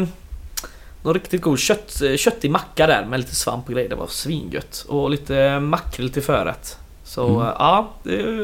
någon 1.02 1.14
riktigt 1.14 1.42
god 1.42 1.58
kött, 1.58 2.02
köttig 2.16 2.50
macka 2.50 2.86
där 2.86 3.04
med 3.06 3.20
lite 3.20 3.34
svamp 3.34 3.66
och 3.66 3.72
grejer. 3.72 3.88
Det 3.88 3.94
var 3.96 4.06
svingött. 4.06 4.84
Och 4.88 5.10
lite 5.10 5.60
makrill 5.60 6.10
till 6.10 6.22
förrätt. 6.22 6.78
Så 7.04 7.26
Mm. 7.26 7.40
ja, 7.58 7.90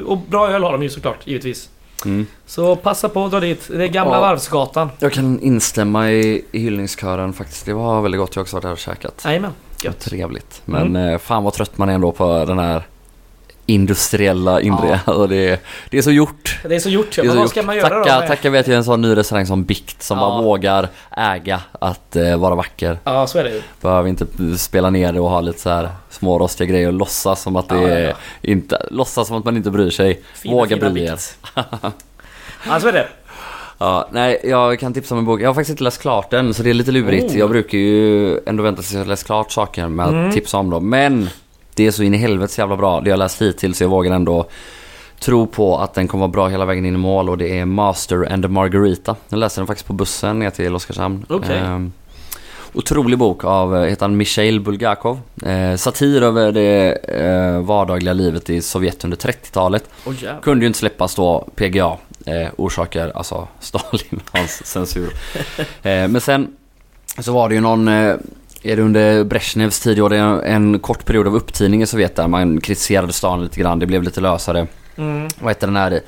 och 0.06 0.18
bra 0.18 0.50
öl 0.50 0.62
har 0.62 0.72
de 0.72 0.82
ju 0.82 0.88
såklart, 0.88 1.16
givetvis. 1.26 1.68
Mm. 2.04 2.26
Så 2.46 2.76
passa 2.76 3.08
på 3.08 3.24
att 3.24 3.30
dra 3.30 3.40
dit. 3.40 3.68
Det 3.68 3.84
är 3.84 3.88
gamla 3.88 4.14
Ja. 4.14 4.20
Varvsgatan. 4.20 4.90
Jag 4.98 5.12
kan 5.12 5.40
instämma 5.40 6.10
i, 6.10 6.44
i 6.52 6.58
hyllningskören 6.58 7.32
faktiskt. 7.32 7.66
Det 7.66 7.72
var 7.72 8.00
väldigt 8.02 8.18
gott. 8.20 8.36
Jag 8.36 8.42
också 8.42 8.56
varit 8.56 8.62
där 8.62 8.72
och 8.72 8.78
käkat. 8.78 9.22
Jajamän, 9.24 9.52
gött. 9.84 9.98
Trevligt. 10.00 10.62
Men 10.64 10.96
eh, 10.96 11.18
fan 11.18 11.44
vad 11.44 11.52
trött 11.52 11.78
man 11.78 11.88
är 11.88 11.92
ändå 11.94 12.12
på 12.12 12.44
den 12.44 12.58
här 12.58 12.82
industriella 13.66 14.60
inre. 14.60 15.00
Och 15.06 15.28
det, 15.28 15.60
det 15.90 15.98
är 15.98 16.02
så 16.02 16.10
gjort. 16.10 16.58
Det 16.68 16.74
är 16.74 16.80
så 16.80 16.88
gjort 16.88 17.16
ja. 17.18 17.24
Men 17.24 17.34
vad 17.36 17.42
gjort. 17.44 17.50
ska 17.50 17.62
man 17.62 17.76
göra 17.76 17.88
tacka, 17.88 18.20
då? 18.20 18.26
tacka 18.26 18.50
vet 18.50 18.66
jag 18.66 18.76
en 18.76 18.84
sån 18.84 19.02
ny 19.02 19.16
restaurang 19.16 19.46
som 19.46 19.64
Bikt 19.64 20.02
som 20.02 20.18
Ja. 20.18 20.28
bara 20.28 20.42
vågar 20.42 20.88
äga 21.16 21.60
att 21.80 22.16
eh, 22.16 22.36
vara 22.36 22.54
vacker. 22.54 22.98
Ja, 23.04 23.26
så 23.26 23.38
är 23.38 23.44
det 23.44 23.50
ju. 23.50 23.62
Behöver 23.80 24.08
inte 24.08 24.26
spela 24.58 24.90
ner 24.90 25.12
det 25.12 25.20
och 25.20 25.30
ha 25.30 25.40
lite 25.40 25.60
så 25.60 25.70
här 25.70 25.88
små 26.10 26.38
rostiga 26.38 26.66
grejer 26.70 26.86
och 26.86 26.92
låtsas 26.92 27.42
som 27.42 27.56
att 27.56 27.68
det 27.68 27.74
Ja, 27.74 27.88
ja, 27.88 27.88
är 27.88 28.08
ja. 28.08 28.14
inte, 28.42 28.86
låtsas 28.90 29.28
som 29.28 29.36
att 29.36 29.44
man 29.44 29.56
inte 29.56 29.70
bryr 29.70 29.90
sig. 29.90 30.22
Fina, 30.34 30.54
Våga 30.54 30.76
fina 30.76 30.90
bry 30.90 31.04
er. 31.04 31.18
Ja, 32.68 32.80
så 32.80 32.88
är 32.88 32.92
det. 32.92 33.08
Ja, 33.82 34.08
nej, 34.12 34.40
jag 34.44 34.78
kan 34.80 34.94
tipsa 34.94 35.14
om 35.14 35.18
en 35.18 35.24
bok. 35.24 35.40
Jag 35.40 35.48
har 35.48 35.54
faktiskt 35.54 35.70
inte 35.70 35.84
läst 35.84 36.00
klart 36.02 36.30
den 36.30 36.54
så 36.54 36.62
det 36.62 36.70
är 36.70 36.74
lite 36.74 36.90
lurigt. 36.92 37.30
Oh. 37.32 37.38
Jag 37.38 37.50
brukar 37.50 37.78
ju 37.78 38.38
ändå 38.46 38.62
vänta 38.62 38.82
tills 38.82 38.94
jag 38.94 39.06
läst 39.06 39.26
klart 39.26 39.52
saker 39.52 39.88
med 39.88 40.06
att 40.06 40.12
Mm. 40.12 40.30
tipsa 40.32 40.58
om 40.58 40.70
dem. 40.70 40.88
Men 40.90 41.28
det 41.74 41.86
är 41.86 41.90
så 41.90 42.02
in 42.02 42.14
i 42.14 42.16
helvete 42.16 42.54
jävla 42.60 42.76
bra. 42.76 43.00
Det 43.00 43.10
jag 43.10 43.18
läst 43.18 43.42
hittills 43.42 43.78
så 43.78 43.84
jag 43.84 43.88
vågar 43.88 44.12
ändå 44.12 44.46
tro 45.20 45.46
på 45.46 45.78
att 45.78 45.94
den 45.94 46.08
kommer 46.08 46.20
vara 46.22 46.32
bra 46.32 46.48
hela 46.48 46.64
vägen 46.64 46.86
in 46.86 46.94
i 46.94 46.98
mål 46.98 47.28
och 47.30 47.38
det 47.38 47.58
är 47.58 47.64
Master 47.64 48.32
and 48.32 48.42
the 48.42 48.48
Margarita. 48.48 49.16
Jag 49.28 49.38
läste 49.38 49.60
den 49.60 49.66
faktiskt 49.66 49.86
på 49.86 49.92
bussen 49.92 50.38
ner 50.38 50.50
till 50.50 50.74
Oskarshamn. 50.74 51.26
Okej. 51.28 51.58
Ehm, 51.58 51.92
otrolig 52.72 53.18
bok 53.18 53.44
av, 53.44 53.76
eh, 53.76 53.82
heter 53.82 54.04
han 54.06 54.16
Mikhail 54.16 54.60
Bulgakov. 54.60 55.18
Eh, 55.46 55.76
satir 55.76 56.22
över 56.22 56.52
det 56.52 56.92
eh, 56.92 57.60
vardagliga 57.60 58.12
livet 58.12 58.50
i 58.50 58.62
Sovjet 58.62 59.04
under 59.04 59.16
30-talet. 59.16 59.84
Oj 60.06 60.14
jävlar. 60.22 60.40
Kunde 60.40 60.64
ju 60.64 60.66
inte 60.66 60.78
släppas 60.78 61.14
då, 61.14 61.48
PGA. 61.54 61.96
Eh, 62.26 62.48
orsaker, 62.56 63.12
alltså 63.14 63.48
Stalin, 63.60 64.20
hans 64.32 64.66
censur. 64.66 65.12
Eh, 65.58 66.08
men 66.08 66.20
sen 66.20 66.56
så 67.18 67.32
var 67.32 67.48
det 67.48 67.54
ju 67.54 67.60
någon, 67.60 67.88
eh, 67.88 68.16
är 68.62 68.76
det 68.76 68.82
under 68.82 69.24
Brezhnevs 69.24 69.80
tid, 69.80 69.96
det 69.96 70.18
en, 70.18 70.40
en 70.40 70.78
kort 70.78 71.04
period 71.04 71.26
av 71.26 71.36
upptining 71.36 71.82
i 71.82 71.86
Sovjet 71.86 72.16
där 72.16 72.28
man 72.28 72.60
kritiserade 72.60 73.12
stan 73.12 73.42
lite 73.42 73.60
grann, 73.60 73.78
det 73.78 73.86
blev 73.86 74.02
lite 74.02 74.20
lösare. 74.20 74.66
Mm. 74.96 75.28
Vad 75.40 75.50
heter 75.50 75.66
den 75.66 75.76
här 75.76 76.00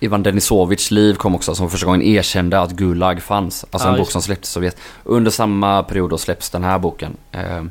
Ivan 0.00 0.22
Denisovich 0.22 0.90
liv 0.90 1.14
kom 1.14 1.34
också 1.34 1.54
som 1.54 1.70
första 1.70 1.86
gången 1.86 2.02
erkände 2.02 2.60
att 2.60 2.72
Gulag 2.72 3.22
fanns. 3.22 3.64
Alltså 3.70 3.88
Ja, 3.88 3.92
en 3.92 3.98
bok 3.98 4.10
som 4.10 4.22
släpptes 4.22 4.50
i 4.50 4.52
Sovjet. 4.52 4.76
Under 5.04 5.30
samma 5.30 5.82
period 5.82 6.10
då 6.10 6.18
släpps 6.18 6.50
den 6.50 6.64
här 6.64 6.78
boken. 6.78 7.16
Eh, 7.32 7.64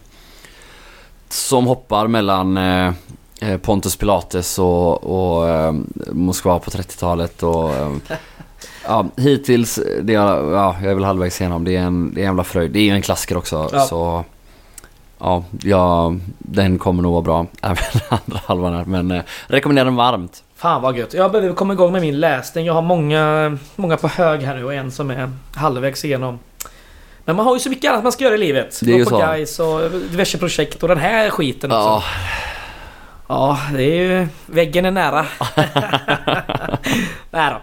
som 1.29 1.67
hoppar 1.67 2.07
mellan 2.07 2.57
eh, 2.57 2.93
Pontus 3.61 3.95
Pilates 3.95 4.59
och, 4.59 5.03
och 5.03 5.49
eh, 5.49 5.73
Moskva 6.11 6.59
på 6.59 6.71
30-talet 6.71 7.43
och 7.43 7.73
eh, 7.73 7.91
Ja, 8.87 9.05
hittills, 9.17 9.79
det 10.01 10.13
är, 10.13 10.51
ja, 10.51 10.75
jag 10.81 10.91
är 10.91 10.95
väl 10.95 11.03
halvvägs 11.03 11.41
igenom. 11.41 11.63
Det 11.63 11.75
är 11.75 11.81
en, 11.81 12.13
det 12.13 12.19
är 12.19 12.21
en 12.21 12.25
jävla 12.25 12.43
fröjd. 12.43 12.71
Det 12.71 12.79
är 12.79 12.83
ju 12.83 12.91
en 12.91 13.01
klassiker 13.01 13.37
också. 13.37 13.69
Ja. 13.73 13.79
Så 13.79 14.23
ja, 15.19 15.43
ja, 15.61 16.15
den 16.39 16.79
kommer 16.79 17.03
nog 17.03 17.11
vara 17.11 17.21
bra. 17.21 17.45
Även 17.61 18.01
andra 18.09 18.39
halvan 18.45 18.73
här. 18.73 18.85
Men 18.85 19.11
eh, 19.11 19.21
rekommenderar 19.47 19.85
den 19.85 19.95
varmt. 19.95 20.43
Fan 20.55 20.81
vad 20.81 20.97
gött. 20.97 21.13
Jag 21.13 21.31
behöver 21.31 21.53
komma 21.53 21.73
igång 21.73 21.91
med 21.91 22.01
min 22.01 22.19
läsning. 22.19 22.65
Jag 22.65 22.73
har 22.73 22.81
många, 22.81 23.57
många 23.75 23.97
på 23.97 24.07
hög 24.07 24.41
här 24.41 24.55
nu 24.55 24.63
och 24.63 24.73
en 24.73 24.91
som 24.91 25.11
är 25.11 25.31
halvvägs 25.55 26.05
igenom. 26.05 26.39
Men 27.25 27.35
man 27.35 27.45
har 27.45 27.53
ju 27.53 27.59
så 27.59 27.69
mycket 27.69 27.91
annat 27.91 28.03
man 28.03 28.11
ska 28.11 28.23
göra 28.23 28.35
i 28.35 28.37
livet. 28.37 28.79
Det 28.81 28.91
är 28.91 28.97
ju 28.97 29.05
så. 29.05 29.17
guys 29.17 29.59
och 29.59 29.91
diverse 29.91 30.37
projekt 30.37 30.83
och 30.83 30.89
den 30.89 30.97
här 30.97 31.29
skiten 31.29 31.71
också. 31.71 31.81
Ja, 31.81 32.03
Ja, 33.27 33.59
det 33.73 33.83
är 33.83 34.03
ju... 34.03 34.27
Väggen 34.45 34.85
är 34.85 34.91
nära. 34.91 35.25
Nej 37.31 37.53
då. 37.53 37.57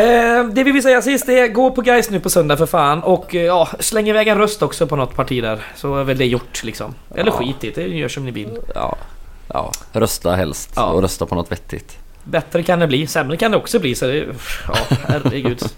Eh, 0.00 0.44
det 0.46 0.64
vi 0.64 0.72
vill 0.72 0.82
säga 0.82 1.02
sist 1.02 1.28
är 1.28 1.48
gå 1.48 1.70
på 1.70 1.80
guys 1.80 2.10
nu 2.10 2.20
på 2.20 2.30
söndag 2.30 2.56
för 2.56 2.66
fan 2.66 3.02
och 3.02 3.34
eh, 3.34 3.42
ja, 3.42 3.68
släng 3.80 4.08
iväg 4.08 4.28
en 4.28 4.38
röst 4.38 4.62
också 4.62 4.86
på 4.86 4.96
något 4.96 5.14
parti 5.16 5.42
där. 5.42 5.58
Så 5.76 5.96
är 5.96 6.04
väl 6.04 6.18
det 6.18 6.26
gjort 6.26 6.64
liksom. 6.64 6.94
Eller 7.14 7.30
Ja. 7.30 7.36
skit 7.36 7.64
i 7.64 7.70
det, 7.70 7.82
gör 7.86 8.08
som 8.08 8.24
ni 8.24 8.30
vill. 8.30 8.58
ja, 8.74 8.96
ja. 9.48 9.72
Rösta 9.92 10.34
helst 10.34 10.72
Ja. 10.76 10.84
och 10.86 11.02
rösta 11.02 11.26
på 11.26 11.34
något 11.34 11.52
vettigt. 11.52 11.98
Bättre 12.24 12.62
kan 12.62 12.78
det 12.78 12.86
bli, 12.86 13.06
sämre 13.06 13.36
kan 13.36 13.50
det 13.50 13.56
också 13.56 13.78
bli 13.78 13.94
så 13.94 14.06
det... 14.06 14.26
Ja, 14.68 14.74
herregud. 15.08 15.62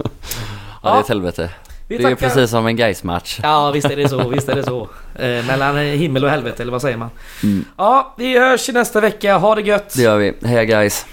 Ja, 0.82 0.92
det 0.92 0.96
är 0.98 1.00
ett 1.00 1.08
helvete. 1.08 1.50
Vi 1.88 1.96
det 1.98 2.02
är 2.04 2.10
tackar- 2.10 2.16
precis 2.28 2.50
som 2.50 2.66
en 2.66 2.76
guys 2.76 3.02
match 3.04 3.40
Ja, 3.42 3.70
visst 3.70 3.90
är 3.90 3.96
det 3.96 4.08
så, 4.08 4.28
visst 4.28 4.48
är 4.48 4.54
det 4.54 4.62
så. 4.64 4.88
Eh, 5.14 5.46
mellan 5.46 5.76
himmel 5.78 6.24
och 6.24 6.30
helvete, 6.30 6.62
eller 6.62 6.72
vad 6.72 6.82
säger 6.82 6.96
man? 6.96 7.10
Mm. 7.42 7.64
Ja, 7.76 8.14
vi 8.18 8.38
hörs 8.38 8.68
i 8.68 8.72
nästa 8.72 9.00
vecka. 9.00 9.36
Ha 9.36 9.54
det 9.54 9.62
gött! 9.62 9.94
Det 9.96 10.02
gör 10.02 10.16
vi. 10.16 10.34
Hej 10.44 10.66
guys. 10.66 11.06